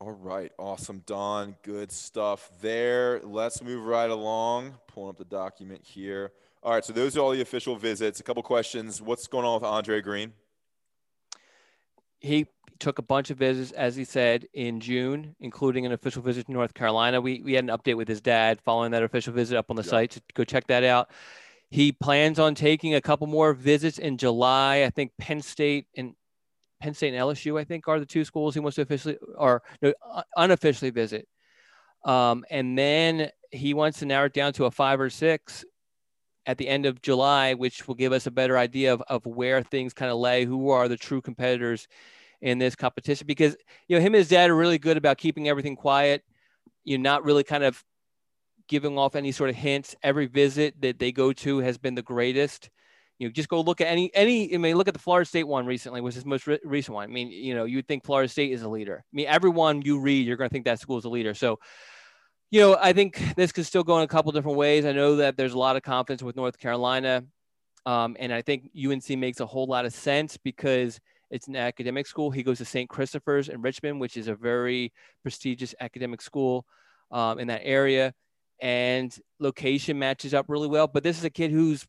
All 0.00 0.12
right, 0.12 0.52
awesome, 0.58 1.02
Don. 1.06 1.56
Good 1.64 1.90
stuff 1.90 2.50
there. 2.60 3.20
Let's 3.24 3.60
move 3.60 3.84
right 3.84 4.08
along. 4.08 4.74
Pulling 4.86 5.10
up 5.10 5.18
the 5.18 5.24
document 5.24 5.82
here. 5.82 6.30
All 6.62 6.72
right, 6.72 6.84
so 6.84 6.92
those 6.92 7.16
are 7.16 7.20
all 7.20 7.32
the 7.32 7.40
official 7.40 7.74
visits. 7.74 8.20
A 8.20 8.22
couple 8.22 8.44
questions. 8.44 9.02
What's 9.02 9.26
going 9.26 9.44
on 9.44 9.54
with 9.54 9.64
Andre 9.64 10.00
Greene? 10.00 10.34
He 12.20 12.46
took 12.78 13.00
a 13.00 13.02
bunch 13.02 13.30
of 13.30 13.38
visits, 13.38 13.72
as 13.72 13.96
he 13.96 14.04
said, 14.04 14.46
in 14.54 14.78
June, 14.78 15.34
including 15.40 15.84
an 15.84 15.90
official 15.90 16.22
visit 16.22 16.46
to 16.46 16.52
North 16.52 16.74
Carolina. 16.74 17.20
We 17.20 17.42
we 17.42 17.54
had 17.54 17.64
an 17.64 17.70
update 17.70 17.96
with 17.96 18.06
his 18.06 18.20
dad 18.20 18.60
following 18.60 18.92
that 18.92 19.02
official 19.02 19.32
visit 19.32 19.58
up 19.58 19.68
on 19.68 19.74
the 19.74 19.82
site. 19.82 20.12
So 20.12 20.20
go 20.34 20.44
check 20.44 20.68
that 20.68 20.84
out. 20.84 21.10
He 21.70 21.90
plans 21.90 22.38
on 22.38 22.54
taking 22.54 22.94
a 22.94 23.00
couple 23.00 23.26
more 23.26 23.52
visits 23.52 23.98
in 23.98 24.16
July. 24.16 24.84
I 24.84 24.90
think 24.90 25.12
Penn 25.18 25.42
State 25.42 25.86
and 25.96 26.14
Penn 26.80 26.94
State 26.94 27.14
and 27.14 27.22
LSU, 27.22 27.60
I 27.60 27.64
think, 27.64 27.88
are 27.88 27.98
the 27.98 28.06
two 28.06 28.24
schools 28.24 28.54
he 28.54 28.60
wants 28.60 28.76
to 28.76 28.82
officially 28.82 29.18
or 29.36 29.62
no, 29.82 29.92
unofficially 30.36 30.90
visit. 30.90 31.28
Um, 32.04 32.44
and 32.50 32.78
then 32.78 33.30
he 33.50 33.74
wants 33.74 33.98
to 33.98 34.06
narrow 34.06 34.26
it 34.26 34.32
down 34.32 34.52
to 34.54 34.66
a 34.66 34.70
five 34.70 35.00
or 35.00 35.10
six 35.10 35.64
at 36.46 36.56
the 36.58 36.68
end 36.68 36.86
of 36.86 37.02
July, 37.02 37.54
which 37.54 37.86
will 37.86 37.94
give 37.94 38.12
us 38.12 38.26
a 38.26 38.30
better 38.30 38.56
idea 38.56 38.92
of, 38.92 39.02
of 39.08 39.26
where 39.26 39.62
things 39.62 39.92
kind 39.92 40.10
of 40.10 40.18
lay, 40.18 40.44
who 40.44 40.70
are 40.70 40.88
the 40.88 40.96
true 40.96 41.20
competitors 41.20 41.88
in 42.40 42.58
this 42.58 42.76
competition. 42.76 43.26
Because, 43.26 43.56
you 43.88 43.96
know, 43.96 44.00
him 44.00 44.14
and 44.14 44.16
his 44.16 44.28
dad 44.28 44.50
are 44.50 44.56
really 44.56 44.78
good 44.78 44.96
about 44.96 45.18
keeping 45.18 45.48
everything 45.48 45.76
quiet. 45.76 46.24
You're 46.84 46.98
not 46.98 47.24
really 47.24 47.44
kind 47.44 47.64
of 47.64 47.84
giving 48.68 48.96
off 48.96 49.16
any 49.16 49.32
sort 49.32 49.50
of 49.50 49.56
hints. 49.56 49.94
Every 50.02 50.26
visit 50.26 50.80
that 50.80 50.98
they 50.98 51.12
go 51.12 51.32
to 51.32 51.58
has 51.58 51.76
been 51.76 51.94
the 51.94 52.02
greatest 52.02 52.70
you 53.18 53.26
know, 53.26 53.32
just 53.32 53.48
go 53.48 53.60
look 53.60 53.80
at 53.80 53.88
any 53.88 54.14
any. 54.14 54.54
I 54.54 54.58
mean, 54.58 54.76
look 54.76 54.88
at 54.88 54.94
the 54.94 55.00
Florida 55.00 55.28
State 55.28 55.44
one 55.44 55.66
recently, 55.66 56.00
was 56.00 56.14
his 56.14 56.24
most 56.24 56.46
re- 56.46 56.60
recent 56.64 56.94
one. 56.94 57.04
I 57.04 57.12
mean, 57.12 57.30
you 57.30 57.54
know, 57.54 57.64
you'd 57.64 57.88
think 57.88 58.04
Florida 58.04 58.28
State 58.28 58.52
is 58.52 58.62
a 58.62 58.68
leader. 58.68 59.04
I 59.04 59.14
mean, 59.16 59.26
everyone 59.26 59.82
you 59.82 59.98
read, 59.98 60.26
you're 60.26 60.36
going 60.36 60.48
to 60.48 60.52
think 60.52 60.66
that 60.66 60.78
school 60.78 60.98
is 60.98 61.04
a 61.04 61.08
leader. 61.08 61.34
So, 61.34 61.58
you 62.50 62.60
know, 62.60 62.78
I 62.80 62.92
think 62.92 63.20
this 63.36 63.50
could 63.50 63.66
still 63.66 63.82
go 63.82 63.98
in 63.98 64.04
a 64.04 64.08
couple 64.08 64.30
different 64.30 64.56
ways. 64.56 64.84
I 64.84 64.92
know 64.92 65.16
that 65.16 65.36
there's 65.36 65.52
a 65.52 65.58
lot 65.58 65.76
of 65.76 65.82
confidence 65.82 66.22
with 66.22 66.36
North 66.36 66.58
Carolina, 66.58 67.24
um, 67.86 68.16
and 68.20 68.32
I 68.32 68.42
think 68.42 68.70
UNC 68.76 69.08
makes 69.10 69.40
a 69.40 69.46
whole 69.46 69.66
lot 69.66 69.84
of 69.84 69.92
sense 69.92 70.36
because 70.36 71.00
it's 71.30 71.48
an 71.48 71.56
academic 71.56 72.06
school. 72.06 72.30
He 72.30 72.44
goes 72.44 72.58
to 72.58 72.64
St. 72.64 72.88
Christopher's 72.88 73.48
in 73.48 73.62
Richmond, 73.62 74.00
which 74.00 74.16
is 74.16 74.28
a 74.28 74.34
very 74.34 74.92
prestigious 75.22 75.74
academic 75.80 76.22
school 76.22 76.64
um, 77.10 77.40
in 77.40 77.48
that 77.48 77.62
area, 77.64 78.14
and 78.62 79.14
location 79.40 79.98
matches 79.98 80.34
up 80.34 80.46
really 80.48 80.68
well. 80.68 80.86
But 80.86 81.02
this 81.02 81.18
is 81.18 81.24
a 81.24 81.30
kid 81.30 81.50
who's 81.50 81.84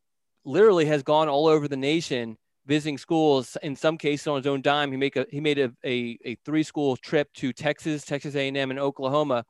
literally 0.46 0.86
has 0.86 1.04
gone 1.04 1.28
all 1.28 1.48
over 1.48 1.68
the 1.68 1.78
nation 1.78 2.38
visiting 2.70 2.98
schools. 2.98 3.58
In 3.64 3.76
some 3.76 3.98
cases, 3.98 4.28
on 4.28 4.38
his 4.38 4.48
own 4.48 4.62
dime, 4.62 4.92
he 4.92 4.98
make 4.98 5.18
a 5.18 5.26
he 5.30 5.42
made 5.42 5.58
a, 5.58 5.72
a, 5.84 6.18
a 6.24 6.36
three 6.46 6.64
school 6.64 6.96
trip 6.96 7.34
to 7.34 7.52
Texas, 7.52 8.06
Texas 8.06 8.36
A&M, 8.36 8.70
and 8.70 8.80
Oklahoma 8.80 9.44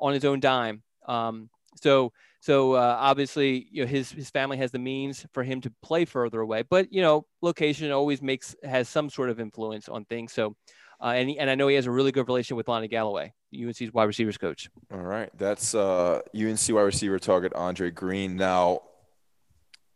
on 0.00 0.14
his 0.14 0.24
own 0.24 0.40
dime. 0.40 0.82
Um, 1.06 1.50
so 1.80 2.12
so 2.40 2.72
uh, 2.72 2.96
obviously, 2.98 3.68
you 3.70 3.84
know, 3.84 3.88
his 3.88 4.10
his 4.10 4.30
family 4.30 4.56
has 4.56 4.72
the 4.72 4.78
means 4.78 5.26
for 5.32 5.44
him 5.44 5.60
to 5.60 5.72
play 5.82 6.04
further 6.04 6.40
away, 6.40 6.62
but 6.62 6.92
you 6.92 7.02
know, 7.02 7.26
location 7.42 7.92
always 7.92 8.22
makes 8.22 8.56
has 8.64 8.88
some 8.88 9.10
sort 9.10 9.30
of 9.30 9.38
influence 9.38 9.88
on 9.88 10.04
things. 10.06 10.32
So. 10.32 10.56
Uh, 11.00 11.08
and, 11.08 11.28
and 11.38 11.50
I 11.50 11.54
know 11.54 11.66
he 11.68 11.74
has 11.74 11.86
a 11.86 11.90
really 11.90 12.12
good 12.12 12.28
relation 12.28 12.56
with 12.56 12.68
Lonnie 12.68 12.88
Galloway, 12.88 13.34
UNC's 13.52 13.92
wide 13.92 14.04
receivers 14.04 14.38
coach. 14.38 14.70
All 14.90 15.00
right. 15.00 15.28
That's 15.36 15.74
uh, 15.74 16.20
UNC 16.34 16.60
wide 16.68 16.82
receiver 16.82 17.18
target 17.18 17.52
Andre 17.52 17.90
Greene. 17.90 18.36
Now, 18.36 18.82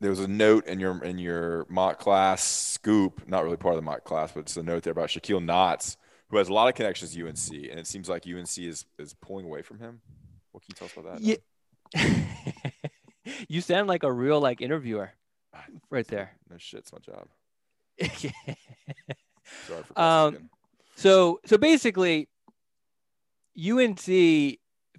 there 0.00 0.10
was 0.10 0.20
a 0.20 0.28
note 0.28 0.66
in 0.66 0.78
your 0.80 1.02
in 1.02 1.18
your 1.18 1.66
mock 1.68 1.98
class 1.98 2.44
scoop, 2.44 3.26
not 3.26 3.44
really 3.44 3.56
part 3.56 3.74
of 3.74 3.78
the 3.78 3.84
mock 3.84 4.04
class, 4.04 4.32
but 4.32 4.40
it's 4.40 4.56
a 4.56 4.62
note 4.62 4.84
there 4.84 4.92
about 4.92 5.08
Shaquille 5.08 5.44
Knotts, 5.44 5.96
who 6.30 6.36
has 6.36 6.48
a 6.48 6.52
lot 6.52 6.68
of 6.68 6.74
connections 6.74 7.14
to 7.14 7.26
UNC, 7.26 7.70
and 7.70 7.80
it 7.80 7.86
seems 7.86 8.08
like 8.08 8.24
UNC 8.26 8.58
is 8.58 8.84
is 8.98 9.14
pulling 9.14 9.46
away 9.46 9.62
from 9.62 9.78
him. 9.78 10.00
What 10.52 10.62
can 10.62 10.70
you 10.70 10.74
tell 10.76 10.86
us 10.86 10.96
about 10.96 11.20
that? 11.20 11.40
Yeah. 11.94 13.32
you 13.48 13.60
sound 13.60 13.88
like 13.88 14.02
a 14.02 14.12
real 14.12 14.40
like 14.40 14.60
interviewer 14.60 15.12
right 15.90 16.06
there. 16.06 16.32
No 16.48 16.58
shit, 16.58 16.80
it's 16.80 16.92
my 16.92 16.98
job. 16.98 17.28
Sorry 19.66 19.82
for 19.82 20.00
um, 20.00 20.50
so 20.94 21.40
so 21.44 21.58
basically 21.58 22.28
UNC 23.58 24.04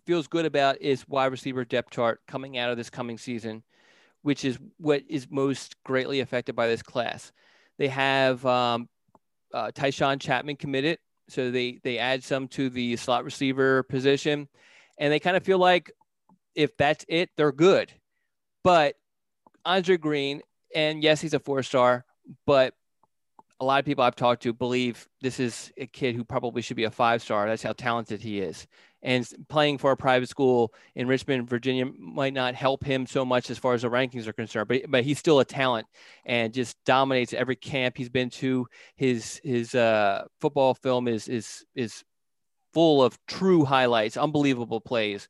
feels 0.05 0.27
good 0.27 0.45
about 0.45 0.77
its 0.81 1.07
wide 1.07 1.27
receiver 1.27 1.63
depth 1.63 1.91
chart 1.91 2.19
coming 2.27 2.57
out 2.57 2.71
of 2.71 2.77
this 2.77 2.89
coming 2.89 3.17
season 3.17 3.63
which 4.21 4.45
is 4.45 4.57
what 4.77 5.03
is 5.07 5.27
most 5.29 5.75
greatly 5.83 6.19
affected 6.19 6.55
by 6.55 6.67
this 6.67 6.81
class. 6.81 7.31
They 7.77 7.87
have 7.87 8.45
um, 8.45 8.89
uh, 9.53 9.71
Tychaun 9.73 10.19
Chapman 10.19 10.57
committed, 10.57 10.99
so 11.29 11.51
they 11.51 11.79
they 11.83 11.97
add 11.97 12.23
some 12.23 12.47
to 12.49 12.69
the 12.69 12.95
slot 12.97 13.23
receiver 13.23 13.83
position, 13.83 14.47
and 14.97 15.11
they 15.11 15.19
kind 15.19 15.37
of 15.37 15.43
feel 15.43 15.59
like 15.59 15.91
if 16.55 16.75
that's 16.77 17.05
it, 17.07 17.29
they're 17.37 17.51
good. 17.51 17.91
But 18.63 18.95
Andre 19.65 19.97
Greene, 19.97 20.41
and 20.75 21.01
yes, 21.01 21.21
he's 21.21 21.33
a 21.33 21.39
four 21.39 21.63
star, 21.63 22.05
but 22.45 22.73
a 23.59 23.65
lot 23.65 23.79
of 23.79 23.85
people 23.85 24.03
I've 24.03 24.15
talked 24.15 24.43
to 24.43 24.53
believe 24.53 25.07
this 25.21 25.39
is 25.39 25.71
a 25.77 25.85
kid 25.85 26.15
who 26.15 26.23
probably 26.23 26.61
should 26.61 26.77
be 26.77 26.85
a 26.85 26.91
five 26.91 27.21
star. 27.21 27.47
That's 27.47 27.63
how 27.63 27.73
talented 27.73 28.21
he 28.21 28.39
is 28.39 28.67
and 29.01 29.27
playing 29.47 29.77
for 29.77 29.91
a 29.91 29.97
private 29.97 30.27
school 30.27 30.73
in 30.95 31.07
Richmond, 31.07 31.49
Virginia 31.49 31.85
might 31.97 32.33
not 32.33 32.53
help 32.53 32.83
him 32.83 33.05
so 33.05 33.23
much 33.23 33.49
as 33.49 33.57
far 33.57 33.73
as 33.73 33.83
the 33.83 33.89
rankings 33.89 34.27
are 34.27 34.33
concerned, 34.33 34.67
but, 34.67 34.81
but 34.89 35.03
he's 35.03 35.19
still 35.19 35.39
a 35.39 35.45
talent 35.45 35.87
and 36.25 36.53
just 36.53 36.75
dominates 36.85 37.33
every 37.33 37.55
camp 37.55 37.95
he's 37.97 38.09
been 38.09 38.29
to. 38.29 38.67
His, 38.95 39.39
his 39.43 39.73
uh, 39.73 40.25
football 40.41 40.73
film 40.73 41.07
is, 41.07 41.27
is, 41.29 41.65
is 41.75 42.03
full 42.73 43.01
of 43.01 43.17
true 43.25 43.63
highlights, 43.63 44.17
unbelievable 44.17 44.81
plays. 44.81 45.29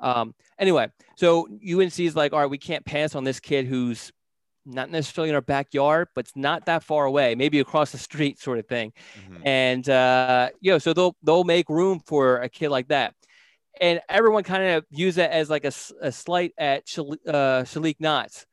Um, 0.00 0.34
anyway, 0.58 0.88
so 1.16 1.46
UNC 1.46 2.00
is 2.00 2.16
like, 2.16 2.32
all 2.32 2.40
right, 2.40 2.50
we 2.50 2.58
can't 2.58 2.86
pass 2.86 3.14
on 3.14 3.24
this 3.24 3.38
kid 3.38 3.66
who's 3.66 4.12
not 4.70 4.90
necessarily 4.90 5.28
in 5.30 5.34
our 5.34 5.40
backyard, 5.40 6.08
but 6.14 6.26
it's 6.26 6.36
not 6.36 6.66
that 6.66 6.82
far 6.82 7.04
away, 7.04 7.34
maybe 7.34 7.60
across 7.60 7.92
the 7.92 7.98
street, 7.98 8.38
sort 8.38 8.58
of 8.58 8.66
thing. 8.66 8.92
Mm-hmm. 9.18 9.46
And 9.46 9.88
uh, 9.88 10.50
you 10.60 10.72
know, 10.72 10.78
so 10.78 10.92
they'll 10.92 11.16
they'll 11.22 11.44
make 11.44 11.68
room 11.68 12.00
for 12.00 12.38
a 12.38 12.48
kid 12.48 12.70
like 12.70 12.88
that. 12.88 13.14
And 13.80 14.00
everyone 14.08 14.42
kind 14.42 14.64
of 14.64 14.84
views 14.90 15.14
that 15.14 15.30
as 15.30 15.48
like 15.48 15.64
a, 15.64 15.72
a 16.00 16.12
slight 16.12 16.52
at 16.58 16.88
Shal- 16.88 17.16
uh, 17.26 17.62
Shalik 17.62 17.98
Knotts, 17.98 18.44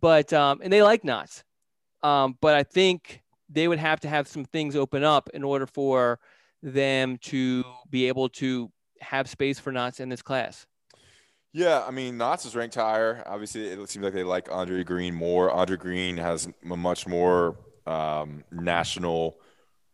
but 0.00 0.32
um, 0.32 0.60
and 0.62 0.72
they 0.72 0.82
like 0.82 1.02
Knotts, 1.02 1.42
um, 2.02 2.36
but 2.40 2.54
I 2.54 2.62
think 2.62 3.22
they 3.48 3.68
would 3.68 3.78
have 3.78 4.00
to 4.00 4.08
have 4.08 4.28
some 4.28 4.44
things 4.44 4.76
open 4.76 5.04
up 5.04 5.30
in 5.32 5.44
order 5.44 5.66
for 5.66 6.18
them 6.62 7.18
to 7.18 7.64
be 7.90 8.08
able 8.08 8.28
to 8.28 8.70
have 9.00 9.28
space 9.28 9.58
for 9.58 9.72
Knotts 9.72 10.00
in 10.00 10.08
this 10.08 10.22
class. 10.22 10.66
Yeah, 11.56 11.82
I 11.88 11.90
mean, 11.90 12.18
Knotts 12.18 12.44
is 12.44 12.54
ranked 12.54 12.74
higher. 12.74 13.22
Obviously, 13.24 13.66
it 13.66 13.88
seems 13.88 14.04
like 14.04 14.12
they 14.12 14.24
like 14.24 14.52
Andre 14.52 14.84
Greene 14.84 15.14
more. 15.14 15.50
Andre 15.50 15.78
Greene 15.78 16.18
has 16.18 16.46
a 16.70 16.76
much 16.76 17.06
more 17.06 17.56
um, 17.86 18.44
national 18.52 19.38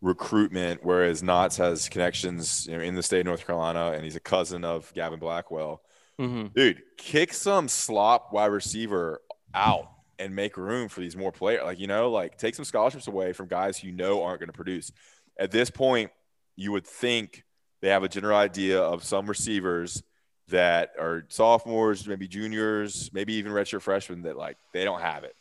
recruitment, 0.00 0.80
whereas 0.82 1.22
Knotts 1.22 1.58
has 1.58 1.88
connections 1.88 2.66
you 2.66 2.76
know, 2.76 2.82
in 2.82 2.96
the 2.96 3.02
state 3.04 3.20
of 3.20 3.26
North 3.26 3.46
Carolina, 3.46 3.92
and 3.92 4.02
he's 4.02 4.16
a 4.16 4.20
cousin 4.20 4.64
of 4.64 4.92
Gavin 4.92 5.20
Blackwell. 5.20 5.82
Mm-hmm. 6.18 6.48
Dude, 6.52 6.82
kick 6.96 7.32
some 7.32 7.68
slop 7.68 8.32
wide 8.32 8.46
receiver 8.46 9.20
out 9.54 9.88
and 10.18 10.34
make 10.34 10.56
room 10.56 10.88
for 10.88 11.00
these 11.00 11.16
more 11.16 11.30
players. 11.30 11.62
Like, 11.62 11.78
you 11.78 11.86
know, 11.86 12.10
like 12.10 12.38
take 12.38 12.56
some 12.56 12.64
scholarships 12.64 13.06
away 13.06 13.34
from 13.34 13.46
guys 13.46 13.78
who 13.78 13.86
you 13.86 13.92
know 13.94 14.24
aren't 14.24 14.40
going 14.40 14.48
to 14.48 14.52
produce. 14.52 14.90
At 15.38 15.52
this 15.52 15.70
point, 15.70 16.10
you 16.56 16.72
would 16.72 16.88
think 16.88 17.44
they 17.82 17.90
have 17.90 18.02
a 18.02 18.08
general 18.08 18.36
idea 18.36 18.82
of 18.82 19.04
some 19.04 19.26
receivers– 19.26 20.02
that 20.48 20.92
are 20.98 21.24
sophomores, 21.28 22.06
maybe 22.06 22.28
juniors, 22.28 23.10
maybe 23.12 23.34
even 23.34 23.52
redshirt 23.52 23.82
freshmen 23.82 24.22
that 24.22 24.36
like 24.36 24.56
they 24.72 24.84
don't 24.84 25.00
have 25.00 25.24
it. 25.24 25.34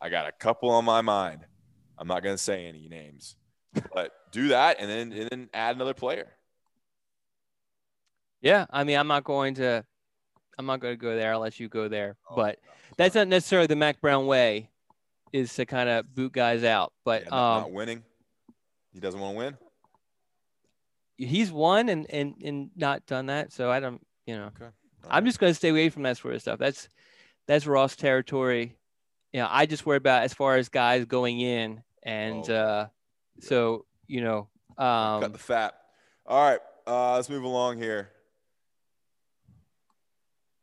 I 0.00 0.08
got 0.08 0.26
a 0.28 0.32
couple 0.32 0.70
on 0.70 0.84
my 0.84 1.00
mind. 1.02 1.46
I'm 1.98 2.08
not 2.08 2.22
going 2.22 2.34
to 2.34 2.42
say 2.42 2.66
any 2.66 2.88
names, 2.88 3.36
but 3.94 4.12
do 4.32 4.48
that 4.48 4.78
and 4.80 4.88
then 4.88 5.12
and 5.12 5.30
then 5.30 5.48
add 5.52 5.76
another 5.76 5.94
player. 5.94 6.32
Yeah, 8.40 8.64
I 8.70 8.84
mean, 8.84 8.96
I'm 8.98 9.06
not 9.06 9.24
going 9.24 9.54
to, 9.56 9.84
I'm 10.58 10.64
not 10.64 10.80
going 10.80 10.94
to 10.94 11.00
go 11.00 11.14
there. 11.14 11.32
I'll 11.32 11.40
let 11.40 11.60
you 11.60 11.68
go 11.68 11.88
there, 11.88 12.16
oh, 12.30 12.36
but 12.36 12.58
that's 12.96 13.14
not 13.14 13.28
necessarily 13.28 13.66
the 13.66 13.76
Mack 13.76 14.00
Brown 14.00 14.26
way, 14.26 14.70
is 15.32 15.54
to 15.56 15.66
kind 15.66 15.90
of 15.90 16.14
boot 16.14 16.32
guys 16.32 16.64
out. 16.64 16.94
But 17.04 17.24
yeah, 17.24 17.28
um, 17.28 17.60
not 17.62 17.72
winning, 17.72 18.02
he 18.94 19.00
doesn't 19.00 19.20
want 19.20 19.34
to 19.34 19.38
win. 19.38 19.58
He's 21.18 21.52
won 21.52 21.90
and 21.90 22.06
and 22.10 22.34
and 22.42 22.70
not 22.76 23.04
done 23.04 23.26
that, 23.26 23.52
so 23.52 23.70
I 23.70 23.80
don't. 23.80 24.00
You 24.30 24.36
know, 24.36 24.50
okay. 24.56 24.70
I'm 25.08 25.24
just 25.24 25.40
going 25.40 25.50
to 25.50 25.54
stay 25.54 25.70
away 25.70 25.88
from 25.88 26.04
that 26.04 26.16
sort 26.16 26.34
of 26.34 26.40
stuff. 26.40 26.60
That's 26.60 26.88
that's 27.48 27.66
Ross 27.66 27.96
territory. 27.96 28.76
You 29.32 29.40
know, 29.40 29.48
I 29.50 29.66
just 29.66 29.84
worry 29.84 29.96
about 29.96 30.22
as 30.22 30.32
far 30.32 30.56
as 30.56 30.68
guys 30.68 31.04
going 31.04 31.40
in, 31.40 31.82
and 32.04 32.48
oh. 32.48 32.54
uh, 32.54 32.86
so 33.40 33.86
you 34.06 34.20
know, 34.20 34.46
um, 34.78 35.20
cut 35.20 35.32
the 35.32 35.38
fat. 35.38 35.74
All 36.26 36.48
right, 36.48 36.60
uh, 36.86 37.16
let's 37.16 37.28
move 37.28 37.42
along 37.42 37.78
here. 37.78 38.10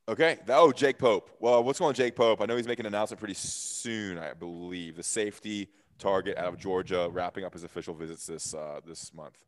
Okay. 0.07 0.37
Oh, 0.47 0.71
Jake 0.71 0.97
Pope. 0.97 1.29
Well, 1.41 1.61
what's 1.61 1.79
going 1.79 1.89
on, 1.89 1.95
Jake 1.95 2.15
Pope? 2.15 2.39
I 2.39 2.45
know 2.45 2.55
he's 2.55 2.67
making 2.67 2.85
an 2.85 2.93
announcement 2.93 3.19
pretty 3.19 3.33
soon. 3.33 4.17
I 4.17 4.33
believe 4.33 4.95
the 4.95 5.03
safety 5.03 5.67
target 5.99 6.37
out 6.37 6.47
of 6.47 6.57
Georgia, 6.57 7.09
wrapping 7.11 7.43
up 7.43 7.51
his 7.51 7.65
official 7.65 7.93
visits 7.93 8.27
this 8.27 8.53
uh, 8.53 8.79
this 8.85 9.13
month. 9.13 9.43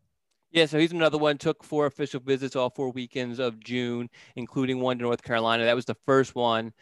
Yeah, 0.52 0.66
so 0.66 0.80
he's 0.80 0.92
another 0.92 1.18
one. 1.18 1.38
Took 1.38 1.64
four 1.64 1.86
official 1.86 2.20
visits 2.20 2.56
all 2.56 2.72
four 2.72 2.92
weekends 2.92 3.40
of 3.40 3.60
June, 3.60 4.10
including 4.36 4.80
one 4.80 4.98
to 4.98 5.04
North 5.04 5.22
Carolina. 5.22 5.66
That 5.66 5.76
was 5.76 5.86
the 5.86 5.98
first 6.06 6.34
one. 6.34 6.74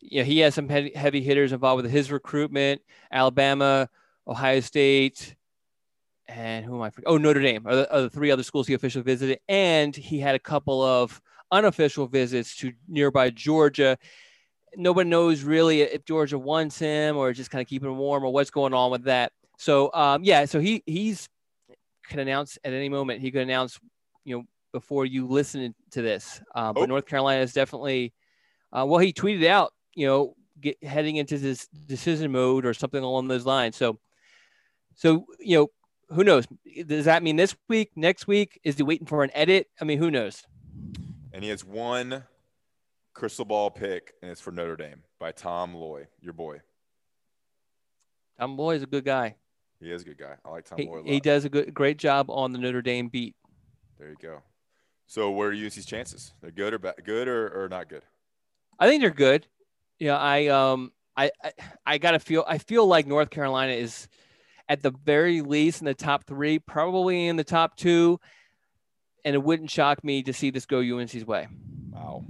You 0.00 0.20
know, 0.20 0.24
he 0.24 0.38
has 0.38 0.54
some 0.54 0.68
heavy 0.68 1.20
hitters 1.20 1.52
involved 1.52 1.82
with 1.82 1.92
his 1.92 2.10
recruitment: 2.10 2.80
Alabama, 3.12 3.88
Ohio 4.26 4.60
State, 4.60 5.34
and 6.28 6.64
who 6.64 6.76
am 6.76 6.82
I? 6.82 6.90
Oh, 7.06 7.18
Notre 7.18 7.40
Dame 7.42 7.66
are 7.66 7.76
the, 7.76 7.94
are 7.94 8.02
the 8.02 8.10
three 8.10 8.30
other 8.30 8.42
schools 8.42 8.66
he 8.66 8.74
officially 8.74 9.04
visited, 9.04 9.40
and 9.48 9.94
he 9.94 10.18
had 10.18 10.34
a 10.34 10.38
couple 10.38 10.82
of 10.82 11.20
unofficial 11.52 12.06
visits 12.06 12.56
to 12.56 12.72
nearby 12.88 13.28
Georgia. 13.30 13.98
Nobody 14.76 15.10
knows 15.10 15.42
really 15.42 15.82
if 15.82 16.04
Georgia 16.04 16.38
wants 16.38 16.78
him 16.78 17.16
or 17.16 17.32
just 17.32 17.50
kind 17.50 17.60
of 17.60 17.68
keeping 17.68 17.90
him 17.90 17.98
warm 17.98 18.24
or 18.24 18.32
what's 18.32 18.50
going 18.50 18.72
on 18.72 18.90
with 18.90 19.04
that. 19.04 19.32
So 19.58 19.92
um, 19.92 20.24
yeah, 20.24 20.44
so 20.46 20.60
he 20.60 20.82
he's 20.86 21.28
can 22.10 22.20
announce 22.20 22.58
at 22.62 22.74
any 22.74 22.90
moment. 22.90 23.22
He 23.22 23.30
could 23.30 23.42
announce, 23.42 23.80
you 24.24 24.36
know, 24.36 24.44
before 24.72 25.06
you 25.06 25.26
listen 25.26 25.74
to 25.92 26.02
this. 26.02 26.42
Uh, 26.54 26.72
but 26.72 26.82
oh. 26.82 26.86
North 26.86 27.06
Carolina 27.06 27.42
is 27.42 27.52
definitely, 27.54 28.12
uh, 28.72 28.84
well, 28.86 28.98
he 28.98 29.12
tweeted 29.12 29.46
out, 29.46 29.72
you 29.94 30.06
know, 30.06 30.34
get, 30.60 30.82
heading 30.84 31.16
into 31.16 31.38
this 31.38 31.66
decision 31.68 32.30
mode 32.32 32.66
or 32.66 32.74
something 32.74 33.02
along 33.02 33.28
those 33.28 33.46
lines. 33.46 33.76
So, 33.76 33.98
so 34.94 35.24
you 35.38 35.58
know, 35.58 35.68
who 36.14 36.24
knows? 36.24 36.46
Does 36.86 37.06
that 37.06 37.22
mean 37.22 37.36
this 37.36 37.56
week, 37.68 37.92
next 37.96 38.26
week? 38.26 38.60
Is 38.64 38.76
he 38.76 38.82
waiting 38.82 39.06
for 39.06 39.24
an 39.24 39.30
edit? 39.32 39.68
I 39.80 39.84
mean, 39.84 39.98
who 39.98 40.10
knows? 40.10 40.44
And 41.32 41.42
he 41.42 41.50
has 41.50 41.64
one 41.64 42.24
crystal 43.14 43.44
ball 43.44 43.70
pick, 43.70 44.14
and 44.20 44.30
it's 44.30 44.40
for 44.40 44.50
Notre 44.50 44.76
Dame 44.76 45.04
by 45.18 45.32
Tom 45.32 45.74
Loy, 45.74 46.08
your 46.20 46.32
boy. 46.32 46.60
Tom 48.38 48.56
Loy 48.56 48.74
is 48.74 48.82
a 48.82 48.86
good 48.86 49.04
guy. 49.04 49.36
He 49.80 49.90
is 49.90 50.02
a 50.02 50.04
good 50.04 50.18
guy. 50.18 50.34
I 50.44 50.50
like 50.50 50.66
Tom 50.66 50.78
he, 50.78 50.86
Lloyd. 50.86 51.06
He 51.06 51.20
does 51.20 51.44
a 51.44 51.48
good, 51.48 51.72
great 51.72 51.96
job 51.96 52.30
on 52.30 52.52
the 52.52 52.58
Notre 52.58 52.82
Dame 52.82 53.08
beat. 53.08 53.34
There 53.98 54.10
you 54.10 54.16
go. 54.20 54.42
So, 55.06 55.30
where 55.30 55.50
are 55.50 55.52
UNC's 55.52 55.86
chances? 55.86 56.32
They're 56.40 56.50
good 56.50 56.74
or 56.74 56.78
bad? 56.78 56.94
Good 57.04 57.28
or, 57.28 57.64
or 57.64 57.68
not 57.68 57.88
good? 57.88 58.02
I 58.78 58.86
think 58.86 59.02
they're 59.02 59.10
good. 59.10 59.46
Yeah, 59.98 60.16
I 60.16 60.46
um, 60.46 60.92
I 61.16 61.30
I, 61.42 61.52
I 61.86 61.98
gotta 61.98 62.18
feel. 62.18 62.44
I 62.46 62.58
feel 62.58 62.86
like 62.86 63.06
North 63.06 63.30
Carolina 63.30 63.72
is 63.72 64.08
at 64.68 64.82
the 64.82 64.92
very 65.04 65.40
least 65.40 65.80
in 65.80 65.86
the 65.86 65.94
top 65.94 66.24
three, 66.26 66.58
probably 66.58 67.26
in 67.26 67.36
the 67.36 67.44
top 67.44 67.76
two, 67.76 68.20
and 69.24 69.34
it 69.34 69.42
wouldn't 69.42 69.70
shock 69.70 70.04
me 70.04 70.22
to 70.22 70.32
see 70.32 70.50
this 70.50 70.64
go 70.64 70.78
UNC's 70.78 71.24
way. 71.24 71.48
Wow. 71.90 72.24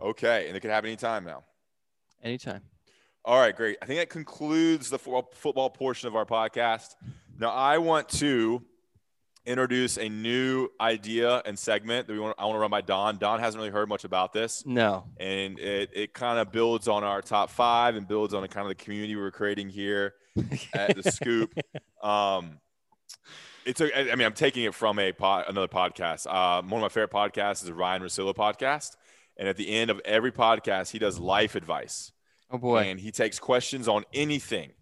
Okay, 0.00 0.48
and 0.48 0.56
it 0.56 0.60
could 0.60 0.70
happen 0.70 0.88
anytime 0.88 1.24
now. 1.24 1.44
Anytime. 2.22 2.62
All 3.24 3.38
right, 3.38 3.54
great. 3.54 3.76
I 3.82 3.86
think 3.86 3.98
that 4.00 4.08
concludes 4.08 4.90
the 4.90 4.98
football 4.98 5.70
portion 5.70 6.08
of 6.08 6.16
our 6.16 6.24
podcast. 6.24 6.94
Now, 7.38 7.50
I 7.50 7.78
want 7.78 8.08
to 8.10 8.62
introduce 9.48 9.96
a 9.96 10.08
new 10.08 10.68
idea 10.80 11.42
and 11.46 11.58
segment 11.58 12.06
that 12.06 12.12
we 12.12 12.20
want. 12.20 12.36
I 12.38 12.44
want 12.44 12.56
to 12.56 12.60
run 12.60 12.70
by 12.70 12.82
Don. 12.82 13.16
Don 13.18 13.40
hasn't 13.40 13.58
really 13.58 13.72
heard 13.72 13.88
much 13.88 14.04
about 14.04 14.32
this. 14.32 14.64
No, 14.66 15.04
and 15.18 15.58
it 15.58 15.90
it 15.94 16.14
kind 16.14 16.38
of 16.38 16.52
builds 16.52 16.86
on 16.86 17.02
our 17.02 17.22
top 17.22 17.50
five 17.50 17.96
and 17.96 18.06
builds 18.06 18.34
on 18.34 18.42
the 18.42 18.48
kind 18.48 18.64
of 18.64 18.68
the 18.68 18.82
community 18.82 19.16
we're 19.16 19.30
creating 19.30 19.70
here 19.70 20.14
at 20.74 20.94
the 20.96 21.10
Scoop. 21.10 21.54
Um, 22.02 22.60
it's 23.64 23.80
a, 23.80 24.12
I 24.12 24.14
mean, 24.14 24.26
I'm 24.26 24.34
taking 24.34 24.64
it 24.64 24.74
from 24.74 24.98
a 24.98 25.12
pod, 25.12 25.46
another 25.48 25.68
podcast. 25.68 26.26
Uh, 26.26 26.62
one 26.62 26.80
of 26.80 26.82
my 26.82 26.88
favorite 26.88 27.10
podcasts 27.10 27.62
is 27.62 27.64
the 27.64 27.74
Ryen 27.74 28.02
Russillo 28.02 28.34
podcast, 28.34 28.96
and 29.36 29.48
at 29.48 29.56
the 29.56 29.68
end 29.68 29.90
of 29.90 30.00
every 30.04 30.32
podcast, 30.32 30.90
he 30.90 30.98
does 30.98 31.18
life 31.18 31.54
advice. 31.54 32.12
Oh 32.50 32.58
boy. 32.58 32.84
And 32.84 32.98
he 32.98 33.10
takes 33.10 33.38
questions 33.38 33.88
on 33.88 34.04
anything, 34.14 34.72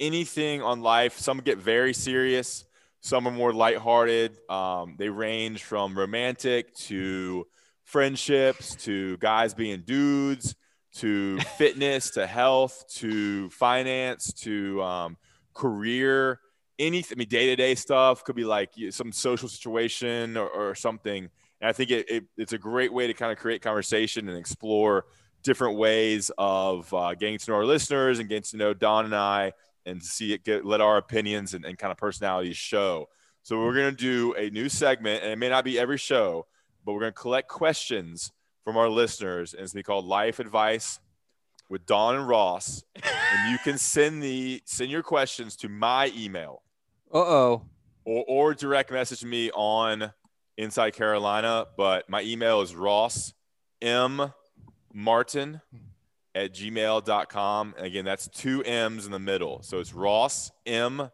anything 0.00 0.62
on 0.62 0.82
life. 0.82 1.18
Some 1.18 1.38
get 1.38 1.58
very 1.58 1.94
serious. 1.94 2.64
Some 3.00 3.28
are 3.28 3.32
more 3.32 3.52
lighthearted. 3.52 4.38
Um, 4.48 4.96
they 4.98 5.08
range 5.08 5.62
from 5.62 5.96
romantic 5.96 6.74
to 6.74 7.46
friendships 7.84 8.74
to 8.76 9.16
guys 9.18 9.54
being 9.54 9.82
dudes 9.82 10.54
to 10.94 11.38
fitness 11.58 12.10
to 12.10 12.26
health 12.26 12.84
to 12.94 13.50
finance 13.50 14.32
to 14.32 14.82
um, 14.82 15.16
career 15.52 16.40
anything 16.78 17.16
i 17.16 17.18
mean 17.18 17.28
day-to-day 17.28 17.74
stuff 17.74 18.24
could 18.24 18.34
be 18.34 18.44
like 18.44 18.70
some 18.90 19.12
social 19.12 19.48
situation 19.48 20.36
or, 20.36 20.48
or 20.48 20.74
something 20.74 21.28
and 21.60 21.68
i 21.68 21.72
think 21.72 21.90
it, 21.90 22.10
it, 22.10 22.24
it's 22.36 22.52
a 22.52 22.58
great 22.58 22.92
way 22.92 23.06
to 23.06 23.14
kind 23.14 23.30
of 23.30 23.38
create 23.38 23.62
conversation 23.62 24.28
and 24.28 24.36
explore 24.36 25.04
different 25.44 25.78
ways 25.78 26.30
of 26.36 26.92
uh, 26.92 27.14
getting 27.14 27.38
to 27.38 27.50
know 27.50 27.56
our 27.58 27.66
listeners 27.66 28.18
and 28.18 28.28
getting 28.28 28.42
to 28.42 28.56
know 28.56 28.74
Don 28.74 29.04
and 29.04 29.14
I 29.14 29.52
and 29.86 30.02
see 30.02 30.32
it 30.32 30.44
get 30.44 30.64
let 30.64 30.80
our 30.80 30.96
opinions 30.96 31.54
and, 31.54 31.64
and 31.64 31.78
kind 31.78 31.92
of 31.92 31.98
personalities 31.98 32.56
show. 32.56 33.08
So 33.42 33.58
we're 33.58 33.74
going 33.74 33.94
to 33.94 33.96
do 33.96 34.32
a 34.34 34.48
new 34.50 34.70
segment, 34.70 35.22
and 35.22 35.30
it 35.30 35.36
may 35.36 35.50
not 35.50 35.64
be 35.64 35.78
every 35.78 35.98
show, 35.98 36.46
but 36.84 36.94
we're 36.94 37.00
going 37.00 37.12
to 37.12 37.20
collect 37.20 37.48
questions 37.48 38.32
from 38.64 38.78
our 38.78 38.88
listeners, 38.88 39.52
and 39.52 39.62
it's 39.62 39.74
going 39.74 39.82
to 39.82 39.86
be 39.86 39.92
called 39.92 40.06
Life 40.06 40.38
Advice 40.38 40.98
with 41.68 41.84
Don 41.84 42.16
and 42.16 42.26
Ross. 42.26 42.82
and 43.02 43.52
you 43.52 43.58
can 43.58 43.76
send 43.76 44.22
the 44.22 44.62
send 44.64 44.90
your 44.90 45.02
questions 45.02 45.56
to 45.56 45.68
my 45.68 46.10
email. 46.16 46.62
Uh 47.12 47.18
oh. 47.18 47.62
Or, 48.06 48.24
or 48.26 48.54
direct 48.54 48.90
message 48.90 49.24
me 49.24 49.50
on 49.50 50.12
Inside 50.56 50.92
Carolina, 50.92 51.66
but 51.76 52.08
my 52.08 52.22
email 52.22 52.62
is 52.62 52.74
Ross 52.74 53.34
M 53.82 54.32
martin 54.94 55.60
at 56.34 56.54
gmail.com. 56.54 57.74
And 57.76 57.86
again, 57.86 58.04
that's 58.04 58.28
two 58.28 58.62
M's 58.62 59.04
in 59.06 59.12
the 59.12 59.18
middle. 59.18 59.62
So 59.62 59.78
it's 59.78 59.92
Ross 59.92 60.50
M 60.64 61.10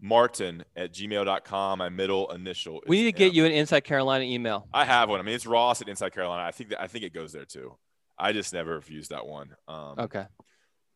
Martin 0.00 0.64
at 0.76 0.92
gmail.com. 0.92 1.78
My 1.78 1.88
middle 1.88 2.30
initial. 2.32 2.80
We 2.86 2.98
need 2.98 3.04
to 3.04 3.18
get 3.18 3.32
you 3.32 3.44
an 3.44 3.52
Inside 3.52 3.80
Carolina 3.80 4.24
email. 4.24 4.68
I 4.72 4.84
have 4.84 5.08
one. 5.08 5.20
I 5.20 5.22
mean, 5.22 5.34
it's 5.34 5.46
Ross 5.46 5.82
at 5.82 5.88
Inside 5.88 6.12
Carolina. 6.12 6.42
I 6.42 6.52
think 6.52 6.70
that, 6.70 6.80
I 6.80 6.86
think 6.86 7.04
it 7.04 7.12
goes 7.12 7.32
there 7.32 7.44
too. 7.44 7.76
I 8.18 8.32
just 8.32 8.52
never 8.52 8.74
have 8.74 8.88
used 8.88 9.10
that 9.10 9.26
one. 9.26 9.54
Um, 9.68 9.94
okay. 9.98 10.24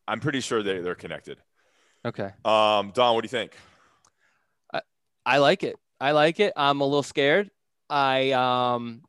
I'm 0.09 0.21
pretty 0.21 0.41
sure 0.41 0.63
they, 0.63 0.81
they're 0.81 0.95
connected. 0.95 1.39
Okay. 2.05 2.31
Um, 2.45 2.93
Don, 2.95 3.15
what 3.15 3.23
do 3.23 3.27
you 3.27 3.29
think? 3.29 3.53
I, 4.73 4.81
I 5.27 5.39
like 5.39 5.63
it. 5.63 5.77
I 6.01 6.13
like 6.13 6.41
it. 6.41 6.53
I'm 6.57 6.81
a 6.81 6.85
little 6.85 7.03
scared. 7.03 7.51
I 7.91 8.31
um 8.33 9.03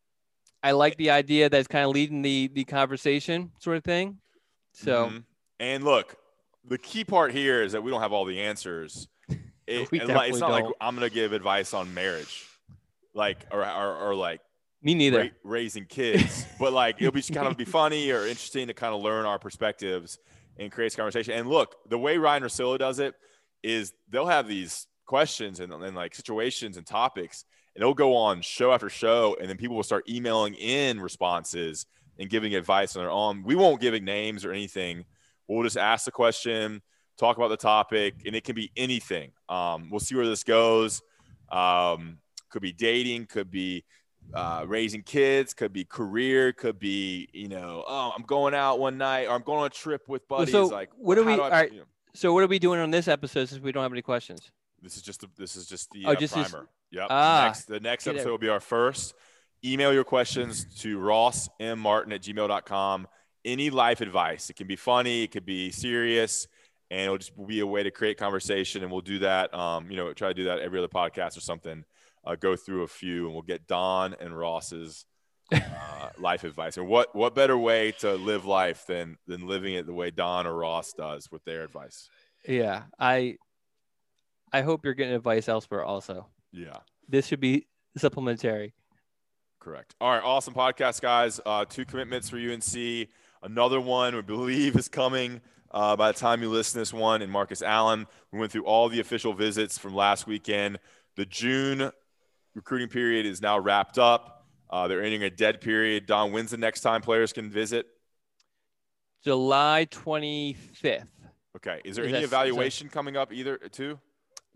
I 0.63 0.71
like 0.71 0.97
the 0.97 1.09
idea 1.09 1.49
that's 1.49 1.67
kind 1.67 1.85
of 1.85 1.91
leading 1.91 2.21
the 2.21 2.49
the 2.53 2.63
conversation 2.63 3.51
sort 3.59 3.77
of 3.77 3.83
thing. 3.83 4.17
So, 4.73 5.07
mm-hmm. 5.07 5.17
and 5.59 5.83
look, 5.83 6.15
the 6.67 6.77
key 6.77 7.03
part 7.03 7.31
here 7.31 7.63
is 7.63 7.71
that 7.71 7.83
we 7.83 7.91
don't 7.91 8.01
have 8.01 8.13
all 8.13 8.25
the 8.25 8.41
answers. 8.41 9.07
It, 9.67 9.87
it's 9.93 10.07
not 10.07 10.27
don't. 10.27 10.51
like 10.51 10.65
I'm 10.81 10.97
going 10.97 11.07
to 11.07 11.13
give 11.13 11.31
advice 11.31 11.73
on 11.73 11.93
marriage, 11.93 12.45
like 13.13 13.37
or 13.51 13.63
or, 13.63 13.95
or 13.95 14.15
like 14.15 14.41
me 14.81 14.95
neither 14.95 15.19
ra- 15.19 15.29
raising 15.45 15.85
kids, 15.85 16.45
but 16.59 16.73
like 16.73 16.97
it'll 16.99 17.13
be 17.13 17.21
kind 17.33 17.47
of 17.47 17.55
be 17.55 17.63
funny 17.63 18.11
or 18.11 18.23
interesting 18.23 18.67
to 18.67 18.73
kind 18.73 18.93
of 18.93 19.01
learn 19.01 19.25
our 19.25 19.39
perspectives 19.39 20.17
and 20.57 20.73
create 20.73 20.97
conversation. 20.97 21.35
And 21.35 21.47
look, 21.47 21.75
the 21.89 21.97
way 21.97 22.17
Ryen 22.17 22.43
Russillo 22.43 22.77
does 22.77 22.99
it 22.99 23.13
is 23.63 23.93
they'll 24.09 24.27
have 24.27 24.47
these 24.47 24.87
questions 25.05 25.61
and, 25.61 25.71
and 25.71 25.95
like 25.95 26.15
situations 26.15 26.75
and 26.75 26.85
topics 26.85 27.45
and 27.75 27.81
it'll 27.81 27.93
go 27.93 28.15
on 28.15 28.41
show 28.41 28.71
after 28.71 28.89
show, 28.89 29.35
and 29.39 29.49
then 29.49 29.57
people 29.57 29.75
will 29.75 29.83
start 29.83 30.09
emailing 30.09 30.55
in 30.55 30.99
responses 30.99 31.85
and 32.19 32.29
giving 32.29 32.53
advice 32.55 32.95
on 32.95 33.03
their 33.03 33.11
own. 33.11 33.43
We 33.43 33.55
won't 33.55 33.81
give 33.81 33.93
names 34.01 34.45
or 34.45 34.51
anything. 34.51 35.05
We'll 35.47 35.63
just 35.63 35.77
ask 35.77 36.05
the 36.05 36.11
question, 36.11 36.81
talk 37.17 37.37
about 37.37 37.49
the 37.49 37.57
topic, 37.57 38.15
and 38.25 38.35
it 38.35 38.43
can 38.43 38.55
be 38.55 38.71
anything. 38.77 39.31
Um, 39.49 39.89
we'll 39.89 39.99
see 39.99 40.15
where 40.15 40.25
this 40.25 40.43
goes. 40.43 41.01
Um, 41.51 42.19
could 42.49 42.61
be 42.61 42.73
dating, 42.73 43.25
could 43.25 43.49
be 43.49 43.83
uh, 44.33 44.65
raising 44.67 45.03
kids, 45.03 45.53
could 45.53 45.73
be 45.73 45.83
career, 45.83 46.53
could 46.53 46.79
be 46.79 47.27
you 47.33 47.47
know, 47.47 47.83
oh, 47.87 48.13
I'm 48.15 48.23
going 48.23 48.53
out 48.53 48.79
one 48.79 48.97
night 48.97 49.27
or 49.27 49.35
I'm 49.35 49.41
going 49.41 49.59
on 49.59 49.65
a 49.65 49.69
trip 49.69 50.07
with 50.07 50.27
buddies. 50.27 50.51
So 50.51 50.67
like, 50.67 50.89
what 50.97 51.17
are 51.17 51.23
we? 51.23 51.33
I, 51.33 51.37
all 51.37 51.49
right. 51.49 51.71
You 51.71 51.79
know, 51.79 51.85
so 52.13 52.33
what 52.33 52.43
are 52.43 52.47
we 52.47 52.59
doing 52.59 52.79
on 52.79 52.91
this 52.91 53.07
episode 53.07 53.49
since 53.49 53.61
we 53.61 53.71
don't 53.71 53.83
have 53.83 53.91
any 53.91 54.01
questions? 54.01 54.51
This 54.81 54.95
is 54.95 55.01
just 55.01 55.21
the, 55.21 55.27
this 55.37 55.55
is 55.55 55.65
just 55.65 55.91
the 55.91 56.05
oh, 56.05 56.11
uh, 56.11 56.15
just 56.15 56.33
primer. 56.33 56.49
This, 56.49 56.67
Yep. 56.91 57.07
Ah, 57.09 57.43
next, 57.45 57.65
the 57.65 57.79
next 57.79 58.07
episode 58.07 58.27
it. 58.27 58.31
will 58.31 58.37
be 58.37 58.49
our 58.49 58.59
first. 58.59 59.13
Email 59.63 59.93
your 59.93 60.03
questions 60.03 60.65
to 60.81 60.99
Ross 60.99 61.47
M. 61.59 61.79
Martin 61.79 62.11
at 62.13 62.21
gmail.com. 62.21 63.07
Any 63.45 63.69
life 63.69 64.01
advice. 64.01 64.49
It 64.49 64.55
can 64.55 64.67
be 64.67 64.75
funny, 64.75 65.23
it 65.23 65.31
could 65.31 65.45
be 65.45 65.71
serious, 65.71 66.47
and 66.89 67.01
it'll 67.01 67.17
just 67.17 67.31
be 67.47 67.59
a 67.59 67.67
way 67.67 67.83
to 67.83 67.91
create 67.91 68.17
conversation. 68.17 68.83
And 68.83 68.91
we'll 68.91 69.01
do 69.01 69.19
that. 69.19 69.53
Um, 69.53 69.89
you 69.89 69.97
know, 69.97 70.11
try 70.13 70.29
to 70.29 70.33
do 70.33 70.45
that 70.45 70.59
every 70.59 70.79
other 70.79 70.87
podcast 70.87 71.37
or 71.37 71.41
something. 71.41 71.85
Uh, 72.23 72.35
go 72.35 72.55
through 72.55 72.83
a 72.83 72.87
few, 72.87 73.25
and 73.25 73.33
we'll 73.33 73.41
get 73.41 73.67
Don 73.67 74.15
and 74.19 74.37
Ross's 74.37 75.05
uh, 75.51 75.59
life 76.19 76.43
advice. 76.43 76.77
And 76.77 76.87
what 76.87 77.15
what 77.15 77.33
better 77.33 77.57
way 77.57 77.93
to 77.99 78.13
live 78.13 78.45
life 78.45 78.85
than 78.87 79.17
than 79.27 79.47
living 79.47 79.73
it 79.75 79.85
the 79.85 79.93
way 79.93 80.11
Don 80.11 80.45
or 80.45 80.55
Ross 80.55 80.93
does 80.93 81.31
with 81.31 81.43
their 81.45 81.63
advice? 81.63 82.09
Yeah, 82.47 82.83
I 82.99 83.37
I 84.51 84.61
hope 84.61 84.85
you're 84.85 84.93
getting 84.93 85.15
advice 85.15 85.47
elsewhere 85.49 85.83
also. 85.83 86.27
Yeah. 86.51 86.77
This 87.07 87.27
should 87.27 87.39
be 87.39 87.67
supplementary. 87.97 88.73
Correct. 89.59 89.95
All 90.01 90.11
right. 90.11 90.23
Awesome 90.23 90.53
podcast, 90.53 91.01
guys. 91.01 91.39
Uh, 91.45 91.65
two 91.65 91.85
commitments 91.85 92.29
for 92.29 92.37
UNC. 92.37 93.07
Another 93.43 93.79
one 93.79 94.15
we 94.15 94.21
believe 94.21 94.75
is 94.75 94.87
coming 94.87 95.41
uh, 95.71 95.95
by 95.95 96.11
the 96.11 96.17
time 96.17 96.41
you 96.41 96.49
listen 96.49 96.73
to 96.73 96.79
this 96.79 96.93
one. 96.93 97.21
And 97.21 97.31
Marcus 97.31 97.61
Allen. 97.61 98.07
We 98.31 98.39
went 98.39 98.51
through 98.51 98.65
all 98.65 98.89
the 98.89 98.99
official 98.99 99.33
visits 99.33 99.77
from 99.77 99.93
last 99.95 100.25
weekend. 100.27 100.79
The 101.15 101.25
June 101.25 101.91
recruiting 102.55 102.87
period 102.87 103.25
is 103.25 103.41
now 103.41 103.59
wrapped 103.59 103.99
up. 103.99 104.45
Uh, 104.69 104.87
they're 104.87 105.03
entering 105.03 105.23
a 105.23 105.29
dead 105.29 105.61
period. 105.61 106.05
Don, 106.05 106.31
when's 106.31 106.51
the 106.51 106.57
next 106.57 106.81
time 106.81 107.01
players 107.01 107.33
can 107.33 107.49
visit? 107.49 107.87
July 109.23 109.87
25th. 109.91 111.05
Okay. 111.57 111.81
Is 111.85 111.95
there 111.97 112.05
Is 112.05 112.11
any 112.13 112.21
that- 112.21 112.23
evaluation 112.23 112.89
coming 112.89 113.15
up 113.17 113.31
either 113.33 113.57
too? 113.57 113.99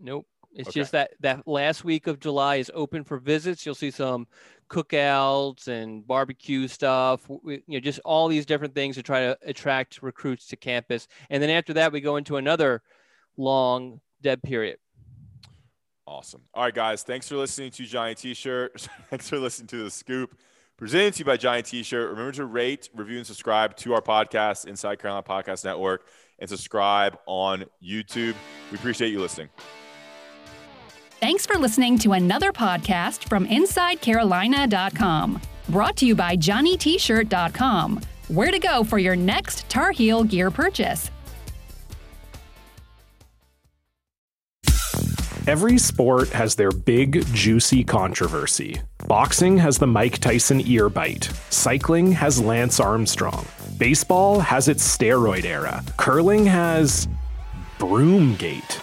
Nope. 0.00 0.26
It's 0.56 0.68
Okay. 0.70 0.80
just 0.80 0.92
that 0.92 1.10
that 1.20 1.46
last 1.46 1.84
week 1.84 2.06
of 2.06 2.18
July 2.18 2.56
is 2.56 2.70
open 2.74 3.04
for 3.04 3.18
visits. 3.18 3.64
You'll 3.66 3.74
see 3.74 3.90
some 3.90 4.26
cookouts 4.70 5.68
and 5.68 6.04
barbecue 6.06 6.66
stuff. 6.66 7.22
w- 7.22 7.40
w- 7.40 7.62
You 7.68 7.74
know, 7.74 7.80
just 7.80 8.00
all 8.04 8.26
these 8.26 8.46
different 8.46 8.74
things 8.74 8.96
to 8.96 9.02
try 9.02 9.20
to 9.20 9.38
attract 9.42 10.02
recruits 10.02 10.46
to 10.48 10.56
campus. 10.56 11.06
And 11.30 11.42
then 11.42 11.50
after 11.50 11.72
that, 11.74 11.92
we 11.92 12.00
go 12.00 12.16
into 12.16 12.36
another 12.36 12.82
long 13.36 14.00
dead 14.22 14.42
period. 14.42 14.78
Awesome. 16.06 16.42
All 16.54 16.62
right, 16.64 16.74
guys. 16.74 17.02
Thanks 17.02 17.28
for 17.28 17.36
listening 17.36 17.70
to 17.72 17.84
Johnny 17.84 18.14
T-shirt. 18.14 18.86
thanks 19.10 19.28
for 19.28 19.38
listening 19.38 19.66
to 19.68 19.82
the 19.84 19.90
Scoop, 19.90 20.38
presented 20.76 21.14
to 21.14 21.18
you 21.20 21.24
by 21.24 21.36
Johnny 21.36 21.62
T-shirt. 21.62 22.10
Remember 22.10 22.32
to 22.32 22.44
rate, 22.46 22.88
review, 22.94 23.18
and 23.18 23.26
subscribe 23.26 23.76
to 23.78 23.92
our 23.94 24.00
podcast, 24.02 24.66
Inside 24.66 25.00
Carolina 25.00 25.24
Podcast 25.26 25.64
Network, 25.64 26.06
and 26.38 26.48
subscribe 26.48 27.18
on 27.26 27.64
YouTube. 27.82 28.34
We 28.70 28.78
appreciate 28.78 29.10
you 29.10 29.20
listening. 29.20 29.48
Thanks 31.20 31.46
for 31.46 31.56
listening 31.58 31.98
to 32.00 32.12
another 32.12 32.52
podcast 32.52 33.26
from 33.28 33.46
InsideCarolina.com. 33.46 35.40
Brought 35.70 35.96
to 35.96 36.06
you 36.06 36.14
by 36.14 36.36
JohnnyT-shirt.com. 36.36 38.00
Where 38.28 38.50
to 38.50 38.58
go 38.58 38.84
for 38.84 38.98
your 38.98 39.16
next 39.16 39.66
Tar 39.70 39.92
Heel 39.92 40.24
gear 40.24 40.50
purchase. 40.50 41.10
Every 45.46 45.78
sport 45.78 46.28
has 46.30 46.56
their 46.56 46.72
big, 46.72 47.24
juicy 47.32 47.84
controversy. 47.84 48.80
Boxing 49.06 49.56
has 49.58 49.78
the 49.78 49.86
Mike 49.86 50.18
Tyson 50.18 50.60
ear 50.66 50.88
bite. 50.90 51.30
Cycling 51.50 52.10
has 52.12 52.40
Lance 52.40 52.80
Armstrong. 52.80 53.46
Baseball 53.78 54.40
has 54.40 54.66
its 54.68 54.84
steroid 54.96 55.44
era. 55.44 55.82
Curling 55.96 56.44
has. 56.46 57.08
Broomgate. 57.78 58.82